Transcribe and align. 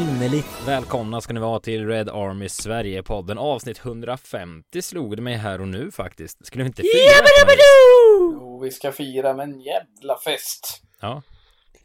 Hjärtinnerligt 0.00 0.48
välkomna 0.66 1.20
ska 1.20 1.32
ni 1.32 1.40
vara 1.40 1.60
till 1.60 1.86
Red 1.86 2.08
Army 2.08 2.48
Sverige-podden 2.48 3.38
avsnitt 3.38 3.78
150 3.84 4.82
slog 4.82 5.16
det 5.16 5.22
mig 5.22 5.34
här 5.34 5.60
och 5.60 5.68
nu 5.68 5.90
faktiskt. 5.90 6.46
Skulle 6.46 6.64
vi 6.64 6.68
inte 6.68 6.82
fira? 6.82 7.26
Jo, 8.32 8.60
vi 8.62 8.70
ska 8.70 8.92
fira 8.92 9.34
med 9.34 9.44
en 9.44 9.60
jävla 9.60 10.18
fest. 10.24 10.82
Ja, 11.00 11.22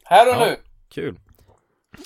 Här 0.03 0.27
och 0.27 0.41
Ja. 0.41 0.45
nu. 0.45 0.57
kul. 0.89 1.19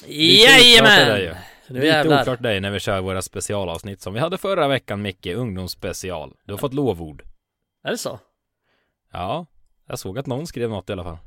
Jajamän! 0.08 1.36
Lite 1.67 1.86
jävlar. 1.88 2.22
oklart 2.22 2.41
dig 2.41 2.59
när 2.59 2.72
vi 2.72 2.80
kör 2.80 3.02
våra 3.02 3.22
specialavsnitt 3.22 4.02
som 4.02 4.14
vi 4.14 4.20
hade 4.20 4.38
förra 4.38 4.67
veckan 4.67 5.02
Micke, 5.02 5.28
ungdomsspecial. 5.28 6.34
Du 6.44 6.53
har 6.53 6.58
fått 6.58 6.73
lovord. 6.73 7.23
Är 7.84 7.91
det 7.91 7.98
så? 7.98 8.20
Ja, 9.12 9.45
jag 9.89 9.99
såg 9.99 10.20
att 10.20 10.25
någon 10.25 10.48
skrev 10.48 10.70
något 10.70 10.89
i 10.89 10.93
alla 10.93 11.03
fall. 11.03 11.17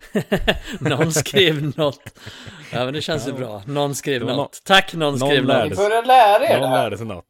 Någon 0.81 1.13
skrev 1.13 1.79
något. 1.79 2.01
Ja 2.73 2.85
men 2.85 2.95
det 2.95 3.03
känns 3.03 3.29
ju 3.29 3.33
bra. 3.33 3.63
Någon 3.67 3.95
skrev 3.95 4.21
Det 4.21 4.27
var 4.27 4.37
något. 4.37 4.63
Tack 4.65 4.95
någon 4.95 5.01
någon 5.19 5.19
skrev 5.19 5.45
Ni 5.47 5.53
något. 5.55 5.77
sig. 5.77 5.89
börjar 5.89 6.03
lära 6.05 6.45
er 6.47 6.55
det 6.55 6.61
Någon 6.61 6.69
här. 6.71 6.83
lärde 6.85 6.99
sig 6.99 7.07
något. 7.07 7.27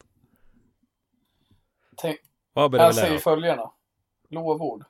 Tänk, 1.96 2.16
Vad 2.52 2.70
började 2.70 2.88
jag 2.88 2.92
vi 2.92 2.96
lära 2.96 3.04
säger 3.06 3.16
oss? 3.16 3.22
följande. 3.24 3.64
Lovord. 4.30 4.84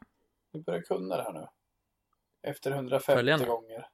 Vi 0.52 0.60
börjar 0.60 0.80
kunna 0.82 1.16
det 1.16 1.22
här 1.22 1.32
nu. 1.32 1.46
Efter 2.50 2.70
150 2.70 3.16
Följande. 3.18 3.44
gånger. 3.46 3.86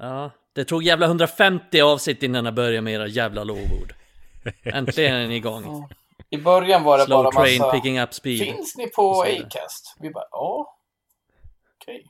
Ja, 0.00 0.30
det 0.52 0.64
tog 0.64 0.82
jävla 0.82 1.06
150 1.06 1.80
avsnitt 1.80 2.22
innan 2.22 2.44
jag 2.44 2.54
började 2.54 2.80
med 2.80 2.94
era 2.94 3.06
jävla 3.06 3.44
lovord. 3.44 3.94
Äntligen 4.62 5.14
är 5.16 5.28
ni 5.28 5.36
igång. 5.36 5.64
Ja. 5.64 5.88
I 6.30 6.38
början 6.38 6.82
var 6.84 6.98
det 6.98 7.04
Slow 7.04 7.22
bara 7.24 7.30
train 7.32 7.58
massa... 7.58 7.72
picking 7.72 8.00
up 8.00 8.14
speed. 8.14 8.38
Finns 8.40 8.76
ni 8.76 8.86
på. 8.86 9.22
Acast? 9.22 9.96
Vi 10.00 10.10
bara, 10.10 10.24
ja. 10.30 10.77
Okej. 11.88 12.06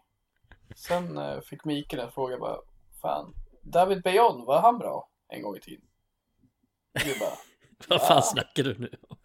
Sen 0.77 1.19
eh, 1.19 1.41
fick 1.41 1.65
Mikael 1.65 2.03
en 2.03 2.11
fråga 2.11 2.39
bara, 2.39 2.57
fan. 3.03 3.35
David 3.63 4.03
Bejon, 4.03 4.45
var 4.45 4.61
han 4.61 4.79
bra 4.79 5.09
en 5.29 5.43
gång 5.43 5.57
i 5.57 5.61
tiden? 5.61 5.85
Bara, 7.21 7.31
Vad 7.89 8.09
fan 8.09 8.23
snackar 8.23 8.63
du 8.63 8.75
nu 8.79 8.91
om? 9.09 9.17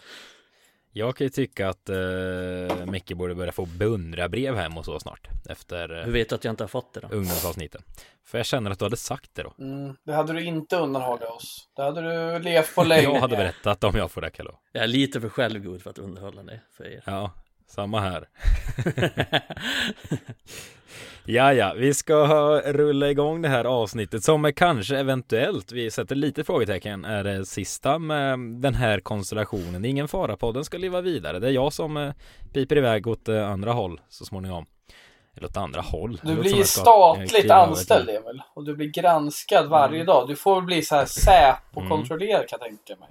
Jag 0.95 1.15
kan 1.15 1.25
ju 1.25 1.29
tycka 1.29 1.69
att 1.69 1.89
uh, 1.89 2.85
Micke 2.85 3.13
borde 3.13 3.35
börja 3.35 3.51
få 3.51 3.65
beundrarbrev 3.65 4.55
hem 4.55 4.77
och 4.77 4.85
så 4.85 4.99
snart. 4.99 5.27
Efter 5.49 5.91
uh, 5.91 6.05
Hur 6.05 6.11
vet 6.11 6.29
du 6.29 6.35
att 6.35 6.43
jag 6.43 6.51
inte 6.51 6.63
har 6.63 6.67
fått 6.69 6.93
det 6.93 6.99
då? 6.99 7.07
ungdomsavsnitten. 7.07 7.81
För 8.25 8.37
jag 8.37 8.45
känner 8.45 8.71
att 8.71 8.79
du 8.79 8.85
hade 8.85 8.97
sagt 8.97 9.35
det 9.35 9.43
då. 9.43 9.53
mm, 9.59 9.95
det 10.03 10.13
hade 10.13 10.33
du 10.33 10.43
inte 10.43 10.77
undanhållit 10.77 11.23
oss. 11.23 11.69
Det 11.75 11.81
hade 11.81 12.01
du 12.01 12.39
levt 12.39 12.75
på 12.75 12.83
länge. 12.83 13.03
Jag 13.03 13.19
hade 13.19 13.35
berättat 13.35 13.83
om 13.83 13.95
jag 13.95 14.11
får 14.11 14.21
det 14.21 14.29
kallo. 14.29 14.59
Jag 14.71 14.83
är 14.83 14.87
lite 14.87 15.21
för 15.21 15.29
självgod 15.29 15.81
för 15.81 15.89
att 15.89 15.97
underhålla 15.99 16.43
det 16.43 16.61
för 16.71 16.87
er. 16.87 17.03
Ja, 17.05 17.31
samma 17.73 17.99
här. 17.99 18.27
Ja, 21.25 21.53
ja, 21.53 21.73
vi 21.77 21.93
ska 21.93 22.15
rulla 22.65 23.09
igång 23.09 23.41
det 23.41 23.49
här 23.49 23.65
avsnittet 23.65 24.23
som 24.23 24.45
är 24.45 24.51
kanske 24.51 24.97
eventuellt, 24.97 25.71
vi 25.71 25.91
sätter 25.91 26.15
lite 26.15 26.43
frågetecken, 26.43 27.05
är 27.05 27.23
det 27.23 27.45
sista 27.45 27.99
med 27.99 28.39
den 28.39 28.75
här 28.75 28.99
konstellationen. 28.99 29.81
Det 29.81 29.87
är 29.87 29.89
ingen 29.89 30.07
fara, 30.07 30.37
podden 30.37 30.65
ska 30.65 30.77
leva 30.77 31.01
vidare. 31.01 31.39
Det 31.39 31.47
är 31.47 31.51
jag 31.51 31.73
som 31.73 31.97
eh, 31.97 32.13
piper 32.53 32.77
iväg 32.77 33.07
åt 33.07 33.29
eh, 33.29 33.49
andra 33.49 33.71
håll 33.71 34.01
så 34.09 34.25
småningom. 34.25 34.65
Eller 35.37 35.47
åt 35.47 35.57
andra 35.57 35.81
håll. 35.81 36.19
Du 36.23 36.35
blir 36.35 36.53
ju 36.53 36.59
eh, 36.59 36.65
statligt 36.65 37.51
anställd 37.51 38.09
Emil. 38.09 38.41
Och 38.53 38.65
du 38.65 38.75
blir 38.75 38.87
granskad 38.87 39.69
varje 39.69 40.03
dag. 40.03 40.27
Du 40.27 40.35
får 40.35 40.61
bli 40.61 40.81
så 40.81 40.95
här 40.95 41.05
säp 41.05 41.55
och 41.73 41.81
Mm. 41.81 41.89
kontrollerad 41.97 42.47
kan 42.47 42.59
jag 42.61 42.69
tänka 42.69 42.95
mig. 42.99 43.09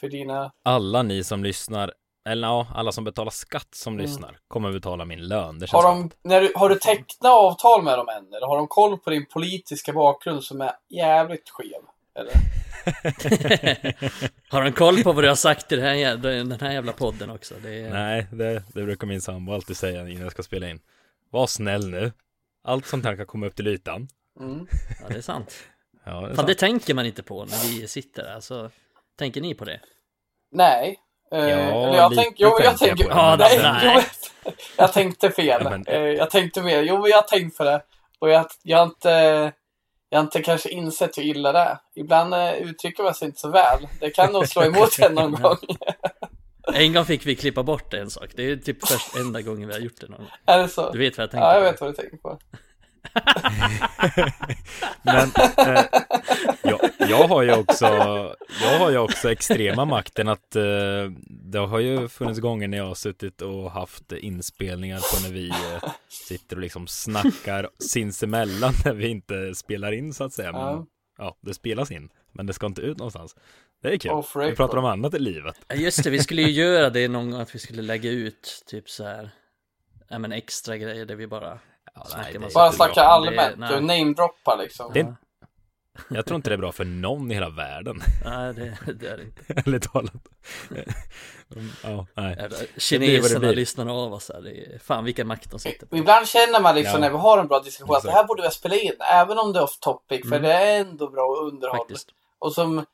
För 0.00 0.08
dina... 0.08 0.52
Alla 0.64 1.02
ni 1.02 1.24
som 1.24 1.44
lyssnar, 1.44 1.92
eller 2.28 2.48
ja, 2.48 2.66
alla 2.74 2.92
som 2.92 3.04
betalar 3.04 3.30
skatt 3.30 3.68
som 3.74 3.92
Mm. 3.92 4.02
lyssnar 4.06 4.38
kommer 4.48 4.72
betala 4.72 5.04
min 5.04 5.28
lön. 5.28 5.58
Det 5.58 5.70
Har, 5.70 5.82
de, 5.82 6.10
när 6.22 6.40
du, 6.40 6.52
har 6.56 6.68
du 6.68 6.74
tecknat 6.74 7.32
avtal 7.32 7.82
med 7.82 7.98
dem 7.98 8.08
än? 8.08 8.34
Eller 8.34 8.46
har 8.46 8.56
de 8.56 8.68
koll 8.68 8.98
på 8.98 9.10
din 9.10 9.26
politiska 9.26 9.92
bakgrund 9.92 10.44
som 10.44 10.60
är 10.60 10.72
jävligt 10.88 11.50
skev? 11.50 11.82
Eller? 12.14 12.32
Har 14.48 14.62
de 14.64 14.72
koll 14.72 15.02
på 15.02 15.12
vad 15.12 15.24
du 15.24 15.28
har 15.28 15.34
sagt 15.34 15.72
i 15.72 15.76
den 15.76 15.84
här 15.84 15.94
jävla, 15.94 16.30
den 16.30 16.60
här 16.60 16.72
jävla 16.72 16.92
podden 16.92 17.30
också? 17.30 17.54
Det 17.62 17.80
är... 17.80 17.90
Nej, 17.92 18.26
det, 18.32 18.62
det 18.74 18.82
brukar 18.82 19.06
min 19.06 19.20
sambo 19.20 19.52
alltid 19.52 19.76
säga 19.76 20.08
innan 20.08 20.22
jag 20.22 20.32
ska 20.32 20.42
spela 20.42 20.68
in. 20.70 20.80
Var 21.30 21.46
snäll 21.46 21.90
nu. 21.90 22.12
Allt 22.64 22.86
sånt 22.86 23.04
här 23.04 23.16
kan 23.16 23.26
komma 23.26 23.46
upp 23.46 23.56
till 23.56 23.66
ytan. 23.66 24.08
Mm. 24.40 24.66
Ja, 25.00 25.08
det 25.08 25.14
är 25.16 25.20
sant. 25.22 25.54
Ja, 26.04 26.12
det 26.12 26.18
är 26.18 26.26
Fan, 26.26 26.36
sant. 26.36 26.48
det 26.48 26.54
tänker 26.54 26.94
man 26.94 27.06
inte 27.06 27.22
på 27.22 27.44
när 27.44 27.68
vi 27.68 27.88
sitter 27.88 28.22
där. 28.22 28.40
Så 28.40 28.70
tänker 29.18 29.40
ni 29.40 29.54
på 29.54 29.64
det? 29.64 29.80
Nej. 30.52 30.98
Eh, 31.34 31.68
eller 31.68 31.96
jag 31.96 32.14
tänk, 32.16 32.34
jo, 32.38 32.58
jag 32.64 32.78
tänker 32.78 33.04
jag 33.04 33.12
på 33.12 33.16
men 33.18 33.38
nej, 33.38 33.60
nej. 33.62 34.04
jo, 34.44 34.50
jag 34.76 34.92
tänkte 34.92 35.30
fel. 35.30 35.60
Ja, 35.64 35.70
men- 35.70 35.86
Eh, 35.86 36.00
jag 36.00 36.30
tänkte 36.30 36.62
mer. 36.62 36.82
Jo, 36.82 37.08
jag 37.08 37.16
har 37.16 37.22
tänkt 37.22 37.56
på 37.58 37.64
det. 37.64 37.82
Och 38.18 38.30
jag, 38.30 38.46
jag 38.62 38.78
har 38.78 38.84
inte... 38.86 39.52
Jag 40.12 40.18
har 40.18 40.22
inte 40.24 40.42
kanske 40.42 40.68
insett 40.70 41.18
hur 41.18 41.22
illa 41.22 41.52
det 41.52 41.58
är. 41.58 41.78
Ibland 41.94 42.34
eh, 42.34 42.52
uttrycker 42.54 43.02
man 43.02 43.14
sig 43.14 43.28
inte 43.28 43.40
så 43.40 43.48
väl. 43.48 43.88
Det 44.00 44.10
kan 44.10 44.32
nog 44.32 44.48
slå 44.48 44.62
emot 44.64 44.98
en 44.98 45.14
någon 45.14 45.32
gång. 45.42 45.56
En 46.74 46.92
gång 46.92 47.04
fick 47.04 47.26
vi 47.26 47.36
klippa 47.36 47.62
bort 47.62 47.94
en 47.94 48.10
sak. 48.10 48.30
Det 48.36 48.50
är 48.50 48.56
typ 48.56 48.86
först 48.88 49.16
enda 49.16 49.40
gången 49.42 49.68
vi 49.68 49.74
har 49.74 49.80
gjort 49.80 50.00
det 50.00 50.06
någon 50.08 50.18
gång. 50.18 50.28
Är 50.46 50.58
det 50.58 50.68
så? 50.68 50.90
Du 50.90 50.98
vet 50.98 51.16
vad 51.18 51.22
jag 51.22 51.30
tänker 51.30 51.46
Ja, 51.46 51.54
jag 51.54 51.62
på. 51.64 51.70
vet 51.70 51.80
vad 51.80 51.90
du 51.90 51.94
tänker 51.96 52.16
på. 52.16 52.38
Men 55.02 55.30
eh, 55.58 55.84
jag, 56.62 56.80
jag 56.98 57.28
har 57.28 57.42
ju 57.42 57.52
också 57.52 57.86
Jag 58.62 58.78
har 58.78 58.90
ju 58.90 58.98
också 58.98 59.32
extrema 59.32 59.84
makten 59.84 60.28
att 60.28 60.56
eh, 60.56 60.62
Det 61.26 61.58
har 61.58 61.78
ju 61.78 62.08
funnits 62.08 62.40
gånger 62.40 62.68
när 62.68 62.78
jag 62.78 62.86
har 62.86 62.94
suttit 62.94 63.42
och 63.42 63.70
haft 63.70 64.12
inspelningar 64.12 64.98
på 64.98 65.28
när 65.28 65.34
vi 65.34 65.48
eh, 65.48 65.92
Sitter 66.08 66.56
och 66.56 66.62
liksom 66.62 66.86
snackar 66.86 67.68
sinsemellan 67.78 68.72
när 68.84 68.94
vi 68.94 69.08
inte 69.08 69.54
spelar 69.54 69.92
in 69.92 70.14
så 70.14 70.24
att 70.24 70.32
säga 70.32 70.52
men, 70.52 70.60
Ja. 70.60 70.86
ja. 71.18 71.36
det 71.40 71.54
spelas 71.54 71.90
in 71.90 72.08
Men 72.32 72.46
det 72.46 72.52
ska 72.52 72.66
inte 72.66 72.82
ut 72.82 72.98
någonstans 72.98 73.36
Det 73.82 73.88
är 73.88 73.96
kul 73.96 74.10
Off 74.10 74.36
Vi 74.36 74.56
pratar 74.56 74.78
om 74.78 74.84
annat 74.84 75.14
i 75.14 75.18
livet 75.18 75.54
Just 75.74 76.04
det, 76.04 76.10
vi 76.10 76.18
skulle 76.18 76.42
ju 76.42 76.50
göra 76.50 76.90
det 76.90 77.08
någon 77.08 77.30
gång 77.30 77.40
att 77.40 77.54
vi 77.54 77.58
skulle 77.58 77.82
lägga 77.82 78.10
ut 78.10 78.64
typ 78.66 78.90
så 78.90 79.04
här. 79.04 79.30
Ja 80.08 80.18
men 80.18 80.32
extra 80.32 80.76
grejer 80.76 81.06
där 81.06 81.14
vi 81.14 81.26
bara 81.26 81.58
ja, 82.10 82.16
nej, 82.16 82.32
det 82.32 82.54
Bara 82.54 82.72
snacka 82.72 83.02
allmänt. 83.02 83.68
Du 83.68 83.80
namedroppar 83.80 84.56
liksom. 84.56 84.92
Det- 84.94 85.14
Jag 86.10 86.26
tror 86.26 86.36
inte 86.36 86.50
det 86.50 86.54
är 86.54 86.58
bra 86.58 86.72
för 86.72 86.84
någon 86.84 87.30
i 87.30 87.34
hela 87.34 87.48
världen 87.48 88.02
Nej 88.24 88.54
det, 88.54 88.78
det 88.92 89.06
är 89.08 89.16
det 89.16 89.22
inte 89.22 89.42
Ärligt 89.48 89.92
talat 89.92 90.12
Ja, 91.82 92.06
nej 92.14 92.48
Kineserna 92.76 93.50
lyssnar 93.50 94.04
av 94.04 94.12
oss 94.12 94.30
här. 94.34 94.40
Det 94.40 94.50
är, 94.50 94.78
fan 94.78 95.04
vilken 95.04 95.26
makt 95.26 95.50
de 95.50 95.60
sitter 95.60 95.86
på. 95.86 95.96
Ibland 95.96 96.28
känner 96.28 96.60
man 96.60 96.74
liksom 96.74 96.92
Ja. 96.94 96.98
när 97.00 97.10
vi 97.10 97.16
har 97.16 97.38
en 97.38 97.46
bra 97.48 97.60
diskussion 97.60 97.96
att 97.96 98.02
det 98.02 98.10
här 98.10 98.24
borde 98.24 98.42
vi 98.42 98.50
spela 98.50 98.76
in. 98.76 98.92
Även 99.12 99.38
om 99.38 99.52
det 99.52 99.58
är 99.58 99.62
off 99.62 99.78
topic. 99.78 100.20
För 100.20 100.26
Mm. 100.36 100.42
det 100.42 100.52
är 100.52 100.80
ändå 100.80 101.08
bra 101.10 101.36
underhåll. 101.36 101.78
Faktiskt. 101.78 102.08
Och 102.38 102.52
som 102.52 102.84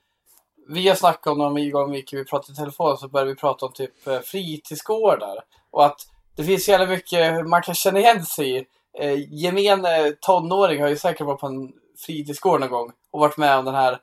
vi 0.68 0.88
har 0.88 0.94
snackat 0.96 1.26
om 1.26 1.38
någon 1.38 1.70
gång 1.70 1.90
Micke, 1.90 2.12
vi 2.12 2.24
pratade 2.24 2.52
i 2.52 2.56
telefon 2.56 2.96
så 2.98 3.08
började 3.08 3.30
vi 3.30 3.36
prata 3.36 3.66
om 3.66 3.72
typ 3.72 4.06
eh, 4.06 4.20
fritidsgårdar. 4.20 5.36
Och 5.70 5.84
att 5.86 6.00
det 6.36 6.44
finns 6.44 6.64
så 6.64 6.70
jävla 6.70 6.86
mycket 6.86 7.46
man 7.48 7.62
kan 7.62 7.74
känna 7.74 7.98
igen 7.98 8.24
sig 8.24 8.56
i. 8.56 8.64
Eh, 8.98 9.34
gemene 9.42 10.12
tonåring 10.20 10.82
har 10.82 10.88
ju 10.88 10.96
säkert 10.96 11.26
varit 11.26 11.40
på 11.40 11.46
en 11.46 11.72
fritidsgård 12.06 12.60
någon 12.60 12.70
gång 12.70 12.92
och 13.10 13.20
varit 13.20 13.36
med 13.36 13.58
om 13.58 13.64
den 13.64 13.74
här 13.74 13.98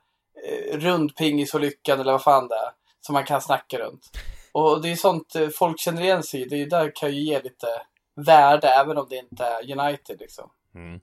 eh, 0.48 0.78
rundpingisolyckan 0.78 2.00
eller 2.00 2.12
vad 2.12 2.24
fan 2.24 2.48
det 2.48 2.56
är. 2.56 2.72
Som 3.02 3.14
man 3.14 3.24
kan 3.24 3.42
snacka 3.42 3.78
runt. 3.78 4.10
Och 4.52 4.82
det 4.82 4.92
är 4.92 4.96
sånt 4.96 5.36
eh, 5.36 5.50
folk 5.50 5.80
känner 5.80 6.02
igen 6.02 6.24
sig 6.24 6.42
i. 6.42 6.46
Det 6.46 6.62
är 6.62 6.66
där 6.66 6.92
kan 6.96 7.12
ju 7.12 7.22
ge 7.22 7.42
lite 7.42 7.68
värde 8.16 8.68
även 8.68 8.98
om 8.98 9.08
det 9.10 9.16
inte 9.16 9.44
är 9.44 9.80
United 9.80 10.20
liksom. 10.20 10.50
mm. 10.76 11.00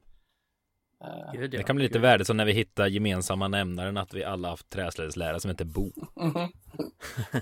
Ja. 1.32 1.48
Det 1.48 1.62
kan 1.62 1.76
bli 1.76 1.82
lite 1.82 1.98
Gud. 1.98 2.02
värde 2.02 2.25
som 2.25 2.37
när 2.37 2.44
vi 2.44 2.52
hittar 2.52 2.87
gemensamma 2.87 3.48
nämnaren 3.48 3.96
att 3.96 4.14
vi 4.14 4.25
alla 4.25 4.48
haft 4.48 4.70
träslöjdslärare 4.70 5.40
som 5.40 5.50
heter 5.50 5.64
Bo. 5.64 5.92
mhm. 6.16 6.52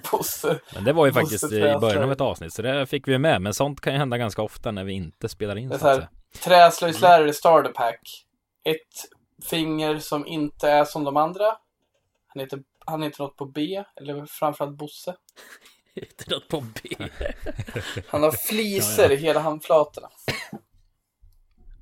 Bosse. 0.13 0.61
Men 0.75 0.85
det 0.85 0.93
var 0.93 1.07
ju 1.07 1.13
faktiskt 1.13 1.53
i 1.53 1.61
början 1.81 2.03
av 2.03 2.13
ett 2.13 2.21
avsnitt 2.21 2.53
så 2.53 2.63
det 2.63 2.87
fick 2.87 3.09
vi 3.09 3.19
med. 3.19 3.43
Men 3.43 3.55
sånt 3.55 3.81
kan 3.81 3.93
ju 3.93 3.99
hända 3.99 4.19
ganska 4.19 4.43
ofta 4.43 4.71
när 4.71 4.85
vi 4.85 4.93
inte 4.93 5.29
spelar 5.29 5.57
in 5.57 5.69
Det 5.69 5.75
är 5.75 5.79
så 5.79 5.87
att 5.87 5.95
så 5.95 6.01
säga. 6.01 6.09
Träslöjdslärare 6.41 7.33
starter 7.35 7.71
pack. 7.73 8.27
Ett 8.65 9.11
finger 9.51 9.99
som 9.99 10.27
inte 10.27 10.71
är 10.71 10.85
som 10.85 11.05
de 11.05 11.17
andra. 11.17 11.57
Han 12.27 12.41
heter, 12.41 12.63
han 12.87 13.03
heter 13.03 13.23
något 13.23 13.37
på 13.37 13.45
B, 13.45 13.85
eller 13.97 14.27
framförallt 14.27 14.77
Bosse. 14.79 15.17
Heter 15.95 16.31
något 16.31 16.49
på 16.49 16.61
B. 16.61 16.89
Han 18.09 18.23
har 18.23 18.31
fliser 18.31 19.13
i 19.13 19.17
hela 19.17 19.41
handflatorna. 19.41 20.09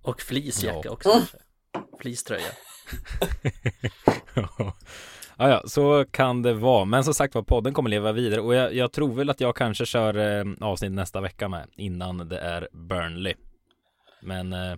Och 0.03 0.21
fleecejacka 0.21 0.81
Ja. 0.85 0.91
också 0.91 1.11
kanske. 1.11 1.39
Fleecetröja. 2.01 2.47
ja, 5.37 5.49
ja, 5.49 5.63
så 5.67 6.05
kan 6.11 6.43
det 6.43 6.55
vara. 6.55 6.85
Men 6.85 7.05
som 7.05 7.15
sagt 7.15 7.35
var, 7.35 7.43
podden 7.43 7.75
kommer 7.75 7.91
leva 7.91 8.13
vidare 8.13 8.41
och 8.41 8.55
jag, 8.55 8.75
jag 8.75 8.93
tror 8.93 9.15
väl 9.15 9.31
att 9.31 9.41
jag 9.41 9.57
kanske 9.57 9.87
kör 9.87 10.39
eh, 10.39 10.45
avsnitt 10.61 10.93
nästa 10.93 11.21
vecka 11.21 11.49
med 11.49 11.69
innan 11.77 12.29
det 12.29 12.39
är 12.39 12.69
Burnley. 12.73 13.35
Men 14.21 14.53
eh, 14.53 14.75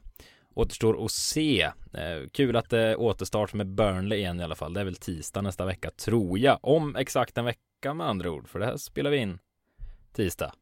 återstår 0.54 1.04
att 1.04 1.10
se. 1.10 1.62
Eh, 1.94 2.28
kul 2.32 2.56
att 2.56 2.70
det 2.70 2.80
är 2.80 3.00
återstart 3.00 3.54
med 3.54 3.66
Burnley 3.66 4.18
igen 4.18 4.40
i 4.40 4.44
alla 4.44 4.54
fall. 4.54 4.74
Det 4.74 4.80
är 4.80 4.84
väl 4.84 4.96
tisdag 4.96 5.40
nästa 5.42 5.64
vecka 5.64 5.90
tror 5.90 6.38
jag. 6.38 6.58
Om 6.62 6.96
exakt 6.96 7.38
en 7.38 7.44
vecka 7.44 7.94
med 7.94 8.06
andra 8.06 8.30
ord. 8.30 8.48
För 8.48 8.58
det 8.58 8.66
här 8.66 8.76
spelar 8.76 9.10
vi 9.10 9.16
in 9.16 9.38
tisdag. 10.12 10.52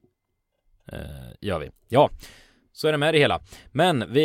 Eh, 0.93 0.99
gör 1.40 1.58
vi. 1.58 1.70
Ja, 1.88 2.11
Så 2.73 2.88
är 2.88 2.93
det 2.93 2.99
med 2.99 3.14
det 3.14 3.19
hela. 3.19 3.40
Men 3.73 4.12
vi 4.12 4.23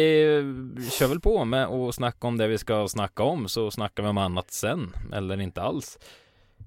kör 1.00 1.07
väl 1.07 1.19
på 1.19 1.45
med 1.45 1.65
att 1.65 1.95
snacka 1.95 2.27
om 2.27 2.38
det 2.38 2.48
vi 2.48 2.57
ska 2.57 2.88
snacka 2.88 3.24
om, 3.24 3.48
så 3.48 3.71
snackar 3.71 4.03
vi 4.03 4.09
om 4.09 4.18
annat 4.18 4.51
sen, 4.51 4.94
eller 5.13 5.42
inte 5.42 5.62
alls. 5.62 6.00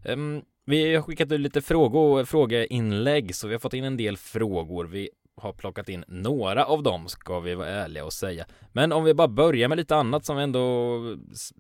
Um, 0.05 0.43
vi 0.65 0.95
har 0.95 1.03
skickat 1.03 1.33
ut 1.33 1.41
lite 1.41 1.63
frågor, 1.63 2.25
frågeinlägg, 2.25 3.35
så 3.35 3.49
vi 3.49 3.55
har 3.55 3.59
fått 3.59 3.75
in 3.75 3.85
en 3.85 3.97
del 3.97 4.17
frågor. 4.17 4.85
Vi 4.85 5.11
har 5.37 5.53
plockat 5.53 5.89
in 5.89 6.05
några 6.09 6.65
av 6.65 6.83
dem, 6.83 7.09
ska 7.09 7.41
vi 7.41 7.55
vara 7.55 7.69
ärliga 7.69 8.05
och 8.05 8.13
säga. 8.13 8.47
Men 8.73 8.93
om 8.93 9.05
vi 9.05 9.15
bara 9.15 9.29
börjar 9.29 9.69
med 9.69 9.79
lite 9.79 9.97
annat 9.97 10.25
som 10.25 10.37
vi 10.37 10.43
ändå 10.43 11.01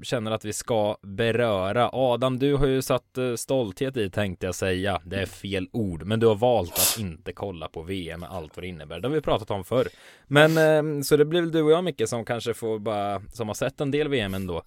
känner 0.02 0.30
att 0.30 0.44
vi 0.44 0.52
ska 0.52 0.96
beröra. 1.02 1.90
Adam, 1.92 2.38
du 2.38 2.54
har 2.54 2.66
ju 2.66 2.82
satt 2.82 3.18
eh, 3.18 3.34
stolthet 3.34 3.96
i 3.96 4.10
tänkte 4.10 4.46
jag 4.46 4.54
säga. 4.54 5.00
Det 5.04 5.16
är 5.16 5.26
fel 5.26 5.68
ord, 5.72 6.02
men 6.04 6.20
du 6.20 6.26
har 6.26 6.34
valt 6.34 6.72
att 6.72 6.96
inte 7.00 7.32
kolla 7.32 7.68
på 7.68 7.82
VM 7.82 8.20
med 8.20 8.30
allt 8.30 8.56
vad 8.56 8.64
det 8.64 8.68
innebär. 8.68 9.00
Det 9.00 9.08
har 9.08 9.14
vi 9.14 9.20
pratat 9.20 9.50
om 9.50 9.64
förr. 9.64 9.88
Men 10.26 10.58
ehm, 10.58 11.02
så 11.02 11.16
det 11.16 11.24
blir 11.24 11.40
väl 11.40 11.52
du 11.52 11.62
och 11.62 11.70
jag 11.70 11.84
Micke 11.84 12.08
som 12.08 12.24
kanske 12.24 12.54
får 12.54 12.78
bara, 12.78 13.22
som 13.32 13.48
har 13.48 13.54
sett 13.54 13.80
en 13.80 13.90
del 13.90 14.08
VM 14.08 14.34
ändå. 14.34 14.62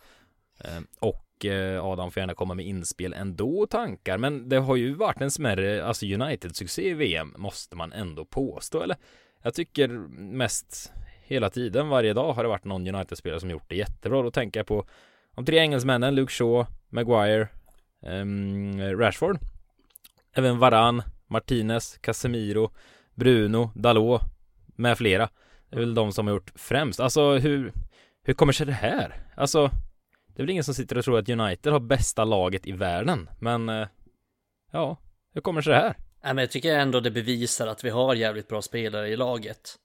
Ehm, 0.59 0.87
och 0.99 1.26
Eh, 1.45 1.85
Adam 1.85 2.11
får 2.11 2.21
gärna 2.21 2.35
komma 2.35 2.53
med 2.53 2.65
inspel 2.65 3.13
ändå 3.13 3.59
och 3.59 3.69
tankar. 3.69 4.17
Men 4.17 4.49
det 4.49 4.57
har 4.57 4.75
ju 4.75 4.93
varit 4.93 5.21
en 5.21 5.31
smärre, 5.31 5.85
alltså 5.85 6.05
United-succé 6.05 6.89
i 6.89 6.93
VM 6.93 7.33
måste 7.37 7.75
man 7.75 7.93
ändå 7.93 8.25
påstå, 8.25 8.83
eller? 8.83 8.97
Jag 9.43 9.53
tycker 9.53 9.87
mest 10.19 10.91
hela 11.23 11.49
tiden, 11.49 11.89
varje 11.89 12.13
dag 12.13 12.33
har 12.33 12.43
det 12.43 12.49
varit 12.49 12.65
någon 12.65 12.87
United-spelare 12.87 13.39
som 13.39 13.49
gjort 13.49 13.69
det 13.69 13.75
jättebra. 13.75 14.21
Då 14.21 14.31
tänker 14.31 14.59
jag 14.59 14.67
på 14.67 14.85
de 15.35 15.45
tre 15.45 15.57
engelsmännen, 15.57 16.15
Luke 16.15 16.31
Shaw, 16.33 16.65
Maguire, 16.89 17.47
um, 18.01 18.81
Rashford, 18.81 19.39
även 20.33 20.59
Varan, 20.59 21.01
Martinez, 21.27 21.97
Casemiro, 22.01 22.71
Bruno, 23.15 23.71
Dalot 23.75 24.21
med 24.75 24.97
flera. 24.97 25.29
Det 25.69 25.75
är 25.75 25.79
väl 25.79 25.95
de 25.95 26.11
som 26.11 26.27
har 26.27 26.33
gjort 26.33 26.51
främst. 26.55 26.99
Alltså 26.99 27.37
hur, 27.37 27.73
hur 28.23 28.33
kommer 28.33 28.53
sig 28.53 28.65
det 28.65 28.73
här? 28.73 29.15
Alltså 29.35 29.71
det 30.37 30.41
är 30.41 30.43
väl 30.43 30.51
ingen 30.51 30.63
som 30.63 30.73
sitter 30.73 30.97
och 30.97 31.05
tror 31.05 31.19
att 31.19 31.29
United 31.29 31.73
har 31.73 31.79
bästa 31.79 32.25
laget 32.25 32.67
i 32.67 32.71
världen, 32.71 33.29
men 33.39 33.69
eh, 33.69 33.87
ja, 34.71 34.97
hur 35.33 35.41
kommer 35.41 35.61
det 35.61 35.63
sig 35.63 35.73
det 35.73 35.79
här? 35.79 35.95
Ja, 36.21 36.33
men 36.33 36.37
jag 36.37 36.51
tycker 36.51 36.75
ändå 36.75 36.99
det 36.99 37.11
bevisar 37.11 37.67
att 37.67 37.83
vi 37.83 37.89
har 37.89 38.15
jävligt 38.15 38.47
bra 38.47 38.61
spelare 38.61 39.09
i 39.09 39.15
laget. 39.15 39.75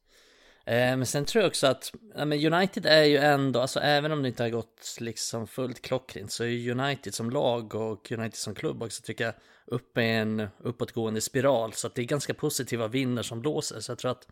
Eh, 0.67 0.75
men 0.75 1.07
sen 1.07 1.25
tror 1.25 1.43
jag 1.43 1.49
också 1.49 1.67
att 1.67 1.93
ja, 2.17 2.25
men 2.25 2.55
United 2.55 2.87
är 2.87 3.05
ju 3.05 3.17
ändå, 3.17 3.61
alltså 3.61 3.81
även 3.81 4.13
om 4.13 4.23
det 4.23 4.29
inte 4.29 4.43
har 4.43 4.51
gått 4.51 4.97
liksom 5.01 5.47
fullt 5.47 5.83
klockrent 5.83 6.33
så 6.33 6.45
är 6.45 6.71
United 6.71 7.15
som 7.15 7.31
lag 7.31 7.75
och 7.75 8.13
United 8.13 8.39
som 8.39 8.55
klubb 8.55 8.83
också 8.83 9.03
tycker 9.03 9.25
jag 9.25 9.35
upp 9.67 9.99
i 9.99 10.03
en 10.03 10.49
uppåtgående 10.59 11.21
spiral. 11.21 11.73
Så 11.73 11.87
att 11.87 11.95
det 11.95 12.03
är 12.03 12.07
ganska 12.07 12.35
positiva 12.35 12.89
vindar 12.89 13.23
som 13.23 13.41
blåser. 13.41 13.81
Så 13.81 13.91
jag 13.91 13.99
tror 13.99 14.11
att 14.11 14.29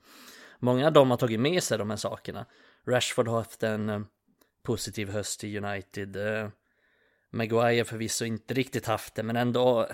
många 0.59 0.87
av 0.87 0.93
dem 0.93 1.11
har 1.11 1.17
tagit 1.17 1.41
med 1.41 1.63
sig 1.63 1.79
de 1.79 1.91
här 1.91 1.97
sakerna. 1.97 2.47
Rashford 2.87 3.29
har 3.29 3.37
haft 3.37 3.63
en 3.63 3.89
eh, 3.89 4.01
positiv 4.63 5.09
höst 5.09 5.45
i 5.45 5.59
United. 5.59 6.17
Eh, 6.17 6.49
Maguire 7.31 7.85
förvisso 7.85 8.25
inte 8.25 8.55
riktigt 8.55 8.87
haft 8.87 9.15
det, 9.15 9.23
men 9.23 9.37
ändå. 9.37 9.89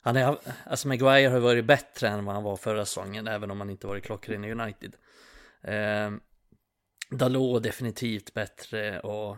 Han 0.00 0.16
är, 0.16 0.38
alltså 0.64 0.88
Maguire 0.88 1.28
har 1.28 1.40
varit 1.40 1.64
bättre 1.64 2.08
än 2.08 2.24
vad 2.24 2.34
han 2.34 2.44
var 2.44 2.56
förra 2.56 2.84
säsongen, 2.84 3.28
även 3.28 3.50
om 3.50 3.60
han 3.60 3.70
inte 3.70 3.86
varit 3.86 4.04
klockren 4.04 4.44
i 4.44 4.52
United. 4.52 4.96
Eh, 5.62 6.10
Dalot 7.10 7.62
definitivt 7.62 8.34
bättre 8.34 9.00
och, 9.00 9.36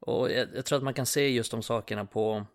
och 0.00 0.30
jag, 0.30 0.48
jag, 0.54 0.64
tror 0.64 0.76
att 0.76 0.84
man 0.84 0.94
kan 0.94 1.06
se 1.06 1.28
just 1.28 1.50
de 1.50 1.62
sakerna 1.62 2.04
på, 2.04 2.46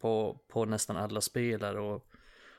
på, 0.00 0.40
på 0.48 0.64
nästan 0.64 0.96
alla 0.96 1.20
spelare 1.20 1.80
och, 1.80 2.06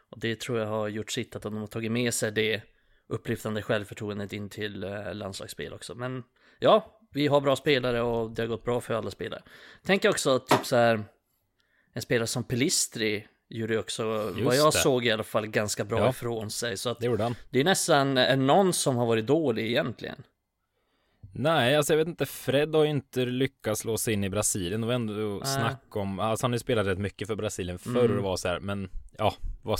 och 0.10 0.19
det 0.19 0.39
tror 0.39 0.60
jag 0.60 0.68
har 0.68 0.88
gjort 0.88 1.12
sitt 1.12 1.36
att 1.36 1.42
de 1.42 1.57
har 1.57 1.68
tagit 1.68 1.92
med 1.92 2.13
sig 2.13 2.31
det 2.31 2.62
upplyftande 3.07 3.62
självförtroendet 3.62 4.34
in 4.34 4.50
till 4.50 4.84
eh, 4.84 5.13
landslagsspel 5.13 5.74
också. 5.74 5.96
Men 5.96 6.24
ja, 6.60 7.00
vi 7.13 7.27
har 7.27 7.42
bra 7.42 7.56
spelare 7.56 8.01
och 8.01 8.31
det 8.31 8.42
har 8.42 8.48
gått 8.48 8.63
bra 8.63 8.81
för 8.81 8.94
alla 8.94 9.12
spelare. 9.12 9.42
Tänker 9.86 10.10
också 10.10 10.39
typ 10.39 10.65
så 10.65 10.75
här, 10.75 11.04
en 11.94 12.01
spelare 12.01 12.27
som 12.27 12.44
Pelistri 12.44 13.27
gjorde 13.50 13.80
också, 13.80 14.04
Just 14.36 14.45
vad 14.45 14.56
jag 14.56 14.74
det. 14.74 14.77
såg 14.77 15.06
i 15.06 15.12
alla 15.12 15.24
fall, 15.24 15.48
ganska 15.48 15.83
bra 15.83 16.00
ja. 16.00 16.10
ifrån 16.10 16.50
sig. 16.50 16.77
Så 16.77 16.89
att 16.89 17.00
det 17.00 17.06
gjorde 17.06 17.24
han. 17.24 17.36
Det 17.50 17.60
är 17.60 17.63
nästan 17.63 18.13
någon 18.48 18.74
som 18.74 18.95
har 18.95 19.06
varit 19.06 19.27
dålig 19.27 19.68
egentligen. 19.68 20.24
Nej, 21.36 21.75
alltså 21.75 21.94
jag 21.94 21.98
vet 21.98 22.07
inte, 22.07 22.25
Fred 22.25 22.75
har 22.75 22.83
ju 22.83 22.89
inte 22.89 23.25
lyckats 23.25 23.81
slå 23.81 23.98
sig 23.98 24.13
in 24.13 24.24
i 24.24 24.30
Brasilien. 24.30 24.81
Det 24.81 24.88
var 24.88 24.94
ändå 24.94 25.13
Nej. 25.13 25.42
snack 25.54 25.95
om, 25.95 26.19
alltså 26.19 26.44
han 26.44 26.51
har 26.51 26.56
ju 26.56 26.60
spelat 26.60 26.88
rätt 26.88 26.98
mycket 26.98 27.27
för 27.27 27.36
Brasilien 27.36 27.80
förr 27.80 28.06
mm. 28.06 28.18
och 28.18 28.24
var 28.24 28.38
så 28.38 28.48
här, 28.48 28.60
men 28.60 28.89
ja, 29.18 29.36
vad, 29.62 29.80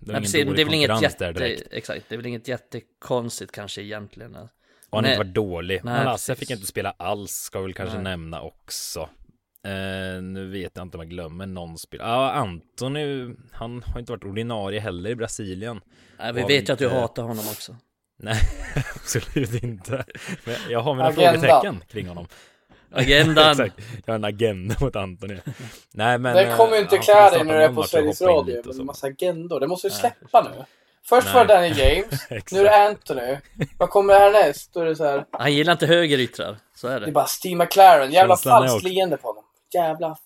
det 0.00 0.12
är, 0.12 0.20
Nej, 0.20 0.42
ingen 0.42 0.54
det 0.54 0.62
är 0.62 0.64
väl 0.64 0.74
inget 0.74 1.02
jätte, 1.02 1.26
exakt, 1.70 2.04
det 2.08 2.14
är 2.14 2.16
väl 2.16 2.26
inget 2.26 2.48
jättekonstigt 2.48 3.52
kanske 3.52 3.82
egentligen. 3.82 4.36
Och 4.94 4.98
han 4.98 5.04
har 5.04 5.12
inte 5.12 5.24
varit 5.24 5.34
dålig. 5.34 5.80
Nej, 5.84 5.94
men 5.94 6.04
Lasse 6.04 6.34
fick 6.34 6.50
inte 6.50 6.66
spela 6.66 6.94
alls, 6.96 7.32
ska 7.32 7.60
väl 7.60 7.74
kanske 7.74 7.94
Nej. 7.94 8.04
nämna 8.04 8.40
också. 8.40 9.08
Eh, 9.64 10.22
nu 10.22 10.50
vet 10.50 10.72
jag 10.74 10.82
inte 10.82 10.96
om 10.96 11.00
jag 11.02 11.10
glömmer 11.10 11.46
någon 11.46 11.78
spel. 11.78 12.00
Ja, 12.02 12.06
ah, 12.06 12.30
Antoni, 12.30 13.34
han 13.52 13.82
har 13.82 14.00
inte 14.00 14.12
varit 14.12 14.24
ordinarie 14.24 14.80
heller 14.80 15.10
i 15.10 15.14
Brasilien. 15.14 15.80
Nej, 16.18 16.32
vi 16.32 16.42
vet 16.42 16.68
ju 16.68 16.72
att 16.72 16.78
du 16.78 16.88
hatar 16.88 17.22
honom 17.22 17.44
också. 17.48 17.76
Nej, 18.18 18.40
absolut 18.94 19.62
inte. 19.62 20.04
Men 20.44 20.54
jag 20.68 20.80
har 20.80 20.94
mina 20.94 21.08
Agenda. 21.08 21.32
frågetecken 21.32 21.84
kring 21.88 22.08
honom. 22.08 22.26
Agendan. 22.90 23.50
Exakt. 23.50 23.74
Jag 24.06 24.12
har 24.12 24.18
en 24.18 24.24
agenda 24.24 24.74
mot 24.80 24.96
Antoni. 24.96 25.40
Nej, 25.92 26.18
men. 26.18 26.36
Det 26.36 26.54
kommer 26.56 26.76
ju 26.76 26.82
inte 26.82 26.98
klä 26.98 27.30
dig 27.30 27.44
när 27.44 27.58
du 27.58 27.64
är 27.64 27.72
på 27.72 27.82
Sveriges 27.82 28.22
Radio 28.22 28.80
en 28.80 28.86
massa 28.86 29.06
agendor. 29.06 29.60
Det 29.60 29.66
måste 29.66 29.88
du 29.88 29.94
släppa 29.94 30.42
nu. 30.42 30.64
Först 31.08 31.26
Nej. 31.26 31.34
var 31.34 31.44
det 31.44 31.54
Danny 31.54 31.68
James, 31.68 32.26
nu 32.52 32.60
är 32.60 32.64
det 32.64 32.88
Anthony. 32.88 33.36
Vad 33.78 33.90
kommer 33.90 34.14
härnäst? 34.14 34.74
Då 34.74 34.80
är 34.80 34.84
det 34.84 34.96
så 34.96 35.04
här. 35.04 35.24
Han 35.30 35.52
gillar 35.52 35.72
inte 35.72 35.86
högeryttrar, 35.86 36.56
så 36.74 36.88
är 36.88 37.00
det. 37.00 37.06
Det 37.06 37.10
är 37.10 37.12
bara 37.12 37.26
Steve 37.26 37.64
McLaren, 37.64 38.12
jävla 38.12 38.36
falskt 38.36 38.82
leende 38.82 39.16
på 39.16 39.28
honom. 39.28 39.44
Jävla 39.74 40.16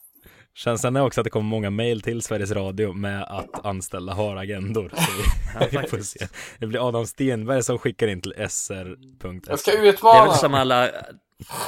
Känslan 0.59 0.97
är 0.97 1.03
också 1.03 1.21
att 1.21 1.25
det 1.25 1.31
kommer 1.31 1.49
många 1.51 1.71
mail 1.71 2.03
till 2.03 2.23
Sveriges 2.23 2.51
Radio 2.51 2.93
med 2.93 3.23
att 3.23 3.67
anställda 3.67 4.13
har 4.13 4.37
agendor. 4.37 4.93
Så 4.95 5.79
vi, 5.81 5.87
får 5.89 5.99
se. 5.99 6.27
Det 6.59 6.67
blir 6.67 6.89
Adam 6.89 7.07
Stenberg 7.07 7.63
som 7.63 7.79
skickar 7.79 8.09
in 8.09 8.21
till 8.21 8.35
sr.se. 8.49 9.41
Jag 9.47 9.59
ska 9.59 9.73
utmana. 9.73 10.15
Det 10.15 10.19
är 10.19 10.27
väl 10.29 10.39
som 10.39 10.55
alla, 10.55 10.91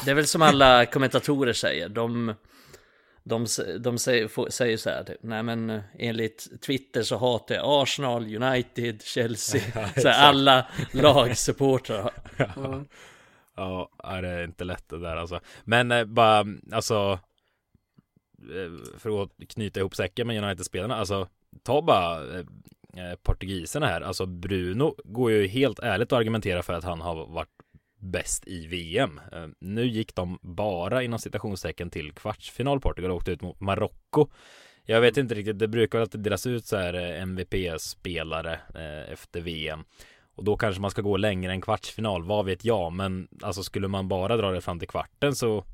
det 0.05 0.11
är 0.11 0.14
väl 0.14 0.26
som 0.26 0.43
alla 0.43 0.87
kommentatorer 0.87 1.52
säger. 1.52 1.88
De, 1.88 2.35
de, 3.30 3.46
de 3.80 3.99
säger, 3.99 4.50
säger 4.50 4.76
så 4.76 4.90
här, 4.90 5.04
typ, 5.04 5.16
nej 5.20 5.42
men 5.42 5.70
eh, 5.70 5.80
enligt 5.99 6.62
Twitter 6.62 7.02
så 7.02 7.16
hatar 7.16 7.54
jag 7.54 7.64
Arsenal, 7.66 8.42
United, 8.42 9.02
Chelsea, 9.02 9.62
ja, 9.75 9.88
så 10.02 10.08
här, 10.08 10.28
alla 10.28 10.66
lagsupportrar. 10.92 12.10
ja. 13.56 13.88
ja, 14.02 14.20
det 14.20 14.28
är 14.28 14.44
inte 14.44 14.64
lätt 14.64 14.88
det 14.88 14.99
där 14.99 15.16
alltså. 15.16 15.40
Men 15.64 15.90
eh, 15.90 16.04
bara, 16.04 16.46
alltså, 16.72 17.18
eh, 18.38 18.99
för 18.99 19.22
att 19.22 19.30
knyta 19.49 19.80
ihop 19.80 19.96
säcken 19.96 20.26
med 20.26 20.44
United-spelarna, 20.44 20.96
alltså, 20.96 21.28
ta 21.62 21.82
bara 21.82 22.38
eh, 22.38 23.14
portugiserna 23.22 23.87
här, 23.87 24.00
alltså 24.00 24.26
Bruno 24.26 24.94
går 25.04 25.30
ju 25.30 25.46
helt 25.46 25.78
ärligt 25.78 26.12
att 26.12 26.18
argumentera 26.18 26.62
för 26.62 26.72
att 26.72 26.84
han 26.84 27.00
har 27.00 27.26
varit 27.26 27.49
bäst 28.00 28.49
i 28.49 28.66
VM. 28.66 29.21
Eh, 29.33 29.47
nu 29.59 29.87
gick 29.87 30.14
de 30.14 30.38
bara 30.42 31.02
inom 31.02 31.19
citationstecken 31.19 31.90
till 31.90 32.12
kvartsfinal. 32.12 32.80
Portugal 32.80 33.11
åkte 33.11 33.30
ut 33.30 33.42
mot 33.42 33.61
Marocko. 33.61 34.28
Jag 34.85 35.00
vet 35.00 35.16
inte 35.16 35.35
riktigt, 35.35 35.59
det 35.59 35.69
brukar 35.69 35.99
väl 35.99 36.02
alltid 36.02 36.21
delas 36.21 36.47
ut 36.47 36.66
så 36.66 36.76
här 36.76 36.95
eh, 36.95 37.23
MVP-spelare 37.23 38.61
eh, 38.75 39.12
efter 39.12 39.40
VM. 39.40 39.85
Och 40.35 40.45
då 40.45 40.57
kanske 40.57 40.80
man 40.80 40.90
ska 40.90 41.02
gå 41.02 41.16
längre 41.16 41.52
än 41.52 41.61
kvartsfinal, 41.61 42.25
vad 42.25 42.45
vet 42.45 42.64
jag. 42.64 42.92
Men 42.92 43.28
alltså 43.42 43.62
skulle 43.62 43.88
man 43.88 44.09
bara 44.09 44.37
dra 44.37 44.50
det 44.50 44.61
fram 44.61 44.78
till 44.78 44.88
kvarten 44.88 45.35
så 45.35 45.64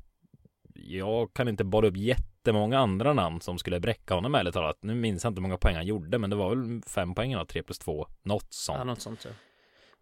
jag 0.73 1.33
kan 1.33 1.47
inte 1.47 1.63
bolla 1.63 1.87
upp 1.87 1.97
jättemånga 1.97 2.79
andra 2.79 3.13
namn 3.13 3.41
som 3.41 3.57
skulle 3.57 3.79
bräcka 3.79 4.13
honom 4.13 4.35
ärligt 4.35 4.53
talat. 4.53 4.77
Nu 4.81 4.95
minns 4.95 5.23
jag 5.23 5.31
inte 5.31 5.39
hur 5.39 5.47
många 5.47 5.57
poäng 5.57 5.75
han 5.75 5.85
gjorde, 5.85 6.17
men 6.17 6.29
det 6.29 6.35
var 6.35 6.55
väl 6.55 6.81
fem 6.87 7.15
poäng 7.15 7.33
då, 7.33 7.45
tre 7.45 7.63
plus 7.63 7.79
två, 7.79 8.07
något 8.23 8.53
sånt. 8.53 8.77
Ja, 8.77 8.83
något 8.83 9.01
sånt 9.01 9.25
ja. 9.25 9.31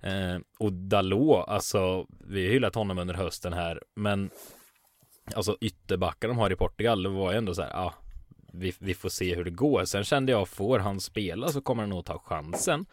Eh, 0.01 0.37
och 0.59 0.73
Dalot, 0.73 1.47
alltså 1.47 2.07
vi 2.19 2.45
har 2.45 2.53
hyllat 2.53 2.75
honom 2.75 2.97
under 2.97 3.13
hösten 3.13 3.53
här, 3.53 3.81
men 3.95 4.29
alltså 5.35 5.57
ytterbackar 5.61 6.27
de 6.27 6.37
har 6.37 6.51
i 6.51 6.55
Portugal, 6.55 7.03
det 7.03 7.09
var 7.09 7.31
ju 7.31 7.37
ändå 7.37 7.53
så 7.53 7.61
här, 7.61 7.69
ja, 7.69 7.93
vi, 8.53 8.73
vi 8.79 8.93
får 8.93 9.09
se 9.09 9.35
hur 9.35 9.43
det 9.43 9.51
går. 9.51 9.85
Sen 9.85 10.03
kände 10.03 10.31
jag, 10.31 10.47
får 10.47 10.79
han 10.79 10.99
spela 10.99 11.47
så 11.47 11.61
kommer 11.61 11.83
han 11.83 11.89
nog 11.89 12.05
ta 12.05 12.19
chansen. 12.19 12.85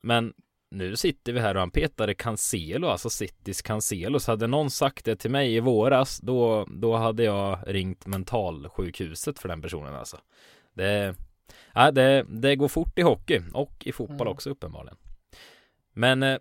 Men 0.00 0.32
nu 0.70 0.96
sitter 0.96 1.32
vi 1.32 1.40
här 1.40 1.54
och 1.54 1.60
han 1.60 1.70
petade 1.70 2.14
Cancelo, 2.14 2.88
alltså 2.88 3.10
Citys 3.10 3.62
Cancelo. 3.62 4.20
Så 4.20 4.32
hade 4.32 4.46
någon 4.46 4.70
sagt 4.70 5.04
det 5.04 5.16
till 5.16 5.30
mig 5.30 5.54
i 5.54 5.60
våras, 5.60 6.18
då, 6.18 6.66
då 6.70 6.96
hade 6.96 7.24
jag 7.24 7.58
ringt 7.66 8.06
mentalsjukhuset 8.06 9.38
för 9.38 9.48
den 9.48 9.62
personen 9.62 9.94
alltså. 9.94 10.18
Det, 10.74 11.14
ja, 11.74 11.90
det, 11.90 12.26
det 12.28 12.56
går 12.56 12.68
fort 12.68 12.98
i 12.98 13.02
hockey 13.02 13.42
och 13.54 13.86
i 13.86 13.92
fotboll 13.92 14.26
mm. 14.26 14.32
också 14.32 14.50
uppenbarligen. 14.50 14.96
Men 15.96 16.22
eh, 16.22 16.38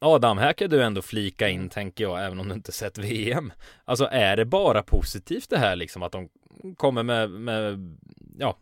Adam, 0.00 0.38
här 0.38 0.52
kan 0.52 0.70
du 0.70 0.82
ändå 0.82 1.02
flika 1.02 1.48
in 1.48 1.68
tänker 1.68 2.04
jag, 2.04 2.24
även 2.24 2.40
om 2.40 2.48
du 2.48 2.54
inte 2.54 2.72
sett 2.72 2.98
VM. 2.98 3.52
Alltså 3.84 4.08
är 4.12 4.36
det 4.36 4.44
bara 4.44 4.82
positivt 4.82 5.50
det 5.50 5.58
här 5.58 5.76
liksom 5.76 6.02
att 6.02 6.12
de 6.12 6.28
kommer 6.76 7.02
med, 7.02 7.30
med 7.30 7.96
ja, 8.38 8.56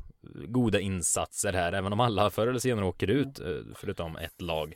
goda 0.48 0.80
insatser 0.80 1.52
här, 1.52 1.72
även 1.72 1.92
om 1.92 2.00
alla 2.00 2.30
förr 2.30 2.46
eller 2.46 2.58
senare 2.58 2.84
åker 2.84 3.10
ut, 3.10 3.40
eh, 3.40 3.46
förutom 3.74 4.16
ett 4.16 4.42
lag. 4.42 4.74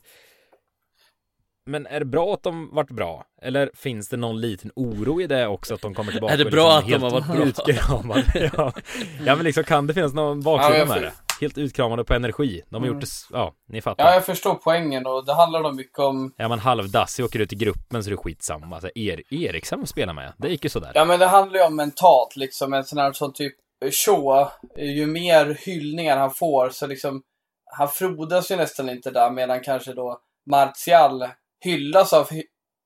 men 1.67 1.87
är 1.87 1.99
det 2.01 2.07
bra 2.07 2.35
att 2.35 2.43
de 2.43 2.75
varit 2.75 2.91
bra? 2.91 3.25
Eller 3.43 3.71
finns 3.75 4.09
det 4.09 4.17
någon 4.17 4.41
liten 4.41 4.71
oro 4.77 5.21
i 5.21 5.27
det 5.27 5.47
också 5.47 5.75
att 5.75 5.81
de 5.81 5.95
kommer 5.95 6.13
tillbaka? 6.13 6.35
Är 6.35 6.39
det 6.39 6.51
bra 6.51 6.81
liksom 6.81 7.05
att 7.05 7.13
de 7.13 7.23
har 7.23 8.03
varit 8.03 8.33
bra? 8.33 8.43
Ja. 8.57 8.73
ja 9.27 9.37
men 9.37 9.45
liksom 9.45 9.65
kan 9.65 9.87
det 9.87 9.95
finnas 9.95 10.15
någon 10.15 10.41
baksida 10.41 10.79
Ja, 10.79 10.87
med 10.87 11.03
det? 11.03 11.13
Helt 11.43 11.59
utkramade 11.59 12.05
på 12.05 12.15
energi. 12.15 12.63
De 12.69 12.75
har 12.75 12.81
Mm. 12.81 12.95
gjort 12.95 13.01
det, 13.01 13.37
ja, 13.37 13.55
ni 13.69 13.81
fattar. 13.83 14.05
Ja, 14.05 14.15
jag 14.15 14.25
förstår 14.27 14.55
poängen 14.55 15.07
och 15.07 15.27
det 15.27 15.35
handlar 15.35 15.61
nog 15.63 15.75
mycket 15.75 15.99
om 15.99 16.35
Är 16.37 16.49
man 16.49 16.59
halvdassig 16.59 17.25
åker 17.25 17.39
ut 17.39 17.53
i 17.53 17.57
gruppen 17.57 18.05
så 18.05 18.09
är 18.09 18.11
det 18.11 18.17
skitsamma. 18.17 18.81
Så 18.81 18.89
er, 18.95 19.23
Eriksson 19.35 19.87
spelar 19.87 20.13
med, 20.13 20.33
det 20.39 20.49
gick 20.49 20.65
ju 20.65 20.71
sådär. 20.71 20.93
Ja 20.95 21.05
men 21.05 21.19
det 21.19 21.27
handlar 21.27 21.59
ju 21.59 21.67
om 21.67 21.77
mentalt 21.77 22.37
liksom. 22.37 22.73
En 22.73 22.85
sån 22.85 22.99
här 22.99 23.13
som 23.13 23.33
typ 23.33 23.55
Shaw, 24.05 24.49
ju 24.79 25.07
mer 25.07 25.59
hyllningar 25.61 26.17
han 26.17 26.31
får 26.31 26.71
så 26.71 26.87
liksom 26.87 27.23
han 27.77 27.89
frodas 27.89 28.51
ju 28.51 28.57
nästan 28.57 28.89
inte 28.89 29.11
där 29.11 29.31
medan 29.31 29.61
kanske 29.61 29.93
då 29.93 30.19
Martial 30.51 31.29
hyllas 31.65 32.13
av, 32.13 32.29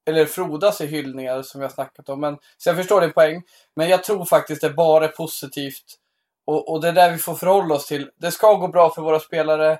eller 0.09 0.25
frodas 0.27 0.81
i 0.81 0.87
hyllningar 0.87 1.43
som 1.43 1.61
jag 1.61 1.73
snackat 1.73 2.09
om. 2.09 2.21
Men, 2.21 2.37
så 2.59 2.69
jag 2.69 2.77
förstår 2.77 3.01
din 3.01 3.13
poäng. 3.13 3.43
Men 3.77 3.89
jag 3.89 4.05
tror 4.05 4.25
faktiskt 4.25 4.61
det 4.63 4.71
bara 4.71 5.05
är 5.05 5.09
positivt. 5.09 5.85
Och, 6.47 6.73
och 6.73 6.81
det 6.81 6.89
är 6.89 6.93
där 6.93 7.11
vi 7.11 7.19
får 7.19 7.35
förhålla 7.35 7.75
oss 7.75 7.87
till. 7.87 8.11
Det 8.17 8.31
ska 8.31 8.55
gå 8.55 8.69
bra 8.69 8.91
för 8.91 9.03
våra 9.03 9.21
spelare. 9.21 9.79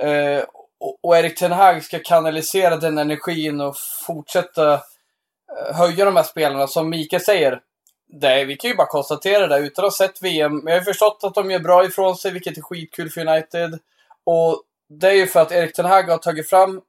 Eh, 0.00 0.44
och, 0.80 0.98
och 1.02 1.16
Erik 1.16 1.38
Ten 1.38 1.52
Hag 1.52 1.84
ska 1.84 1.98
kanalisera 1.98 2.76
den 2.76 2.98
energin 2.98 3.60
och 3.60 3.74
fortsätta 4.06 4.72
eh, 4.72 5.76
höja 5.76 6.04
de 6.04 6.16
här 6.16 6.22
spelarna. 6.22 6.66
Som 6.66 6.90
Mikael 6.90 7.22
säger, 7.22 7.60
det, 8.06 8.44
vi 8.44 8.56
kan 8.56 8.70
ju 8.70 8.76
bara 8.76 8.86
konstatera 8.86 9.46
det 9.46 9.58
utan 9.58 9.84
att 9.84 9.92
ha 9.92 10.06
sett 10.06 10.22
VM. 10.22 10.56
Men 10.56 10.72
jag 10.72 10.80
har 10.80 10.84
förstått 10.84 11.20
att 11.22 11.34
de 11.34 11.50
gör 11.50 11.58
bra 11.58 11.84
ifrån 11.84 12.16
sig, 12.16 12.30
vilket 12.30 12.58
är 12.58 12.62
skitkul 12.62 13.10
för 13.10 13.28
United. 13.28 13.78
Och 14.24 14.62
det 14.88 15.08
är 15.08 15.14
ju 15.14 15.26
för 15.26 15.40
att 15.40 15.52
Erik 15.52 15.74
Ten 15.74 15.84
Hag 15.84 16.02
har 16.02 16.18
tagit 16.18 16.50
fram 16.50 16.80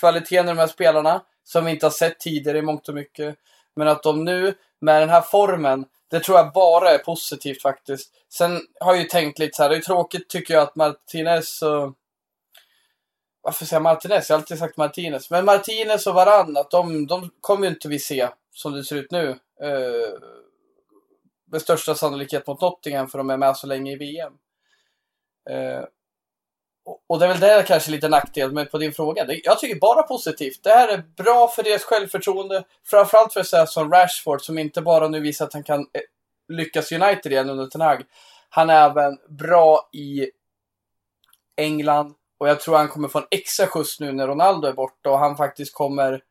kvaliteten 0.00 0.46
i 0.46 0.48
de 0.48 0.58
här 0.58 0.66
spelarna, 0.66 1.22
som 1.44 1.64
vi 1.64 1.70
inte 1.70 1.86
har 1.86 1.90
sett 1.90 2.20
tidigare 2.20 2.58
i 2.58 2.62
mångt 2.62 2.88
och 2.88 2.94
mycket. 2.94 3.36
Men 3.76 3.88
att 3.88 4.02
de 4.02 4.24
nu, 4.24 4.54
med 4.80 5.02
den 5.02 5.10
här 5.10 5.20
formen, 5.20 5.84
det 6.10 6.20
tror 6.20 6.38
jag 6.38 6.52
bara 6.52 6.90
är 6.90 6.98
positivt 6.98 7.62
faktiskt. 7.62 8.12
Sen 8.28 8.60
har 8.80 8.94
jag 8.94 9.02
ju 9.02 9.08
tänkt 9.08 9.38
lite 9.38 9.56
så 9.56 9.62
här, 9.62 9.70
det 9.70 9.76
är 9.76 9.80
tråkigt 9.80 10.28
tycker 10.28 10.54
jag 10.54 10.62
att 10.62 10.76
Martinez 10.76 11.62
och... 11.62 11.94
Varför 13.40 13.64
säger 13.64 13.76
jag 13.76 13.82
Martinez? 13.82 14.30
Jag 14.30 14.36
har 14.36 14.40
alltid 14.40 14.58
sagt 14.58 14.76
Martinez. 14.76 15.30
Men 15.30 15.44
Martinez 15.44 16.06
och 16.06 16.14
Varann, 16.14 16.56
att 16.56 16.70
de, 16.70 17.06
de 17.06 17.30
kommer 17.40 17.66
ju 17.66 17.72
inte 17.72 17.88
vi 17.88 17.98
se 17.98 18.28
som 18.52 18.72
det 18.72 18.84
ser 18.84 18.96
ut 18.96 19.10
nu. 19.10 19.28
Eh, 19.60 20.18
med 21.50 21.62
största 21.62 21.94
sannolikhet 21.94 22.46
mot 22.46 22.60
Nottingham 22.60 23.08
för 23.08 23.18
de 23.18 23.30
är 23.30 23.36
med 23.36 23.56
så 23.56 23.66
länge 23.66 23.92
i 23.92 23.96
VM. 23.96 24.32
Eh, 25.50 25.84
och, 26.84 27.04
och 27.06 27.18
det 27.18 27.24
är 27.24 27.28
väl 27.28 27.40
det 27.40 27.64
kanske 27.66 27.90
lite 27.90 28.08
nackdel, 28.08 28.52
med 28.52 28.70
på 28.70 28.78
din 28.78 28.92
fråga. 28.92 29.24
Det, 29.24 29.40
jag 29.44 29.58
tycker 29.58 29.80
bara 29.80 30.02
positivt. 30.02 30.62
Det 30.62 30.70
här 30.70 30.88
är 30.88 31.02
bra 31.16 31.48
för 31.48 31.62
deras 31.62 31.84
självförtroende. 31.84 32.64
Framförallt 32.86 33.32
för 33.32 33.42
så 33.42 33.66
som 33.66 33.90
Rashford 33.90 34.42
som 34.42 34.58
inte 34.58 34.82
bara 34.82 35.08
nu 35.08 35.20
visar 35.20 35.44
att 35.44 35.52
han 35.52 35.62
kan 35.62 35.80
eh, 35.80 36.00
lyckas 36.48 36.92
i 36.92 36.94
United 36.94 37.32
igen 37.32 37.50
under 37.50 37.66
Ten 37.66 37.80
Hag. 37.80 38.02
Han 38.48 38.70
är 38.70 38.90
även 38.90 39.18
bra 39.28 39.88
i 39.92 40.30
England. 41.56 42.14
Och 42.38 42.48
jag 42.48 42.60
tror 42.60 42.76
han 42.76 42.88
kommer 42.88 43.08
få 43.08 43.18
en 43.18 43.26
extra 43.30 43.66
skjuts 43.66 44.00
nu 44.00 44.12
när 44.12 44.26
Ronaldo 44.26 44.68
är 44.68 44.72
borta 44.72 45.10
och 45.10 45.18
han 45.18 45.36
faktiskt 45.36 45.74
kommer 45.74 46.22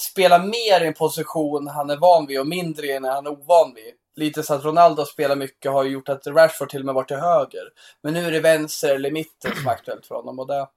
spela 0.00 0.38
mer 0.38 0.80
i 0.80 0.86
en 0.86 0.94
position 0.94 1.68
han 1.68 1.90
är 1.90 1.96
van 1.96 2.26
vid 2.26 2.40
och 2.40 2.46
mindre 2.46 2.86
i 2.86 3.00
när 3.00 3.10
han 3.10 3.26
är 3.26 3.30
ovan 3.30 3.74
vid. 3.74 3.94
Lite 4.18 4.42
så 4.42 4.54
att 4.54 4.64
Ronaldo 4.64 5.04
spelar 5.04 5.36
mycket 5.36 5.72
har 5.72 5.84
ju 5.84 5.90
gjort 5.90 6.08
att 6.08 6.26
Rashford 6.26 6.68
till 6.68 6.80
och 6.80 6.86
med 6.86 6.94
varit 6.94 7.08
till 7.08 7.16
höger. 7.16 7.72
Men 8.02 8.14
nu 8.14 8.24
är 8.24 8.30
det 8.30 8.40
vänster 8.40 8.94
eller 8.94 9.10
mitten 9.10 9.54
som 9.56 9.66
är 9.66 9.70
aktuellt 9.70 10.06
för 10.06 10.14
honom 10.14 10.38
och 10.38 10.46
det, 10.46 10.68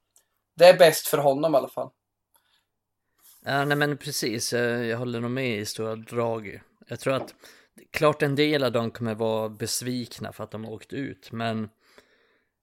det 0.58 0.66
är 0.66 0.78
bäst 0.78 1.08
för 1.08 1.18
honom 1.18 1.54
i 1.54 1.58
alla 1.58 1.68
fall. 1.68 1.90
Ja, 3.46 3.66
nej 3.66 3.78
men 3.78 3.98
precis, 3.98 4.54
jag, 4.54 4.86
jag 4.86 4.98
håller 4.98 5.20
nog 5.20 5.32
med 5.32 5.60
i 5.60 5.66
stora 5.66 5.96
drag. 5.96 6.62
Jag 6.88 7.00
tror 7.00 7.14
att 7.14 7.36
klart 7.92 8.22
en 8.22 8.36
del 8.36 8.64
av 8.64 8.72
dem 8.72 8.92
kommer 8.92 9.16
vara 9.16 9.50
besvikna 9.50 10.32
för 10.32 10.44
att 10.44 10.52
de 10.52 10.66
har 10.66 10.72
åkt 10.72 10.94
ut, 10.94 11.32
men 11.32 11.70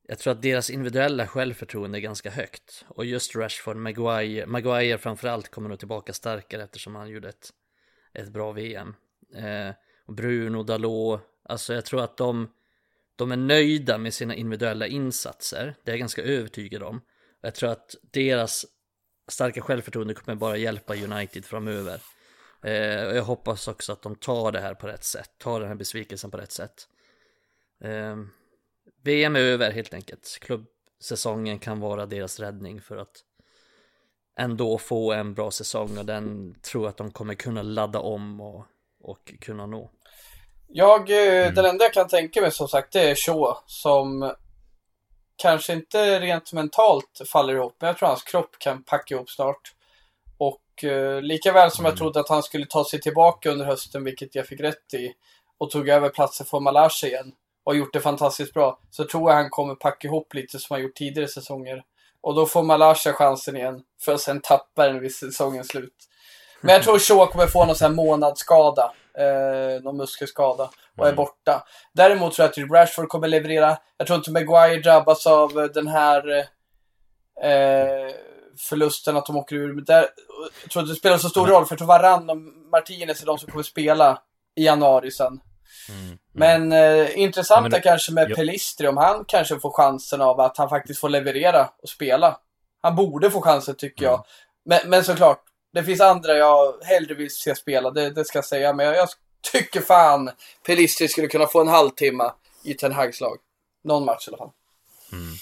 jag 0.09 0.19
tror 0.19 0.33
att 0.33 0.43
deras 0.43 0.71
individuella 0.71 1.27
självförtroende 1.27 1.99
är 1.99 2.01
ganska 2.01 2.31
högt. 2.31 2.85
Och 2.89 3.05
just 3.05 3.37
Rashford, 3.37 3.77
Maguire, 3.77 4.47
Maguire 4.47 4.99
framförallt 4.99 5.49
kommer 5.49 5.69
nog 5.69 5.79
tillbaka 5.79 6.13
starkare 6.13 6.63
eftersom 6.63 6.97
han 6.97 7.09
gjorde 7.09 7.29
ett, 7.29 7.51
ett 8.15 8.29
bra 8.29 8.53
VM. 8.53 8.95
Eh, 9.35 9.75
och 10.09 10.15
Bruno, 10.15 10.62
Dalot, 10.62 11.21
alltså 11.43 11.75
jag 11.75 11.85
tror 11.85 12.05
att 12.05 12.17
de, 12.17 12.50
de 13.17 13.33
är 13.33 13.37
nöjda 13.37 13.99
med 13.99 14.15
sina 14.15 14.35
individuella 14.35 14.87
insatser. 14.87 15.75
Det 15.85 15.91
är 15.91 15.93
jag 15.93 16.00
ganska 16.00 16.23
övertygad 16.23 16.83
om. 16.83 17.00
Jag 17.41 17.55
tror 17.55 17.71
att 17.71 17.95
deras 18.12 18.67
starka 19.29 19.61
självförtroende 19.61 20.15
kommer 20.15 20.37
bara 20.37 20.57
hjälpa 20.57 20.95
United 20.97 21.45
framöver. 21.45 22.00
Eh, 22.62 23.07
och 23.07 23.17
jag 23.17 23.23
hoppas 23.23 23.69
också 23.69 23.93
att 23.93 24.03
de 24.03 24.17
tar 24.17 24.53
det 24.53 24.61
här 24.61 24.75
på 24.75 24.87
rätt 24.87 25.05
sätt, 25.05 25.31
tar 25.38 25.61
den 25.61 25.69
här 25.69 25.77
besvikelsen 25.77 26.31
på 26.31 26.37
rätt 26.37 26.53
sätt. 26.53 26.88
Eh, 27.85 28.17
VM 29.03 29.37
är 29.37 29.41
över 29.41 29.71
helt 29.71 29.95
enkelt. 29.95 30.38
Klubbsäsongen 30.41 31.59
kan 31.59 31.81
vara 31.81 32.07
deras 32.07 32.41
räddning 32.41 32.81
för 32.81 32.97
att 32.97 33.25
ändå 34.38 34.79
få 34.79 35.12
en 35.12 35.35
bra 35.35 35.50
säsong 35.50 35.99
och 35.99 36.07
den 36.07 36.55
tror 36.62 36.85
jag 36.85 36.91
att 36.91 36.97
de 36.97 37.11
kommer 37.11 37.35
kunna 37.35 37.62
ladda 37.62 38.00
om 38.00 38.41
och, 38.41 38.67
och 39.00 39.35
kunna 39.41 39.67
nå. 39.67 39.91
Jag, 40.71 41.01
eh, 41.11 41.53
den 41.53 41.65
enda 41.65 41.85
jag 41.85 41.95
kan 41.95 42.09
tänka 42.09 42.41
mig 42.41 42.53
som 42.53 42.69
sagt 42.69 42.93
det 42.93 43.11
är 43.11 43.15
Shaw 43.15 43.55
som 43.67 44.33
kanske 45.37 45.73
inte 45.73 46.21
rent 46.21 46.53
mentalt 46.53 47.21
faller 47.33 47.55
ihop 47.55 47.77
men 47.79 47.89
jag 47.89 47.99
tror 47.99 48.09
hans 48.09 48.23
kropp 48.23 48.59
kan 48.59 48.83
packa 48.83 49.15
ihop 49.15 49.31
snart. 49.31 49.73
Och 50.39 50.85
eh, 50.85 51.23
lika 51.23 51.53
väl 51.53 51.71
som 51.71 51.85
jag 51.85 51.97
trodde 51.97 52.21
att 52.21 52.29
han 52.29 52.43
skulle 52.43 52.67
ta 52.67 52.85
sig 52.85 53.01
tillbaka 53.01 53.51
under 53.51 53.65
hösten, 53.65 54.05
vilket 54.05 54.35
jag 54.35 54.47
fick 54.47 54.61
rätt 54.61 54.95
i, 54.95 55.13
och 55.59 55.71
tog 55.71 55.89
över 55.89 56.09
platsen 56.09 56.47
för 56.47 56.61
Malash 56.61 57.05
igen 57.05 57.33
och 57.65 57.77
gjort 57.77 57.93
det 57.93 58.01
fantastiskt 58.01 58.55
bra, 58.55 58.79
så 58.91 59.05
tror 59.05 59.31
jag 59.31 59.37
han 59.37 59.51
kommer 59.51 59.75
packa 59.75 60.09
ihop 60.09 60.35
lite 60.35 60.59
som 60.59 60.75
han 60.75 60.83
gjort 60.83 60.95
tidigare 60.95 61.29
säsonger. 61.29 61.83
Och 62.21 62.35
då 62.35 62.47
får 62.47 62.63
Malasha 62.63 63.13
chansen 63.13 63.57
igen, 63.57 63.83
för 64.01 64.15
att 64.15 64.21
sen 64.21 64.41
tappa 64.41 64.87
den 64.87 65.01
vid 65.01 65.15
säsongens 65.15 65.69
slut. 65.69 66.09
Men 66.61 66.75
jag 66.75 66.83
tror 66.83 66.99
Shaw 66.99 67.27
kommer 67.27 67.47
få 67.47 67.65
någon 67.65 67.77
sån 67.77 67.91
här 67.91 67.97
månadsskada, 67.97 68.93
eh, 69.19 69.83
någon 69.83 69.97
muskelskada, 69.97 70.71
och 70.99 71.09
är 71.09 71.13
borta. 71.13 71.65
Däremot 71.93 72.35
tror 72.35 72.45
jag 72.45 72.49
att 72.49 72.55
typ 72.55 72.71
Rashford 72.71 73.09
kommer 73.09 73.29
leverera. 73.29 73.79
Jag 73.97 74.07
tror 74.07 74.17
inte 74.17 74.31
Maguire 74.31 74.81
drabbas 74.83 75.27
av 75.27 75.59
eh, 75.59 75.65
den 75.65 75.89
här 75.89 76.39
eh, 77.43 78.15
förlusten 78.69 79.17
att 79.17 79.27
de 79.27 79.37
åker 79.37 79.57
ur. 79.57 79.75
Men 79.75 79.85
där, 79.85 80.07
jag 80.63 80.71
tror 80.71 80.83
inte 80.83 80.93
det 80.93 80.99
spelar 80.99 81.19
så 81.19 81.29
stor 81.29 81.47
roll, 81.47 81.67
för 81.67 81.73
jag 81.73 81.79
tror 81.79 81.89
Varann 81.89 82.31
och 82.31 82.37
Martinez 82.73 83.23
är 83.23 83.27
de 83.27 83.39
som 83.39 83.51
kommer 83.51 83.63
spela 83.63 84.23
i 84.57 84.65
januari 84.65 85.11
sen. 85.11 85.41
Mm. 85.89 86.19
Men 86.33 86.73
eh, 86.73 87.19
intressant 87.19 87.65
Ja, 87.65 87.71
men 87.71 87.81
kanske 87.81 88.13
med 88.13 88.31
ja. 88.31 88.37
Pelistri, 88.37 88.89
om 88.89 88.97
han 88.97 89.25
kanske 89.29 89.61
får 89.61 89.71
chansen 89.71 90.21
av 90.21 90.41
att 90.41 90.59
han 90.59 90.69
faktiskt 90.69 91.01
får 91.01 91.09
leverera 91.09 91.71
och 91.83 91.89
spela. 91.89 92.39
Han 92.83 92.97
borde 92.97 93.31
få 93.31 93.41
chansen 93.41 93.75
tycker 93.75 94.05
jag. 94.05 94.25
Men, 94.65 94.81
men 94.87 95.05
såklart, 95.05 95.43
det 95.73 95.85
finns 95.85 96.01
andra 96.01 96.37
jag 96.37 96.75
hellre 96.83 97.15
vill 97.15 97.31
se 97.31 97.55
spela, 97.55 97.91
det, 97.91 98.11
det 98.11 98.25
ska 98.25 98.39
jag 98.39 98.45
säga. 98.45 98.73
Men 98.73 98.87
jag, 98.87 98.97
jag 98.97 99.09
tycker 99.53 99.81
fan 99.81 100.31
Pelistri 100.67 101.09
skulle 101.09 101.29
kunna 101.29 101.47
få 101.47 101.61
en 101.61 101.69
halvtimme 101.69 102.33
i 102.65 102.75
Ten 102.75 102.93
Hags 102.93 103.21
lag. 103.21 103.39
Någon 103.85 104.05
match 104.05 104.29
i 104.29 104.31
alla 104.31 104.39
fall. 104.39 104.51
Mm. 105.13 105.35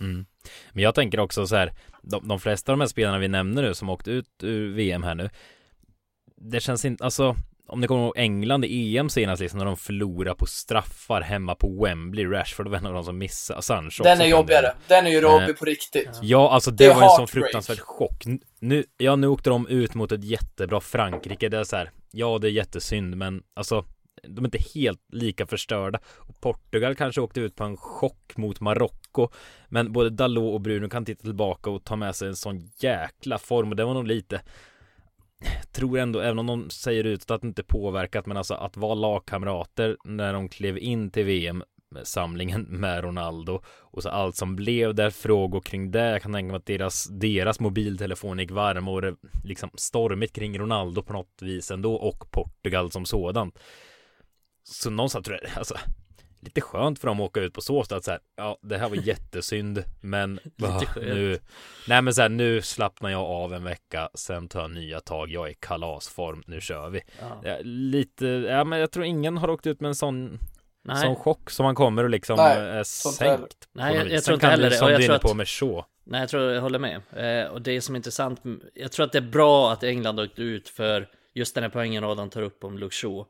mm. 0.00 0.26
Men 0.72 0.82
jag 0.82 0.94
tänker 0.94 1.20
också 1.20 1.46
så 1.46 1.56
här, 1.56 1.72
de, 2.02 2.28
de 2.28 2.40
flesta 2.40 2.72
av 2.72 2.78
de 2.78 2.80
här 2.80 2.88
spelarna 2.88 3.18
vi 3.18 3.28
nämner 3.28 3.62
nu 3.62 3.74
som 3.74 3.88
åkt 3.88 4.08
ut 4.08 4.28
ur 4.42 4.74
VM 4.74 5.02
här 5.02 5.14
nu, 5.14 5.30
det 6.36 6.60
känns 6.60 6.84
inte, 6.84 7.04
alltså 7.04 7.36
om 7.70 7.80
ni 7.80 7.86
kommer 7.86 8.02
ihåg 8.02 8.12
England 8.16 8.64
i 8.64 8.98
EM 8.98 9.08
senast 9.08 9.42
liksom 9.42 9.58
när 9.58 9.66
de 9.66 9.76
förlorar 9.76 10.34
på 10.34 10.46
straffar 10.46 11.20
hemma 11.20 11.54
på 11.54 11.84
Wembley, 11.84 12.26
Rashford 12.26 12.68
var 12.68 12.78
en 12.78 12.86
av 12.86 12.94
de 12.94 13.04
som 13.04 13.18
missade, 13.18 13.62
Sancho 13.62 14.02
Den 14.02 14.20
är 14.20 14.26
jobbigare. 14.26 14.74
Den 14.88 15.06
är 15.06 15.10
ju 15.10 15.20
jobbig 15.20 15.48
Eh, 15.48 15.54
på 15.54 15.64
riktigt. 15.64 16.18
Ja, 16.22 16.50
alltså 16.50 16.70
det, 16.70 16.88
Det 16.88 16.94
var 16.94 17.02
en 17.02 17.10
sån 17.10 17.28
fruktansvärd 17.28 17.80
chock. 17.80 18.24
Nu, 18.58 18.84
ja, 18.96 19.16
nu 19.16 19.26
åkte 19.26 19.50
de 19.50 19.66
ut 19.68 19.94
mot 19.94 20.12
ett 20.12 20.24
jättebra 20.24 20.80
Frankrike. 20.80 21.48
Det 21.48 21.58
är 21.58 21.64
så 21.64 21.76
här, 21.76 21.90
ja, 22.10 22.38
det 22.38 22.48
är 22.48 22.52
jättesynd, 22.52 23.16
men 23.16 23.42
alltså, 23.54 23.84
de 24.22 24.44
är 24.44 24.48
inte 24.48 24.62
helt 24.74 25.00
lika 25.12 25.46
förstörda. 25.46 25.98
Portugal 26.40 26.94
kanske 26.94 27.20
åkte 27.20 27.40
ut 27.40 27.56
på 27.56 27.64
en 27.64 27.76
chock 27.76 28.36
mot 28.36 28.60
Marocko, 28.60 29.28
men 29.68 29.92
både 29.92 30.10
Dalot 30.10 30.54
och 30.54 30.60
Bruno 30.60 30.88
kan 30.88 31.04
titta 31.04 31.22
tillbaka 31.22 31.70
och 31.70 31.84
ta 31.84 31.96
med 31.96 32.16
sig 32.16 32.28
en 32.28 32.36
sån 32.36 32.70
jäkla 32.78 33.38
form 33.38 33.70
och 33.70 33.76
det 33.76 33.84
var 33.84 33.94
nog 33.94 34.06
lite 34.06 34.40
tror 35.72 35.98
ändå, 35.98 36.20
även 36.20 36.38
om 36.38 36.46
de 36.46 36.70
säger 36.70 37.04
ut 37.04 37.30
att 37.30 37.40
det 37.40 37.46
inte 37.46 37.62
påverkat, 37.62 38.26
men 38.26 38.36
alltså 38.36 38.54
att 38.54 38.76
vara 38.76 38.94
lagkamrater 38.94 39.96
när 40.04 40.32
de 40.32 40.48
klev 40.48 40.78
in 40.78 41.10
till 41.10 41.24
VM 41.24 41.62
samlingen 42.02 42.62
med 42.68 43.04
Ronaldo 43.04 43.62
och 43.66 44.02
så 44.02 44.08
allt 44.08 44.36
som 44.36 44.56
blev 44.56 44.94
där, 44.94 45.10
frågor 45.10 45.60
kring 45.60 45.90
det. 45.90 46.10
Jag 46.10 46.22
kan 46.22 46.32
tänka 46.32 46.52
mig 46.52 46.56
att 46.56 46.66
deras, 46.66 47.08
deras 47.08 47.60
mobiltelefon 47.60 48.38
gick 48.38 48.50
varm 48.50 48.88
och 48.88 49.02
det 49.02 49.16
liksom 49.44 49.70
stormigt 49.74 50.32
kring 50.32 50.58
Ronaldo 50.58 51.02
på 51.02 51.12
något 51.12 51.42
vis 51.42 51.70
ändå 51.70 51.94
och 51.94 52.30
Portugal 52.30 52.90
som 52.90 53.04
sådant. 53.04 53.58
Så 54.64 54.90
någonstans 54.90 55.26
tror 55.26 55.38
jag, 55.42 55.50
alltså 55.58 55.74
lite 56.40 56.60
skönt 56.60 56.98
för 56.98 57.06
dem 57.08 57.20
att 57.20 57.24
åka 57.24 57.40
ut 57.40 57.54
på 57.54 57.60
så 57.60 57.84
sätt 57.84 57.92
att 57.92 58.04
så 58.04 58.10
här, 58.10 58.20
ja, 58.36 58.58
det 58.62 58.78
här 58.78 58.88
var 58.88 58.96
jättesynd, 59.06 59.84
men 60.00 60.40
Lite 60.56 60.66
ah, 60.72 60.84
nu, 60.96 61.38
nej 61.88 62.02
men 62.02 62.14
så 62.14 62.22
här, 62.22 62.28
nu 62.28 62.62
slappnar 62.62 63.10
jag 63.10 63.20
av 63.22 63.54
en 63.54 63.64
vecka, 63.64 64.08
sen 64.14 64.48
tar 64.48 64.60
jag 64.60 64.70
nya 64.70 65.00
tag, 65.00 65.30
jag 65.30 65.46
är 65.46 65.50
i 65.50 65.56
kalasform, 65.60 66.42
nu 66.46 66.60
kör 66.60 66.90
vi. 66.90 67.00
Ja. 67.44 67.56
Lite, 67.62 68.26
ja 68.26 68.64
men 68.64 68.78
jag 68.78 68.90
tror 68.90 69.04
ingen 69.04 69.36
har 69.38 69.50
åkt 69.50 69.66
ut 69.66 69.80
med 69.80 69.88
en 69.88 69.94
sån, 69.94 70.38
Nej, 70.84 71.02
sån 71.02 71.16
chock 71.16 71.50
som 71.50 71.64
man 71.64 71.74
kommer 71.74 72.04
och 72.04 72.10
liksom 72.10 72.36
Nej, 72.36 72.56
är 72.58 72.82
sånt 72.84 73.18
heller. 73.20 73.36
sänkt. 73.36 73.60
på 73.60 73.66
Nej, 73.72 73.96
jag- 73.96 74.10
jag 74.10 74.24
tror 74.24 74.34
inte 74.34 74.46
heller 74.46 74.70
det, 74.70 74.76
som 74.76 74.84
och 74.86 74.92
jag 74.92 75.00
du 75.00 75.04
är 75.04 75.06
tror 75.08 75.14
inne 75.14 75.16
att- 75.16 75.22
på 75.30 75.34
med 75.34 75.48
så. 75.48 75.86
Nej, 76.04 76.20
jag 76.20 76.28
tror 76.28 76.42
jag 76.52 76.62
håller 76.62 76.78
med. 76.78 77.00
Eh, 77.44 77.50
och 77.50 77.62
det 77.62 77.80
som 77.80 77.94
är 77.94 77.96
intressant, 77.96 78.40
jag 78.74 78.92
tror 78.92 79.06
att 79.06 79.12
det 79.12 79.18
är 79.18 79.22
bra 79.22 79.72
att 79.72 79.82
England 79.82 80.20
åkte 80.20 80.42
ut 80.42 80.68
för 80.68 81.08
just 81.34 81.54
den 81.54 81.64
här 81.64 81.70
poängen 81.70 82.04
Adam 82.04 82.30
tar 82.30 82.42
upp 82.42 82.64
om 82.64 82.78
Luke 82.78 82.94
Shaw. 82.96 83.24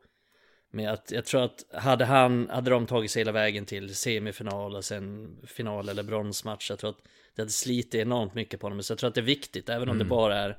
Men 0.70 0.88
att, 0.88 1.10
jag 1.10 1.24
tror 1.24 1.42
att 1.42 1.64
hade 1.72 2.04
han, 2.04 2.48
hade 2.50 2.70
de 2.70 2.86
tagit 2.86 3.10
sig 3.10 3.20
hela 3.20 3.32
vägen 3.32 3.66
till 3.66 3.94
semifinal 3.94 4.76
och 4.76 4.84
sen 4.84 5.36
final 5.46 5.88
eller 5.88 6.02
bronsmatch, 6.02 6.70
jag 6.70 6.78
tror 6.78 6.90
att 6.90 7.02
det 7.34 7.42
hade 7.42 7.52
slitit 7.52 7.94
enormt 7.94 8.34
mycket 8.34 8.60
på 8.60 8.66
honom. 8.66 8.82
Så 8.82 8.92
jag 8.92 8.98
tror 8.98 9.08
att 9.08 9.14
det 9.14 9.20
är 9.20 9.22
viktigt, 9.22 9.68
även 9.68 9.88
om 9.88 9.98
det 9.98 10.04
bara 10.04 10.38
är 10.38 10.56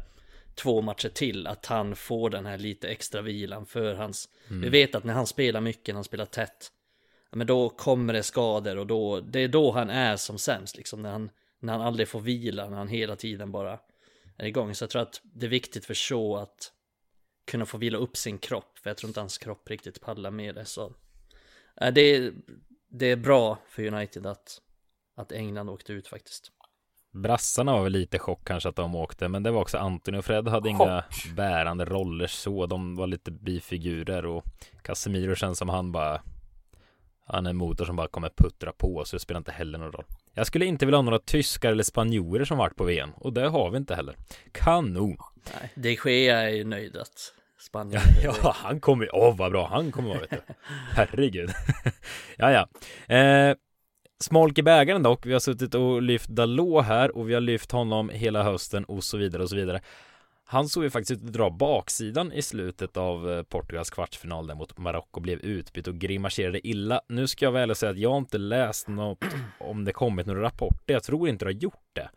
två 0.55 0.81
matcher 0.81 1.09
till, 1.09 1.47
att 1.47 1.65
han 1.65 1.95
får 1.95 2.29
den 2.29 2.45
här 2.45 2.57
lite 2.57 2.89
extra 2.89 3.21
vilan 3.21 3.65
för 3.65 3.93
hans... 3.93 4.29
Vi 4.47 4.69
vet 4.69 4.95
att 4.95 5.03
när 5.03 5.13
han 5.13 5.27
spelar 5.27 5.61
mycket, 5.61 5.87
när 5.87 5.93
han 5.93 6.03
spelar 6.03 6.25
tätt, 6.25 6.71
men 7.31 7.47
då 7.47 7.69
kommer 7.69 8.13
det 8.13 8.23
skador 8.23 8.77
och 8.77 8.87
då, 8.87 9.19
det 9.19 9.39
är 9.39 9.47
då 9.47 9.71
han 9.71 9.89
är 9.89 10.17
som 10.17 10.37
sämst 10.37 10.77
liksom, 10.77 11.01
när 11.01 11.11
han, 11.11 11.29
när 11.59 11.73
han 11.73 11.81
aldrig 11.81 12.07
får 12.07 12.19
vila, 12.19 12.69
när 12.69 12.77
han 12.77 12.87
hela 12.87 13.15
tiden 13.15 13.51
bara 13.51 13.79
är 14.37 14.45
igång. 14.45 14.75
Så 14.75 14.83
jag 14.83 14.89
tror 14.89 15.01
att 15.01 15.21
det 15.23 15.45
är 15.45 15.49
viktigt 15.49 15.85
för 15.85 15.93
Shaw 15.93 16.41
att 16.41 16.71
kunna 17.45 17.65
få 17.65 17.77
vila 17.77 17.97
upp 17.97 18.17
sin 18.17 18.37
kropp, 18.37 18.77
för 18.77 18.89
jag 18.89 18.97
tror 18.97 19.07
inte 19.07 19.19
hans 19.19 19.37
kropp 19.37 19.69
riktigt 19.69 20.01
pallar 20.01 20.31
med 20.31 20.55
det. 20.55 20.65
Så 20.65 20.93
äh, 21.81 21.93
det, 21.93 22.01
är, 22.01 22.33
det 22.89 23.05
är 23.05 23.15
bra 23.15 23.57
för 23.69 23.87
United 23.93 24.25
att, 24.25 24.61
att 25.15 25.31
England 25.31 25.69
åkte 25.69 25.93
ut 25.93 26.07
faktiskt. 26.07 26.51
Brassarna 27.13 27.73
var 27.73 27.83
väl 27.83 27.91
lite 27.91 28.19
chock 28.19 28.47
kanske 28.47 28.69
att 28.69 28.75
de 28.75 28.95
åkte, 28.95 29.27
men 29.27 29.43
det 29.43 29.51
var 29.51 29.61
också 29.61 29.77
Anthony 29.77 30.17
och 30.17 30.25
Fred 30.25 30.47
hade 30.47 30.69
inga 30.69 31.03
bärande 31.35 31.85
roller 31.85 32.27
så. 32.27 32.65
De 32.65 32.95
var 32.95 33.07
lite 33.07 33.31
bifigurer 33.31 34.25
och 34.25 34.45
Casemiro 34.81 35.35
känns 35.35 35.57
som 35.57 35.69
han 35.69 35.91
bara 35.91 36.21
han 37.25 37.45
är 37.45 37.49
en 37.49 37.57
motor 37.57 37.85
som 37.85 37.95
bara 37.95 38.07
kommer 38.07 38.29
puttra 38.29 38.71
på 38.71 39.05
så 39.05 39.15
det 39.15 39.19
spelar 39.19 39.37
inte 39.37 39.51
heller 39.51 39.79
någon 39.79 39.91
roll. 39.91 40.05
Jag 40.33 40.47
skulle 40.47 40.65
inte 40.65 40.85
vilja 40.85 40.97
ha 40.97 41.01
några 41.01 41.19
tyskar 41.19 41.71
eller 41.71 41.83
spanjorer 41.83 42.45
som 42.45 42.57
varit 42.57 42.75
på 42.75 42.83
VM 42.83 43.09
och 43.15 43.33
det 43.33 43.47
har 43.47 43.69
vi 43.71 43.77
inte 43.77 43.95
heller. 43.95 44.15
Kanon! 44.51 45.17
Nej, 45.53 45.71
De 45.75 45.97
Gea 46.05 46.41
är 46.41 46.49
ju 46.49 46.63
nöjd 46.63 46.97
att 46.97 47.33
Spanien 47.59 48.01
Ja, 48.23 48.55
han 48.55 48.79
kommer 48.79 49.03
ju, 49.03 49.09
åh 49.13 49.37
vad 49.37 49.51
bra 49.51 49.67
han 49.67 49.91
kommer 49.91 50.09
vara 50.09 50.19
vet 50.19 50.29
du. 50.29 50.41
Herregud. 50.95 51.49
ja, 52.37 52.51
ja. 52.51 52.67
Eh, 53.15 53.55
smolk 54.23 54.57
i 54.57 54.63
bägaren 54.63 55.03
dock. 55.03 55.25
Vi 55.25 55.33
har 55.33 55.39
suttit 55.39 55.75
och 55.75 56.01
lyft 56.01 56.29
Dalot 56.29 56.85
här 56.85 57.17
och 57.17 57.29
vi 57.29 57.33
har 57.33 57.41
lyft 57.41 57.71
honom 57.71 58.09
hela 58.09 58.43
hösten 58.43 58.83
och 58.83 59.03
så 59.03 59.17
vidare 59.17 59.43
och 59.43 59.49
så 59.49 59.55
vidare. 59.55 59.81
Han 60.51 60.69
såg 60.69 60.83
ju 60.83 60.89
faktiskt 60.89 61.11
ut 61.11 61.27
att 61.27 61.33
dra 61.33 61.49
baksidan 61.49 62.31
i 62.31 62.41
slutet 62.41 62.97
av 62.97 63.31
eh, 63.31 63.43
Portugals 63.43 63.89
kvartsfinal 63.89 64.47
där 64.47 64.55
mot 64.55 64.77
Marocko 64.77 65.19
blev 65.19 65.39
utbytt 65.39 65.87
och 65.87 65.97
grimaserade 65.97 66.67
illa. 66.67 67.01
Nu 67.09 67.27
ska 67.27 67.45
jag 67.45 67.51
väl 67.51 67.75
säga 67.75 67.91
att 67.91 67.97
jag 67.97 68.17
inte 68.17 68.37
läst 68.37 68.87
något 68.87 69.25
om 69.59 69.85
det 69.85 69.93
kommit 69.93 70.25
några 70.25 70.41
rapporter. 70.41 70.93
Jag 70.93 71.03
tror 71.03 71.29
inte 71.29 71.45
det 71.45 71.49
har 71.49 71.61
gjort 71.61 71.89
det. 71.93 72.09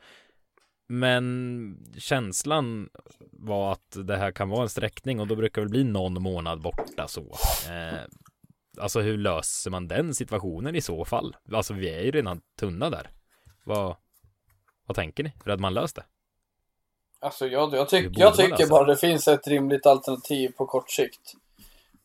Men 0.89 1.87
känslan 1.99 2.89
var 3.33 3.73
att 3.73 3.97
det 4.05 4.17
här 4.17 4.33
kan 4.33 4.49
vara 4.49 4.63
en 4.63 4.69
sträckning 4.69 5.21
och 5.21 5.27
då 5.27 5.37
brukar 5.37 5.61
det 5.61 5.65
väl 5.65 5.71
bli 5.71 5.85
någon 5.85 6.23
månad 6.23 6.63
borta 6.63 7.09
så. 7.09 7.37
Eh, 7.71 8.01
alltså 8.79 9.01
hur 9.01 9.19
löser 9.19 9.71
man 9.71 9.89
den 9.89 10.15
situationen 10.15 10.77
i 10.77 10.81
så 10.81 11.05
fall? 11.05 11.37
Alltså 11.53 11.75
vi 11.75 11.91
är 11.91 12.03
ju 12.03 12.11
redan 12.11 12.41
tunna 12.59 12.91
där. 12.91 13.11
Vad, 13.65 13.97
vad 14.87 14.97
tänker 14.97 15.25
ni? 15.25 15.33
Hur 15.45 15.51
hade 15.51 15.63
man 15.63 15.75
löst 15.75 15.97
det? 15.97 16.05
Alltså 17.25 17.47
jag, 17.47 17.75
jag, 17.75 17.89
tyck, 17.89 18.09
jag 18.13 18.37
tycker 18.37 18.53
alltså. 18.53 18.69
bara 18.69 18.85
det 18.85 18.97
finns 18.97 19.29
ett 19.29 19.47
rimligt 19.47 19.87
alternativ 19.87 20.53
på 20.57 20.67
kort 20.67 20.91
sikt. 20.91 21.33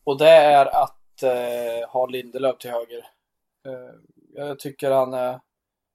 Och 0.04 0.18
det 0.18 0.30
är 0.30 0.66
att 0.66 1.22
eh, 1.22 1.88
ha 1.88 2.06
Lindelöf 2.06 2.58
till 2.58 2.70
höger. 2.70 3.06
Eh, 3.66 3.94
jag 4.34 4.58
tycker 4.58 4.90
han 4.90 5.14
är, 5.14 5.40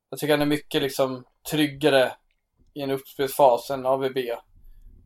jag 0.10 0.20
tycker 0.20 0.34
han 0.34 0.42
är 0.42 0.46
mycket 0.46 0.82
liksom 0.82 1.24
tryggare 1.52 2.12
i 2.74 2.82
en 2.82 2.92
uppspelsfas 2.92 3.70
än 3.70 3.86
AVB. 3.86 4.18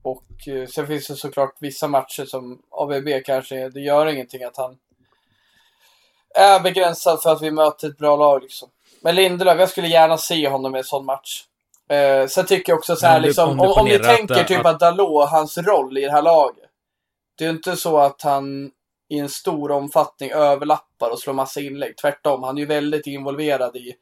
Och 0.01 0.47
eh, 0.47 0.67
sen 0.67 0.88
finns 0.88 1.08
det 1.08 1.15
såklart 1.15 1.55
vissa 1.60 1.88
matcher 1.88 2.25
som 2.25 2.62
AVB 2.69 3.23
kanske, 3.25 3.69
det 3.69 3.82
gör 3.82 4.05
ingenting 4.05 4.43
att 4.43 4.58
han 4.58 4.77
är 6.36 6.60
begränsad 6.60 7.21
för 7.21 7.32
att 7.32 7.41
vi 7.41 7.51
möter 7.51 7.89
ett 7.89 7.97
bra 7.97 8.15
lag 8.15 8.41
liksom. 8.41 8.69
Men 9.01 9.15
Lindelöf, 9.15 9.60
jag 9.60 9.69
skulle 9.69 9.88
gärna 9.88 10.17
se 10.17 10.47
honom 10.49 10.75
i 10.75 10.77
en 10.77 10.84
sån 10.84 11.05
match. 11.05 11.45
Eh, 11.89 12.28
sen 12.28 12.45
tycker 12.45 12.71
jag 12.71 12.78
också 12.80 12.95
så 12.95 13.08
här 13.08 13.15
om 13.15 13.21
du- 13.21 13.28
liksom, 13.28 13.49
om 13.49 13.60
om, 13.60 13.71
om, 13.78 13.86
ni 13.86 13.95
att, 13.95 14.04
tänker 14.04 14.39
eh, 14.39 14.45
typ 14.45 14.60
att- 14.60 14.65
att 14.65 14.80
Dalot, 14.80 15.30
hans 15.30 15.58
roll 15.58 15.97
i 15.97 16.02
det 16.02 16.12
här 16.12 16.21
laget. 16.21 16.69
Det 17.38 17.43
är 17.43 17.49
ju 17.49 17.56
inte 17.56 17.75
så 17.75 17.97
att 17.97 18.21
han 18.21 18.71
i 19.10 19.19
en 19.19 19.30
stor 19.30 19.71
omfattning 19.71 20.32
överlappar 20.32 21.10
och 21.10 21.19
slår 21.19 21.34
massa 21.34 21.62
inlägg. 21.62 21.97
Tvärtom, 21.97 22.43
han 22.43 22.58
är 22.58 22.62
ju 22.62 22.65
väldigt 22.67 23.08
involverad 23.08 23.75
i 23.75 23.93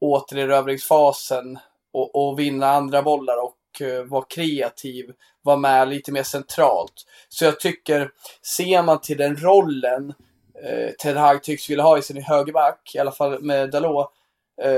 återerövringsfasen 0.00 1.58
och, 1.92 2.14
och 2.28 2.38
vinna 2.38 2.66
andra 2.70 3.02
bollar 3.02 3.42
och 3.44 3.56
uh, 3.80 4.02
vara 4.02 4.24
kreativ, 4.28 5.12
vara 5.42 5.56
med 5.56 5.88
lite 5.88 6.12
mer 6.12 6.22
centralt. 6.22 6.92
Så 7.28 7.44
jag 7.44 7.60
tycker, 7.60 8.10
ser 8.56 8.82
man 8.82 9.00
till 9.00 9.18
den 9.18 9.36
rollen 9.36 10.14
eh, 10.64 10.90
Ted 11.02 11.16
Hag 11.16 11.42
tycks 11.42 11.70
vilja 11.70 11.84
ha 11.84 11.98
i 11.98 12.02
sin 12.02 12.22
högerback, 12.22 12.90
i 12.94 12.98
alla 12.98 13.12
fall 13.12 13.42
med 13.42 13.70
Dalot, 13.70 14.12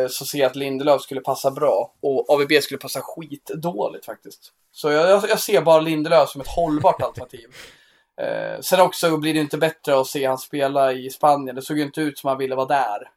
så 0.09 0.27
ser 0.27 0.38
jag 0.38 0.51
att 0.51 0.57
Lindelöf 0.57 1.03
skulle 1.03 1.20
passa 1.20 1.51
bra 1.51 1.94
och 2.01 2.31
AVB 2.31 2.53
skulle 2.62 2.79
passa 2.79 3.01
skitdåligt 3.03 4.07
faktiskt. 4.07 4.53
Så 4.73 4.90
jag, 4.90 5.29
jag, 5.29 5.40
ser 5.40 5.62
bara 5.62 5.81
Lindelöf 5.81 6.29
som 6.29 6.40
ett 6.40 6.49
hållbart 6.49 7.03
alternativ. 7.03 7.49
Eh, 8.20 8.61
sen 8.61 8.81
också 8.81 9.16
blir 9.16 9.35
det 9.35 9.40
inte 9.40 9.59
bättre 9.59 10.01
att 10.01 10.07
se 10.07 10.27
han 10.27 10.38
spela 10.38 10.92
i 10.92 11.11
Spanien. 11.11 11.57
Det 11.57 11.62
såg 11.62 11.79
ju 11.79 11.85
inte 11.85 12.01
ut 12.01 12.18
som 12.18 12.29
han 12.29 12.38
ville 12.38 12.55
vara 12.55 12.66
där. 12.66 13.11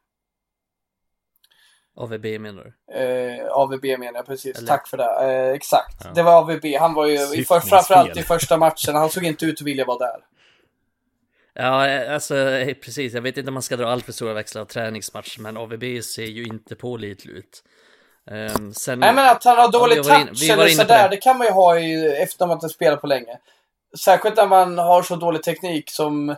AVB 1.96 2.40
menar 2.40 2.64
du? 2.64 2.94
Eh, 2.94 3.46
AVB 3.50 3.84
menar 3.84 4.14
jag 4.14 4.26
precis. 4.26 4.58
Eller- 4.58 4.68
Tack 4.68 4.88
för 4.88 4.96
det. 4.96 5.48
Eh, 5.48 5.54
exakt. 5.54 5.96
Ja. 6.04 6.10
Det 6.14 6.22
var 6.22 6.38
AVB. 6.38 6.64
Han 6.80 6.94
var 6.94 7.06
ju 7.06 7.14
i 7.14 7.44
för, 7.44 7.60
framförallt 7.60 8.16
i 8.16 8.22
första 8.22 8.56
matchen. 8.56 8.94
Han 8.94 9.10
såg 9.10 9.24
inte 9.24 9.46
ut 9.46 9.60
att 9.60 9.66
vilja 9.66 9.84
vara 9.84 9.98
där. 9.98 10.24
Ja, 11.60 12.04
alltså 12.14 12.36
eh, 12.36 12.74
precis. 12.74 13.14
Jag 13.14 13.22
vet 13.22 13.36
inte 13.36 13.48
om 13.48 13.54
man 13.54 13.62
ska 13.62 13.76
dra 13.76 13.86
allt 13.88 14.04
för 14.04 14.12
stora 14.12 14.34
växlar 14.34 14.62
av 14.62 14.66
träningsmatch, 14.66 15.38
men 15.38 15.56
AVB 15.56 16.04
ser 16.04 16.24
ju 16.24 16.44
inte 16.44 16.76
pålitlig 16.76 17.32
ut. 17.34 17.62
Um, 18.30 18.74
sen... 18.74 19.00
Nej 19.00 19.14
men 19.14 19.28
att 19.28 19.44
han 19.44 19.58
har 19.58 19.72
dålig 19.72 19.96
Ja, 19.96 20.20
in- 20.20 20.26
touch 20.26 20.48
var 20.48 20.54
eller 20.64 20.68
sådär, 20.68 21.08
det. 21.08 21.16
det. 21.16 21.20
kan 21.20 21.38
man 21.38 21.46
ju 21.46 21.52
ha 21.52 21.78
i, 21.78 22.16
efter 22.22 22.46
man 22.46 22.56
inte 22.56 22.68
spelat 22.68 23.00
på 23.00 23.06
länge. 23.06 23.38
Särskilt 23.98 24.36
när 24.36 24.46
man 24.46 24.78
har 24.78 25.02
så 25.02 25.16
dålig 25.16 25.42
teknik 25.42 25.90
som, 25.90 26.36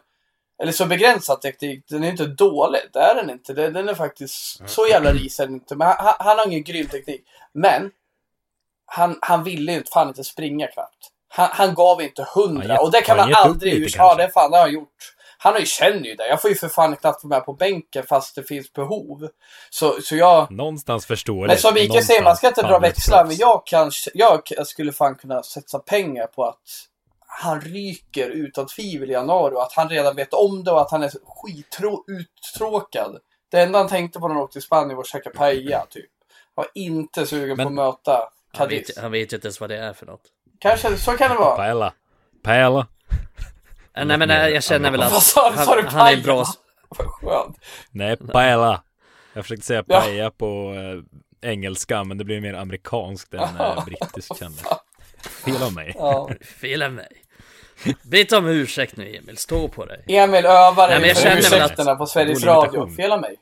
eller 0.63 0.73
så 0.73 0.87
begränsad 0.87 1.41
teknik. 1.41 1.85
Den 1.89 2.05
är 2.05 2.11
inte 2.11 2.27
dålig, 2.27 2.81
det 2.93 2.99
är 2.99 3.15
den 3.15 3.31
inte. 3.31 3.53
Den 3.53 3.89
är 3.89 3.95
faktiskt, 3.95 4.69
så 4.69 4.87
jävla 4.87 5.13
risig 5.13 5.45
inte. 5.45 5.77
Men 5.77 5.87
han, 5.99 6.15
han 6.19 6.39
har 6.39 6.47
ingen 6.47 6.65
grym 6.65 6.87
teknik. 6.87 7.25
Men, 7.53 7.91
han, 8.87 9.19
han 9.23 9.45
ville 9.45 9.73
ju 9.73 9.83
fan 9.93 10.09
inte 10.09 10.25
springa 10.25 10.67
knappt. 10.67 11.09
Han, 11.33 11.49
han 11.53 11.75
gav 11.75 12.03
inte 12.03 12.27
hundra. 12.35 12.75
Han 12.75 12.85
Och 12.85 12.91
det 12.91 13.01
kan 13.01 13.17
man 13.17 13.35
aldrig 13.35 13.73
lite 13.75 13.85
ursäkta. 13.85 14.03
Ja, 14.03 14.09
kanske. 14.09 14.27
det 14.27 14.33
fan 14.33 14.51
det 14.51 14.57
har 14.57 14.65
han 14.65 14.73
gjort. 14.75 15.15
Han 15.39 15.53
har 15.53 15.61
ju 15.61 15.67
känner 15.67 16.05
ju 16.05 16.15
det. 16.15 16.29
Jag 16.29 16.43
får 16.43 16.51
ju 16.51 16.57
för 16.57 16.69
fan 16.69 16.97
knappt 16.97 17.25
vara 17.25 17.37
med 17.37 17.45
på 17.45 17.53
bänken 17.53 18.05
fast 18.09 18.35
det 18.35 18.43
finns 18.43 18.73
behov. 18.73 19.29
Så, 19.71 20.03
så 20.03 20.17
jag... 20.17 20.51
Någonstans 20.51 21.07
förstår 21.07 21.47
Men 21.47 21.57
som 21.57 21.75
Mikael 21.75 22.05
säger, 22.05 22.23
man 22.23 22.37
ska 22.37 22.49
inte 22.49 22.63
dra 22.63 22.79
växlar. 22.79 23.25
Men 23.25 23.37
jag, 23.37 23.67
kan, 23.67 23.91
jag, 24.15 24.43
jag 24.51 24.67
skulle 24.67 24.93
fan 24.93 25.15
kunna 25.15 25.43
satsa 25.43 25.79
pengar 25.79 26.27
på 26.27 26.45
att 26.45 26.63
han 27.27 27.61
ryker 27.61 28.31
utan 28.31 28.67
tvivel 28.67 29.11
i 29.11 29.13
januari 29.13 29.55
och 29.55 29.63
att 29.63 29.73
han 29.73 29.89
redan 29.89 30.17
vet 30.17 30.35
om 30.35 30.65
det 30.65 30.71
och 30.71 30.81
att 30.81 30.91
han 30.91 31.03
är 31.03 31.11
skittråkad. 31.27 33.19
Det 33.51 33.61
enda 33.61 33.79
han 33.79 33.89
tänkte 33.89 34.19
på 34.19 34.29
när 34.29 34.35
han 34.35 34.45
åkte 34.45 34.53
till 34.53 34.63
Spanien 34.63 34.97
var 34.97 35.03
att 35.03 35.09
käka 35.09 35.31
paella, 35.31 35.87
typ. 35.91 36.11
Han 36.55 36.65
var 36.65 36.71
inte 36.75 37.27
sugen 37.27 37.57
Men- 37.57 37.67
på 37.67 37.69
att 37.69 37.75
möta 37.75 38.13
han, 38.13 38.29
Cadiz. 38.69 38.89
vet, 38.89 38.99
han 38.99 39.13
vet 39.13 39.33
ju 39.33 39.37
inte 39.37 39.47
ens 39.47 39.61
vad 39.61 39.71
det 39.71 39.77
är 39.77 39.93
för 39.93 40.07
något. 40.07 40.23
Kanske, 40.61 40.97
så 40.97 41.17
kan 41.17 41.31
det 41.31 41.37
vara. 41.37 41.57
Paella. 41.57 41.93
Paella. 42.43 42.87
Eh, 43.97 44.05
Nej 44.05 44.19
men 44.19 44.31
eh, 44.31 44.49
jag 44.49 44.65
känner 44.65 44.91
väl 44.91 45.03
att 45.03 45.13
Vad 45.13 45.23
sa 45.23 45.51
du? 45.51 45.57
Sa 45.57 45.77
du 45.77 45.83
han, 45.83 45.91
han 45.91 46.07
är 46.09 46.13
en 46.17 46.23
bra... 46.23 46.45
Vad 46.99 47.07
skönt. 47.09 47.57
Nej, 47.91 48.17
paella. 48.17 48.83
Jag 49.33 49.45
försökte 49.45 49.67
säga 49.67 49.85
Ja. 49.87 50.01
paella 50.01 50.31
på 50.31 50.75
eh, 51.43 51.51
engelska, 51.51 52.05
men 52.05 52.19
det 52.19 52.25
blir 52.25 52.41
mer 52.41 52.55
amerikanskt 52.55 53.35
än 53.35 53.41
eh, 53.41 53.85
brittiskt 53.87 54.39
kändes. 54.39 54.63
Fel 55.45 55.63
av 55.63 55.73
mig. 55.73 55.93
Ja. 55.99 56.31
Fel 56.61 56.83
av 56.83 56.93
mig. 56.93 57.09
Be 58.03 58.37
om 58.37 58.47
ursäkt 58.49 58.97
nu 58.97 59.17
Emil, 59.17 59.37
stå 59.39 59.69
på 59.69 59.85
dig. 59.85 60.05
Emil 60.09 60.47
övar 60.47 60.89
Nej, 60.89 61.01
men 61.01 61.09
jag 61.09 61.17
inför 61.17 61.23
känner 61.23 61.35
väl 61.51 61.63
att- 61.63 61.71
ursäkterna 61.71 61.97
på 61.97 62.07
Sveriges 62.07 62.45
Radio. 62.45 62.97
Fel 62.97 63.13
av 63.13 63.21
mig. 63.21 63.37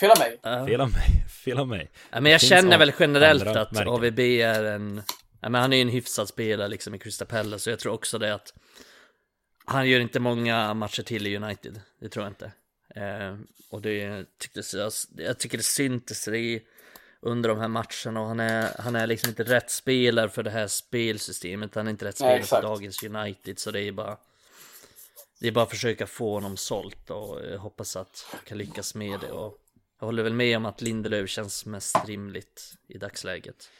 Fel 0.00 0.10
av 0.10 0.18
mig. 0.18 0.38
Ja. 0.42 0.66
Fel 0.66 0.80
av 0.80 0.90
mig. 0.90 1.26
Fel 1.44 1.58
av 1.58 1.68
mig. 1.68 1.90
Ja, 2.10 2.20
men 2.20 2.32
jag 2.32 2.40
känner 2.40 2.78
väl 2.78 2.92
generellt 2.98 3.46
att 3.46 3.72
märken. 3.72 3.88
AVB 3.88 4.18
är 4.20 4.64
en... 4.64 5.02
Ja, 5.40 5.48
men 5.48 5.60
han 5.60 5.72
är 5.72 5.76
ju 5.76 5.82
en 5.82 5.88
hyfsad 5.88 6.28
spelare 6.28 6.68
liksom 6.68 6.94
i 6.94 6.98
Crystal 6.98 7.28
Palace, 7.28 7.64
så 7.64 7.70
jag 7.70 7.78
tror 7.78 7.92
också 7.92 8.18
det 8.18 8.34
att... 8.34 8.54
Han 9.64 9.88
gör 9.88 10.00
inte 10.00 10.20
många 10.20 10.74
matcher 10.74 11.02
till 11.02 11.26
i 11.26 11.36
United, 11.36 11.80
det 11.98 12.08
tror 12.08 12.24
jag 12.24 12.30
inte. 12.30 12.52
Eh, 12.94 13.36
och 13.70 13.82
det 13.82 14.24
tycktes, 14.38 14.74
jag, 14.74 14.92
jag 15.16 15.38
tycker 15.38 15.58
det 15.58 15.64
syntes 15.64 16.24
det 16.24 16.62
under 17.20 17.48
de 17.48 17.58
här 17.58 17.68
matcherna 17.68 18.20
och 18.20 18.26
han 18.26 18.40
är, 18.40 18.70
han 18.78 18.96
är 18.96 19.06
liksom 19.06 19.28
inte 19.28 19.44
rätt 19.44 19.70
spelare 19.70 20.28
för 20.28 20.42
det 20.42 20.50
här 20.50 20.66
spelsystemet. 20.66 21.74
Han 21.74 21.86
är 21.86 21.90
inte 21.90 22.04
rätt 22.04 22.16
spelare 22.16 22.42
för 22.42 22.62
dagens 22.62 23.02
United 23.02 23.58
så 23.58 23.70
det 23.70 23.80
är 23.80 23.92
bara 23.92 24.16
det 25.40 25.48
är 25.48 25.52
bara 25.52 25.64
att 25.64 25.70
försöka 25.70 26.06
få 26.06 26.34
honom 26.34 26.56
sålt 26.56 27.10
och 27.10 27.38
hoppas 27.58 27.96
att 27.96 28.26
jag 28.32 28.44
kan 28.44 28.58
lyckas 28.58 28.94
med 28.94 29.20
det 29.20 29.30
och 29.30 29.58
jag 29.98 30.06
håller 30.06 30.22
väl 30.22 30.34
med 30.34 30.56
om 30.56 30.66
att 30.66 30.80
Lindelöf 30.80 31.30
känns 31.30 31.66
mest 31.66 31.96
rimligt 32.06 32.74
i 32.86 32.98
dagsläget. 32.98 33.70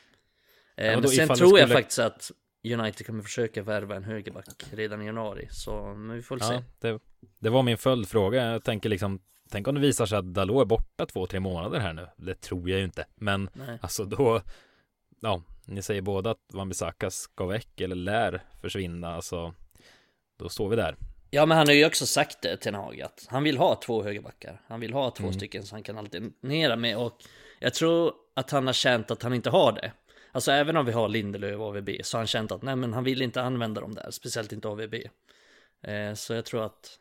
Men 0.80 1.08
sen 1.08 1.28
tror 1.28 1.36
det 1.36 1.60
jag 1.60 1.68
skulle- 1.68 1.82
faktiskt 1.82 1.98
att 1.98 2.30
United 2.64 3.06
kommer 3.06 3.22
försöka 3.22 3.62
värva 3.62 3.96
en 3.96 4.04
högerback 4.04 4.46
redan 4.72 5.02
i 5.02 5.06
januari 5.06 5.48
så 5.50 5.84
men 5.84 6.16
vi 6.16 6.22
får 6.22 6.36
väl 6.36 6.48
se. 6.48 6.54
Ja, 6.54 6.62
det, 6.78 7.00
det 7.38 7.50
var 7.50 7.62
min 7.62 7.78
följdfråga. 7.78 8.44
Jag 8.52 8.64
tänker 8.64 8.88
liksom, 8.88 9.20
tänk 9.50 9.68
om 9.68 9.74
det 9.74 9.80
visar 9.80 10.06
sig 10.06 10.18
att 10.18 10.34
Dalot 10.34 10.60
är 10.62 10.64
borta 10.64 11.06
två, 11.06 11.26
tre 11.26 11.40
månader 11.40 11.78
här 11.80 11.92
nu. 11.92 12.06
Det 12.16 12.34
tror 12.40 12.70
jag 12.70 12.78
ju 12.78 12.84
inte. 12.84 13.06
Men 13.14 13.50
Nej. 13.52 13.78
alltså 13.82 14.04
då, 14.04 14.40
ja, 15.20 15.42
ni 15.64 15.82
säger 15.82 16.02
båda 16.02 16.30
att 16.30 16.38
Wan-Bissaka 16.52 17.10
ska 17.10 17.46
väck 17.46 17.80
eller 17.80 17.96
lär 17.96 18.42
försvinna. 18.60 19.14
Alltså, 19.14 19.54
då 20.38 20.48
står 20.48 20.68
vi 20.68 20.76
där. 20.76 20.96
Ja 21.30 21.46
men 21.46 21.58
han 21.58 21.66
har 21.66 21.74
ju 21.74 21.86
också 21.86 22.06
sagt 22.06 22.42
det 22.42 22.56
till 22.56 22.74
Hag 22.74 23.00
att 23.00 23.26
han 23.28 23.42
vill 23.42 23.58
ha 23.58 23.80
två 23.84 24.02
högerbackar. 24.02 24.60
Han 24.68 24.80
vill 24.80 24.92
ha 24.92 25.10
två 25.10 25.24
Mm. 25.24 25.34
stycken 25.34 25.62
så 25.66 25.74
han 25.74 25.82
kan 25.82 25.98
alternera 25.98 26.76
med 26.76 26.96
och 26.96 27.12
jag 27.58 27.74
tror 27.74 28.12
att 28.34 28.50
han 28.50 28.66
har 28.66 28.74
känt 28.74 29.10
att 29.10 29.22
han 29.22 29.34
inte 29.34 29.50
har 29.50 29.72
det. 29.72 29.92
Alltså 30.32 30.52
även 30.52 30.76
om 30.76 30.86
vi 30.86 30.92
har 30.92 31.08
Lindelöf 31.08 31.60
och 31.60 31.66
AVB 31.66 31.88
så 32.02 32.16
har 32.16 32.20
han 32.20 32.26
känt 32.26 32.52
att 32.52 32.62
nej 32.62 32.76
men 32.76 32.92
han 32.92 33.04
vill 33.04 33.22
inte 33.22 33.42
använda 33.42 33.80
dem 33.80 33.94
där, 33.94 34.10
speciellt 34.10 34.52
inte 34.52 34.68
AVB. 34.68 34.94
Eh, 35.82 36.14
så 36.14 36.34
jag 36.34 36.44
tror 36.44 36.64
att 36.64 36.98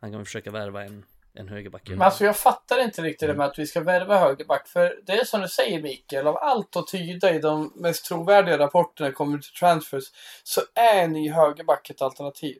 han 0.00 0.12
kommer 0.12 0.24
försöka 0.24 0.50
värva 0.50 0.84
en, 0.84 1.04
en 1.34 1.48
högerback. 1.48 1.88
Men 1.88 2.02
alltså 2.02 2.24
jag 2.24 2.36
fattar 2.36 2.84
inte 2.84 3.02
riktigt 3.02 3.28
det 3.28 3.34
med 3.34 3.46
att 3.46 3.58
vi 3.58 3.66
ska 3.66 3.80
värva 3.80 4.18
högerback. 4.18 4.68
För 4.68 5.00
det 5.06 5.12
är 5.12 5.24
som 5.24 5.40
du 5.40 5.48
säger 5.48 5.82
Mikael, 5.82 6.26
av 6.26 6.36
allt 6.36 6.76
att 6.76 6.86
tyda 6.86 7.34
i 7.34 7.38
de 7.38 7.72
mest 7.76 8.04
trovärdiga 8.04 8.58
rapporterna 8.58 9.12
kommer 9.12 9.38
till 9.38 9.52
transfers 9.52 10.04
så 10.42 10.60
är 10.74 11.08
ny 11.08 11.30
högerback 11.30 11.90
ett 11.90 12.02
alternativ. 12.02 12.58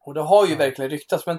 Och 0.00 0.14
det 0.14 0.22
har 0.22 0.46
ju 0.46 0.54
verkligen 0.54 0.90
ryktats 0.90 1.26
men 1.26 1.38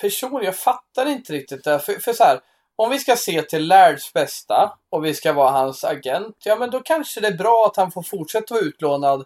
personligen, 0.00 0.44
jag 0.44 0.56
fattar 0.56 1.06
inte 1.06 1.32
riktigt 1.32 1.64
det. 1.64 1.78
För, 1.78 1.92
för 1.92 2.12
så 2.12 2.24
här, 2.24 2.40
om 2.82 2.90
vi 2.90 2.98
ska 2.98 3.16
se 3.16 3.42
till 3.42 3.66
Lairds 3.66 4.12
bästa 4.12 4.72
och 4.90 5.04
vi 5.04 5.14
ska 5.14 5.32
vara 5.32 5.50
hans 5.50 5.84
agent, 5.84 6.36
ja 6.44 6.56
men 6.56 6.70
då 6.70 6.80
kanske 6.80 7.20
det 7.20 7.26
är 7.28 7.32
bra 7.36 7.66
att 7.70 7.76
han 7.76 7.92
får 7.92 8.02
fortsätta 8.02 8.54
vara 8.54 8.64
utlånad. 8.64 9.24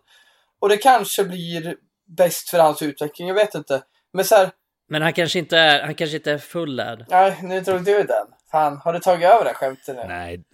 Och 0.60 0.68
det 0.68 0.76
kanske 0.76 1.24
blir 1.24 1.76
bäst 2.08 2.50
för 2.50 2.58
hans 2.58 2.82
utveckling, 2.82 3.28
jag 3.28 3.34
vet 3.34 3.54
inte. 3.54 3.82
Men 4.12 4.24
så 4.24 4.34
här, 4.36 4.50
Men 4.88 5.02
han 5.02 5.12
kanske 5.12 5.38
inte 5.38 5.58
är, 5.58 5.82
han 5.82 5.94
kanske 5.94 6.16
inte 6.16 6.32
är 6.32 6.38
fullärd. 6.38 7.04
nej, 7.08 7.38
nu 7.42 7.60
drog 7.60 7.84
du 7.84 8.02
den. 8.02 8.26
Fan, 8.50 8.76
har 8.84 8.92
du 8.92 8.98
tagit 9.00 9.28
över 9.28 9.44
det 9.44 9.54
skämtet 9.54 9.96
nu? 9.96 10.04
Nej. 10.08 10.42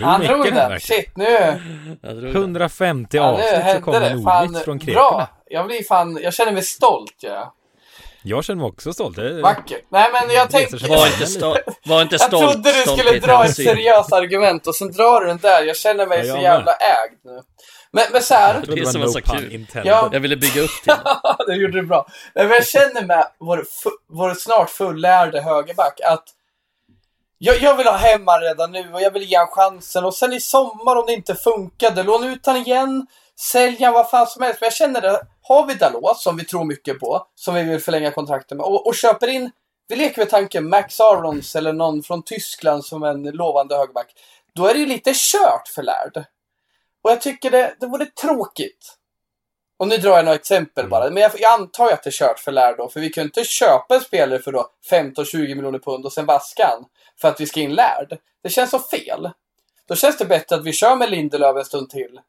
Han 0.00 0.20
Drog 0.20 0.28
drog 0.28 0.38
mycket 0.38 0.54
den. 0.54 0.70
verkligen. 0.70 1.02
Shit, 1.02 1.16
nu, 1.16 1.24
Jag 2.02 2.10
tror 2.10 2.20
det. 2.22 2.28
150 2.30 3.16
ja, 3.16 3.22
nu 3.22 3.28
avsnitt 3.32 3.50
så 3.54 3.56
hände 3.60 3.82
kommer 3.82 4.00
det. 4.00 4.22
Fan, 4.22 4.44
ordvits 4.46 4.64
från 4.64 4.78
bra. 4.78 5.28
Jag 5.46 5.66
blir 5.66 5.82
fan, 5.82 6.18
jag 6.22 6.34
känner 6.34 6.52
mig 6.52 6.62
stolt. 6.62 7.16
Ja. 7.20 7.54
Jag 8.22 8.44
känner 8.44 8.60
mig 8.60 8.68
också 8.68 8.92
stolt. 8.92 9.18
Vackert. 9.42 9.84
Nej, 9.88 10.08
men 10.12 10.34
jag 10.34 10.50
tänkte... 10.50 10.76
Var 10.88 11.06
inte, 11.06 11.24
sto- 11.24 11.56
var 11.84 12.02
inte 12.02 12.14
Jag 12.20 12.20
stolt. 12.20 12.52
trodde 12.52 12.72
du 12.72 12.90
skulle 12.90 13.18
dra 13.18 13.44
ett 13.44 13.56
seriöst 13.56 14.12
argument 14.12 14.66
och 14.66 14.74
sen 14.74 14.92
drar 14.92 15.20
du 15.20 15.26
den 15.26 15.38
där. 15.38 15.62
Jag 15.62 15.76
känner 15.76 16.06
mig 16.06 16.18
Ja, 16.18 16.24
så 16.24 16.28
jag 16.36 16.42
jävla 16.42 16.72
ägd 16.72 17.18
nu. 17.24 17.40
Men, 17.92 18.04
men 18.12 18.22
så 18.22 18.34
här. 18.34 18.54
Jag 18.54 18.76
Det 18.76 18.80
det 18.80 18.86
som 18.86 19.00
var 19.00 19.08
så 19.08 19.20
kul. 19.20 19.52
intended. 19.52 19.92
Ja. 19.92 20.08
Jag 20.12 20.20
ville 20.20 20.36
bygga 20.36 20.60
upp 20.62 20.70
till. 20.84 20.92
det 21.46 21.54
gjorde 21.54 21.80
du 21.80 21.86
bra. 21.86 22.06
Men 22.34 22.48
jag 22.50 22.66
känner 22.66 23.06
med 23.06 23.26
vår, 23.38 23.64
vår 24.08 24.34
snart 24.34 24.70
fullärde 24.70 25.40
högerback 25.40 26.00
att 26.04 26.24
jag, 27.38 27.58
jag 27.62 27.76
vill 27.76 27.86
ha 27.86 27.96
hem 27.96 28.26
han 28.26 28.40
redan 28.40 28.72
nu 28.72 28.92
och 28.92 29.02
jag 29.02 29.10
vill 29.10 29.22
ge 29.22 29.36
han 29.36 29.46
chansen 29.48 30.04
och 30.04 30.14
sen 30.14 30.32
i 30.32 30.40
sommar 30.40 30.96
om 30.96 31.04
det 31.06 31.12
inte 31.12 31.34
funkade, 31.34 32.02
låna 32.02 32.26
ut 32.32 32.46
han 32.46 32.56
igen, 32.56 33.06
sälja 33.40 33.92
vad 33.92 34.10
fan 34.10 34.26
som 34.26 34.42
helst. 34.42 34.60
Men 34.60 34.66
jag 34.66 34.74
känner 34.74 35.00
det, 35.00 35.26
har 35.42 35.66
vi 35.66 35.74
Dalot 35.74 36.18
som 36.18 36.36
vi 36.36 36.44
tror 36.44 36.64
mycket 36.64 37.00
på, 37.00 37.26
som 37.34 37.54
vi 37.54 37.62
vill 37.62 37.80
förlänga 37.80 38.10
kontrakten 38.10 38.56
med 38.56 38.66
och, 38.66 38.86
och 38.86 38.94
köper 38.94 39.28
in, 39.28 39.50
vi 39.88 39.96
leker 39.96 40.18
med 40.18 40.30
tanken 40.30 40.68
Max 40.68 41.00
Arons 41.00 41.56
eller 41.56 41.72
någon 41.72 42.02
från 42.02 42.22
Tyskland 42.22 42.84
som 42.84 43.02
en 43.02 43.22
lovande 43.22 43.76
högerback. 43.76 44.12
Då 44.54 44.66
är 44.66 44.74
det 44.74 44.80
ju 44.80 44.86
lite 44.86 45.12
kört 45.14 45.68
för 45.68 45.82
Lärd. 45.82 46.24
Och 47.02 47.10
jag 47.10 47.20
tycker 47.20 47.50
det, 47.50 47.74
det 47.80 47.86
vore 47.86 48.06
tråkigt. 48.06 48.96
Och 49.78 49.88
nu 49.88 49.96
drar 49.96 50.16
jag 50.16 50.24
några 50.24 50.36
exempel 50.36 50.88
bara. 50.88 51.10
Men 51.10 51.22
jag, 51.22 51.32
jag 51.38 51.60
antar 51.60 51.92
att 51.92 52.02
det 52.02 52.10
är 52.10 52.12
kört 52.12 52.38
för 52.38 52.52
Lärd 52.52 52.76
då. 52.76 52.88
För 52.88 53.00
vi 53.00 53.10
kan 53.10 53.22
ju 53.22 53.26
inte 53.26 53.44
köpa 53.44 53.94
en 53.94 54.00
spelare 54.00 54.38
för 54.38 54.52
då 54.52 54.70
15-20 54.90 55.54
miljoner 55.54 55.78
pund 55.78 56.04
och 56.04 56.12
sen 56.12 56.26
vaska 56.26 56.66
han. 56.66 56.84
För 57.20 57.28
att 57.28 57.40
vi 57.40 57.46
ska 57.46 57.60
in 57.60 57.74
Lärd. 57.74 58.18
Det 58.42 58.48
känns 58.48 58.70
så 58.70 58.78
fel. 58.78 59.30
Då 59.88 59.94
känns 59.94 60.18
det 60.18 60.24
bättre 60.24 60.56
att 60.56 60.64
vi 60.64 60.72
kör 60.72 60.96
med 60.96 61.10
Lindelöf 61.10 61.56
en 61.56 61.64
stund 61.64 61.90
till. 61.90 62.20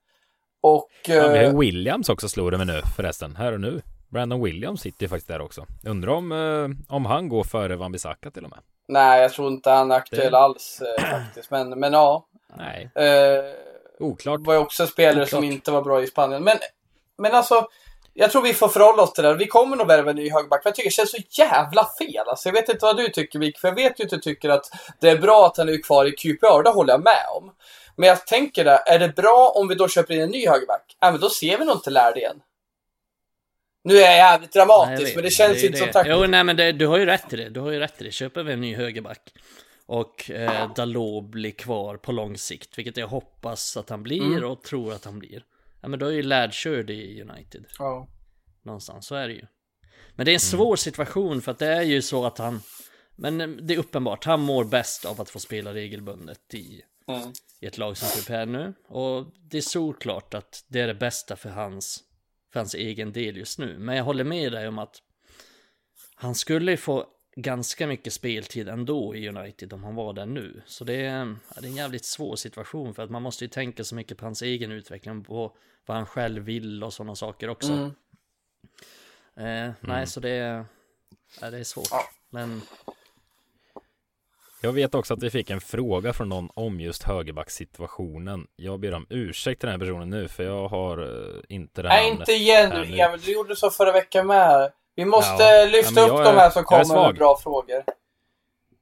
Och... 0.64 0.90
Ja, 1.08 1.28
vi 1.28 1.40
eh, 1.40 1.52
har 1.52 1.60
Williams 1.60 2.10
också 2.10 2.30
slår 2.30 2.52
det 2.52 2.58
med 2.58 2.68
nu 2.68 2.82
förresten, 2.96 3.36
här 3.36 3.52
och 3.52 3.62
nu. 3.62 3.82
Brandon 4.10 4.44
Williams 4.44 4.82
sitter 4.82 5.04
ju 5.04 5.10
faktiskt 5.10 5.28
där 5.28 5.42
också. 5.42 5.66
Undrar 5.86 6.12
om, 6.12 6.32
eh, 6.32 6.96
om 6.96 7.06
han 7.06 7.30
går 7.30 7.44
före 7.44 7.76
Wan-Bissaka 7.76 8.32
till 8.32 8.44
och 8.44 8.50
med. 8.50 8.60
nej, 8.88 9.22
jag 9.22 9.34
tror 9.34 9.48
inte 9.48 9.70
han 9.70 9.92
är 9.92 9.96
aktuell 9.96 10.32
Det- 10.32 10.38
alls 10.38 10.82
eh, 10.98 11.04
faktiskt. 11.10 11.52
Men, 11.52 11.70
men 11.80 11.94
ja. 11.94 12.26
Nej, 12.58 12.90
Eh, 12.96 13.44
oklart. 14.00 14.40
var 14.44 14.54
ju 14.54 14.60
också 14.60 14.88
spelare 14.88 15.26
som 15.26 15.38
Oklart. 15.40 15.54
inte 15.54 15.72
var 15.72 15.82
bra 15.82 16.04
i 16.04 16.08
Spanien. 16.08 16.44
Men, 16.44 16.58
men 17.18 17.34
alltså, 17.34 17.68
jag 18.14 18.32
tror 18.32 18.42
vi 18.42 18.54
får 18.54 18.68
förhålla 18.68 19.04
oss 19.04 19.14
till 19.14 19.24
det 19.24 19.30
där. 19.30 19.36
Vi 19.36 19.48
kommer 19.48 19.76
nog 19.78 19.88
värva 19.88 20.10
en 20.10 20.16
ny 20.16 20.32
högerback. 20.32 20.62
Men 20.64 20.70
jag 20.70 20.76
tycker 20.76 20.90
det 20.90 20.94
känns 20.94 21.12
så 21.12 21.18
jävla 21.42 21.90
fel. 22.00 22.28
Alltså, 22.28 22.50
jag 22.50 22.54
vet 22.54 22.70
inte 22.70 22.86
vad 22.86 22.98
du 22.98 23.10
tycker, 23.10 23.40
Mik, 23.40 23.60
för 23.60 23.68
jag 23.68 23.76
vet 23.76 24.00
ju 24.00 24.04
att 24.04 24.10
du 24.10 24.20
tycker 24.20 24.50
att 24.50 24.66
det 25.00 25.10
är 25.10 25.18
bra 25.18 25.46
att 25.46 25.58
han 25.58 25.70
är 25.70 25.84
kvar 25.84 26.06
i 26.06 26.12
QPR. 26.12 26.64
Det 26.64 26.70
håller 26.70 26.94
jag 26.94 27.04
med 27.04 27.26
om. 27.38 27.52
Men 27.96 28.10
jag 28.10 28.28
tänker 28.28 28.64
det, 28.66 28.84
är 28.86 29.00
det 29.00 29.10
bra 29.16 29.54
om 29.56 29.68
vi 29.68 29.76
då 29.76 29.88
köper 29.88 30.14
in 30.14 30.22
en 30.22 30.30
ny 30.30 30.48
högerback? 30.48 30.98
Ja, 31.00 31.12
men 31.12 31.20
då 31.22 31.30
ser 31.30 31.58
vi 31.58 31.66
nog 31.66 31.76
inte 31.76 31.90
Lärd 31.90 32.18
igen. 32.18 32.42
Nu 33.84 33.98
är 33.98 34.02
jag 34.02 34.16
jävligt 34.16 34.56
Nej, 34.56 34.60
jag 34.62 34.68
dramatisk, 34.68 35.08
vet. 35.08 35.16
men 35.16 35.24
det 35.24 35.32
känns 35.32 35.62
Det 35.62 35.66
inte 35.68 35.78
som 35.78 35.88
det. 35.88 35.94
tack. 35.94 36.08
Jo, 36.10 36.26
nej 36.28 36.44
men 36.44 36.56
det, 36.56 36.72
du 36.72 36.88
har 36.88 36.98
ju 36.98 37.06
rätt 37.06 37.34
i 37.34 37.36
det. 37.36 37.50
Du 37.50 37.60
har 37.60 37.72
ju 37.72 37.80
rätt 37.80 38.02
i 38.02 38.04
det. 38.04 38.12
Köper 38.12 38.44
vi 38.44 38.54
en 38.54 38.62
ny 38.62 38.76
högerback 38.76 39.34
och 39.86 40.32
eh, 40.32 40.74
Dalot 40.74 41.24
blir 41.26 41.52
kvar 41.52 41.98
på 41.98 42.12
lång 42.12 42.38
sikt, 42.38 42.78
vilket 42.78 42.98
jag 42.98 43.08
hoppas 43.08 43.78
att 43.78 43.90
han 43.90 44.04
blir 44.04 44.22
Mm. 44.22 44.44
och 44.44 44.64
tror 44.64 44.94
att 44.94 45.06
han 45.06 45.20
blir. 45.20 45.44
Ja, 45.82 45.88
men 45.88 46.00
då 46.00 46.06
är 46.06 46.12
ju 46.12 46.24
Ladd 46.24 46.54
körd 46.54 46.90
i 46.90 47.22
United. 47.22 47.66
Ja. 47.80 48.08
Någonstans, 48.62 49.06
så 49.08 49.16
är 49.16 49.28
det 49.28 49.34
ju. 49.34 49.46
Men 50.16 50.26
det 50.26 50.32
är 50.32 50.34
en 50.34 50.40
svår 50.40 50.76
situation 50.76 51.42
för 51.42 51.52
att 51.52 51.60
det 51.60 51.68
är 51.68 51.82
ju 51.82 52.02
så 52.02 52.26
att 52.26 52.38
han 52.38 52.62
Men 53.16 53.42
eh, 53.42 53.48
det 53.48 53.74
är 53.74 53.78
uppenbart, 53.78 54.26
han 54.26 54.40
mår 54.42 54.64
bäst 54.64 55.06
av 55.06 55.22
att 55.22 55.30
få 55.30 55.40
spela 55.40 55.74
regelbundet 55.74 56.54
i, 56.54 56.82
Mm. 57.08 57.34
I 57.64 57.66
ett 57.66 57.78
lag 57.78 57.98
som 57.98 58.22
QPR 58.22 58.46
nu. 58.46 58.74
Och 58.88 59.26
det 59.50 59.58
är 59.58 59.62
såklart 59.62 60.34
att 60.34 60.66
det 60.68 60.80
är 60.80 60.88
det 60.88 60.94
bästa 60.94 61.36
för 61.36 61.50
hans, 61.50 62.04
för 62.54 62.60
hans 62.60 62.74
egen 62.74 63.14
del 63.14 63.38
just 63.38 63.60
nu. 63.60 63.78
Men 63.80 63.96
jag 63.96 64.04
håller 64.04 64.24
med 64.24 64.52
dig 64.52 64.68
om 64.68 64.80
att 64.80 65.02
han 66.16 66.36
skulle 66.36 66.72
ju 66.72 66.78
få 66.78 67.06
ganska 67.36 67.88
mycket 67.88 68.14
speltid 68.14 68.70
ändå 68.70 69.16
i 69.16 69.30
United 69.30 69.74
om 69.74 69.84
han 69.84 69.96
var 69.96 70.14
där 70.14 70.26
nu. 70.26 70.62
Så 70.66 70.84
det 70.84 70.94
är, 70.94 71.38
ja, 71.56 71.62
det 71.62 71.68
är 71.68 71.70
en 71.70 71.76
jävligt 71.76 72.06
svår 72.06 72.36
situation 72.36 72.94
för 72.94 73.04
att 73.04 73.10
man 73.10 73.22
måste 73.22 73.44
ju 73.44 73.50
tänka 73.50 73.84
så 73.84 73.96
mycket 73.96 74.18
på 74.18 74.26
hans 74.26 74.42
egen 74.42 74.72
utveckling, 74.72 75.24
på 75.24 75.58
vad 75.86 75.98
han 75.98 76.06
själv 76.06 76.44
vill 76.44 76.84
och 76.84 76.94
sådana 76.94 77.16
saker 77.16 77.50
också. 77.50 77.94
Mm. 79.36 79.70
Eh, 79.70 79.74
nej, 79.80 80.08
så 80.08 80.20
det 80.20 80.30
är, 80.30 80.66
ja, 81.42 81.52
det 81.52 81.58
är 81.58 81.64
svårt. 81.64 81.88
Ja. 81.92 82.04
Men 82.30 82.62
Jag 84.66 84.74
vet 84.74 84.96
också 84.96 85.14
att 85.14 85.24
vi 85.24 85.30
fick 85.30 85.50
en 85.50 85.62
fråga 85.62 86.14
från 86.14 86.30
någon 86.30 86.50
om 86.54 86.80
just 86.80 87.04
högerbackssituationen. 87.04 88.48
Jag 88.56 88.80
ber 88.80 88.94
om 88.94 89.06
ursäkt 89.10 89.60
till 89.62 89.68
den 89.70 89.80
här 89.80 89.88
personen 89.88 90.10
nu, 90.10 90.28
för 90.28 90.44
jag 90.44 90.68
har 90.68 90.98
eh, 90.98 91.40
inte 91.50 91.82
det 91.82 91.90
här 91.90 91.98
Nej, 92.02 92.10
inte 92.12 92.32
igen 92.34 92.70
nu. 92.70 93.00
Emil. 93.02 93.22
Du 93.26 93.34
gjorde 93.34 93.56
så 93.56 93.70
förra 93.70 93.92
veckan 93.92 94.28
med. 94.28 94.72
Vi 94.96 95.06
måste 95.06 95.44
Ja. 95.44 95.66
lyfta 95.66 96.02
Ja, 96.02 96.08
men 96.08 96.12
upp 96.12 96.18
jag 96.18 96.26
de 96.26 96.38
är- 96.38 96.42
här 96.42 96.50
som 96.50 96.60
är 96.60 96.64
kommer 96.64 97.06
med 97.06 97.16
bra 97.16 97.38
frågor. 97.44 97.84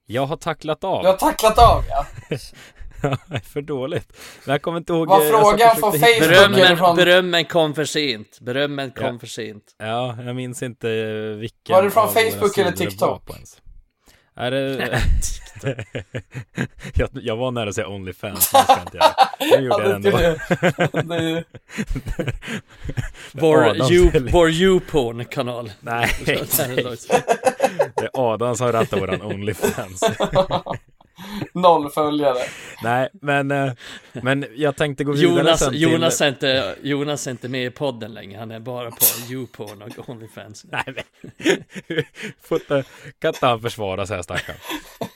Jag 0.05 0.25
har 0.25 0.37
tacklat 0.37 0.83
av. 0.83 1.01
Du 1.03 1.07
har 1.09 1.17
tacklat 1.17 1.57
av, 1.57 1.83
ja. 1.89 2.05
Det 2.29 3.35
är 3.35 3.39
för 3.39 3.61
dåligt. 3.61 4.13
Men 4.45 4.51
jag 4.53 4.61
kommer 4.61 4.77
inte 4.77 4.93
ihåg. 4.93 5.07
Var 5.07 5.21
eh, 5.25 5.29
frågan 5.29 5.75
från 5.75 5.91
Facebook? 5.91 6.03
eller 6.09 6.49
berömmen, 6.49 6.77
från- 6.77 6.95
berömmen 6.95 7.45
kom 7.45 7.73
för 7.73 7.85
sent. 7.85 8.37
Berömmen 8.41 8.91
kom 8.91 9.05
Ja. 9.05 9.19
för 9.19 9.27
sent. 9.27 9.63
Ja, 9.77 10.17
jag 10.25 10.35
minns 10.35 10.63
inte 10.63 10.87
vilken. 11.39 11.75
Var 11.75 11.83
det 11.83 11.91
från 11.91 12.07
Facebook 12.07 12.57
eller 12.57 12.71
TikTok? 12.71 13.21
Är 14.41 14.51
det... 14.51 15.01
jag, 16.93 17.09
jag 17.13 17.35
var 17.37 17.51
nära 17.51 17.69
att 17.69 17.75
säga 17.75 17.87
Onlyfans, 17.87 18.53
men 18.53 18.61
det 18.61 18.63
ska 18.63 18.73
jag 18.73 18.87
inte 18.87 18.97
göra. 18.97 19.13
Jag 19.39 19.61
gjorde 19.63 19.83
det 19.87 19.95
ändå. 19.95 20.09
det, 23.71 24.15
eller- 24.15 24.31
vår 24.31 24.49
YouPorn-kanal. 24.49 25.71
Nej, 25.79 26.09
det 26.25 26.31
är 26.33 26.45
Adam 28.13 28.55
som 28.55 28.71
rattar 28.71 28.99
våran 28.99 29.21
Onlyfans. 29.21 30.03
Noll 31.53 31.89
följare. 31.91 32.39
Nej, 32.83 33.09
men, 33.13 33.51
eh, 33.51 33.71
men 34.11 34.45
jag 34.55 34.75
tänkte 34.75 35.03
gå 35.03 35.11
vidare 35.11 35.29
Jonas, 35.39 35.59
sen 35.59 35.71
till... 35.71 35.81
Jonas, 35.81 36.21
är 36.21 36.27
inte, 36.27 36.75
Jonas 36.81 37.27
är 37.27 37.31
inte 37.31 37.49
med 37.49 37.65
i 37.65 37.69
podden 37.69 38.13
längre, 38.13 38.39
han 38.39 38.51
är 38.51 38.59
bara 38.59 38.91
på 38.91 39.05
YouPorn 39.31 39.81
och 39.81 40.09
Onlyfans. 40.09 40.65
Nej, 40.71 40.83
men... 40.85 41.03
Får 42.43 42.57
inte- 42.61 42.83
Kan 43.19 43.29
inte 43.29 43.45
han 43.45 43.61
försvara 43.61 44.05
sig 44.05 44.15
här 44.15 44.23
stackaren? 44.23 44.59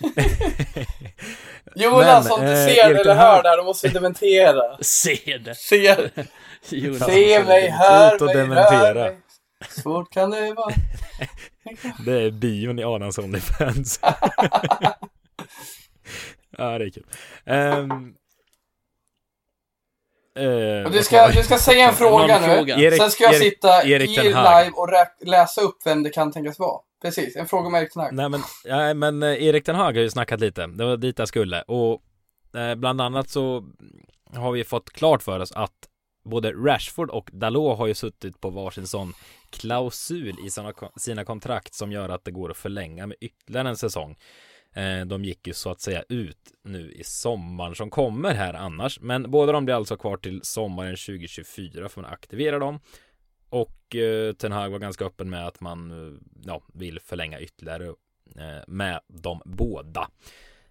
Jonas, 1.76 2.24
Men, 2.24 2.34
om 2.34 2.41
du 2.46 2.52
eh, 2.52 2.68
ser 2.68 2.89
Erik 2.89 3.00
eller 3.00 3.15
hör 3.15 3.44
det 3.44 3.50
här, 3.50 3.58
då 3.58 3.63
måste 3.63 3.88
du 3.88 3.94
dementera. 3.94 4.78
Se 4.82 5.38
det! 5.46 5.56
Se, 5.56 5.96
Jonas. 6.70 7.06
se 7.06 7.44
mig, 7.44 7.70
hör 7.70 8.15
och 8.15 8.26
mig, 8.26 8.36
dementera. 8.36 8.94
rör 8.94 9.04
mig. 9.04 9.18
Svårt 9.70 10.13
kan 10.13 10.30
det 10.32 10.54
vara. 10.54 10.74
Det 12.06 12.22
är 12.22 12.32
bion 12.32 12.80
i 12.80 12.84
Adams 12.84 13.18
Onlyfans. 13.18 14.00
Ja, 16.58 16.78
det 16.80 16.86
är 16.86 16.89
kul. 16.89 17.06
Um, 17.46 18.15
Och 20.86 20.91
du, 20.91 21.04
ska, 21.04 21.28
du 21.28 21.44
ska 21.44 21.58
säga 21.58 21.89
en 21.89 21.96
fråga 21.96 22.39
Någon 22.39 22.50
nu. 22.50 22.56
fråga. 22.56 22.76
Erik- 22.76 22.98
Sen 23.02 23.12
ska 23.12 23.24
jag 23.24 23.34
Erik- 23.34 23.39
sitta 23.54 23.84
Erik 23.88 24.18
i 24.18 24.22
live 24.24 24.72
och 24.76 24.89
läsa 25.26 25.62
upp 25.62 25.78
vem 25.86 26.04
det 26.04 26.10
kan 26.10 26.32
tänkas 26.32 26.60
vara. 26.60 26.82
Precis, 27.02 27.36
en 27.36 27.48
fråga 27.48 27.68
om 27.68 27.76
Erik 27.76 27.94
Ten 27.94 28.02
Hag. 28.02 28.13
Nej 28.13 28.30
men, 28.30 28.41
ja, 28.63 28.94
men 28.94 29.24
eh, 29.24 29.44
Erik 29.44 29.63
Ten 29.63 29.76
Hag 29.76 29.94
har 29.94 30.02
ju 30.02 30.10
snackat 30.10 30.39
lite, 30.39 30.68
det 30.68 30.86
var 30.86 30.98
dit 30.98 31.20
jag 31.20 31.28
skulle 31.28 31.62
och 31.62 32.02
eh, 32.60 32.76
bland 32.76 33.02
annat 33.02 33.30
så 33.30 33.63
har 34.34 34.52
vi 34.52 34.63
fått 34.63 34.89
klart 34.89 35.24
för 35.24 35.39
oss 35.39 35.52
att 35.52 35.74
både 36.24 36.52
Rashford 36.52 37.10
och 37.10 37.30
Dalot 37.34 37.78
har 37.78 37.88
ju 37.88 37.94
suttit 37.94 38.41
på 38.41 38.50
varsin 38.50 38.88
sån 38.88 39.13
klausul 39.50 40.36
i 40.46 40.50
sina, 40.50 40.74
sina 40.98 41.26
kontrakt 41.26 41.74
som 41.74 41.91
gör 41.91 42.10
att 42.10 42.26
det 42.26 42.32
går 42.32 42.52
att 42.52 42.58
förlänga 42.58 43.08
med 43.08 43.18
ytterligare 43.22 43.70
en 43.70 43.78
säsong. 43.78 44.15
Eh, 44.76 45.06
de 45.06 45.26
gick 45.26 45.48
ju 45.48 45.54
så 45.54 45.72
att 45.72 45.82
säga 45.82 46.04
ut 46.10 46.54
nu 46.64 46.92
i 46.92 47.04
sommaren 47.04 47.76
som 47.76 47.90
kommer 47.90 48.34
här 48.34 48.54
annars, 48.54 49.00
men 49.00 49.32
båda 49.32 49.52
de 49.52 49.66
blir 49.66 49.76
alltså 49.76 49.98
kvar 49.98 50.18
till 50.18 50.40
sommaren 50.44 50.96
2024 50.96 51.90
för 51.90 52.02
man 52.02 52.12
aktivera 52.12 52.60
dem. 52.60 52.80
Och 53.50 53.96
eh, 53.96 54.34
Ten 54.34 54.52
Hag 54.52 54.70
var 54.70 54.80
ganska 54.80 55.06
öppen 55.06 55.30
med 55.30 55.48
att 55.48 55.62
man 55.62 55.92
eh, 55.92 56.20
ja, 56.46 56.62
vill 56.74 57.00
förlänga 57.00 57.40
ytterligare 57.40 57.86
eh, 58.36 58.64
med 58.68 59.00
de 59.08 59.42
båda. 59.46 60.10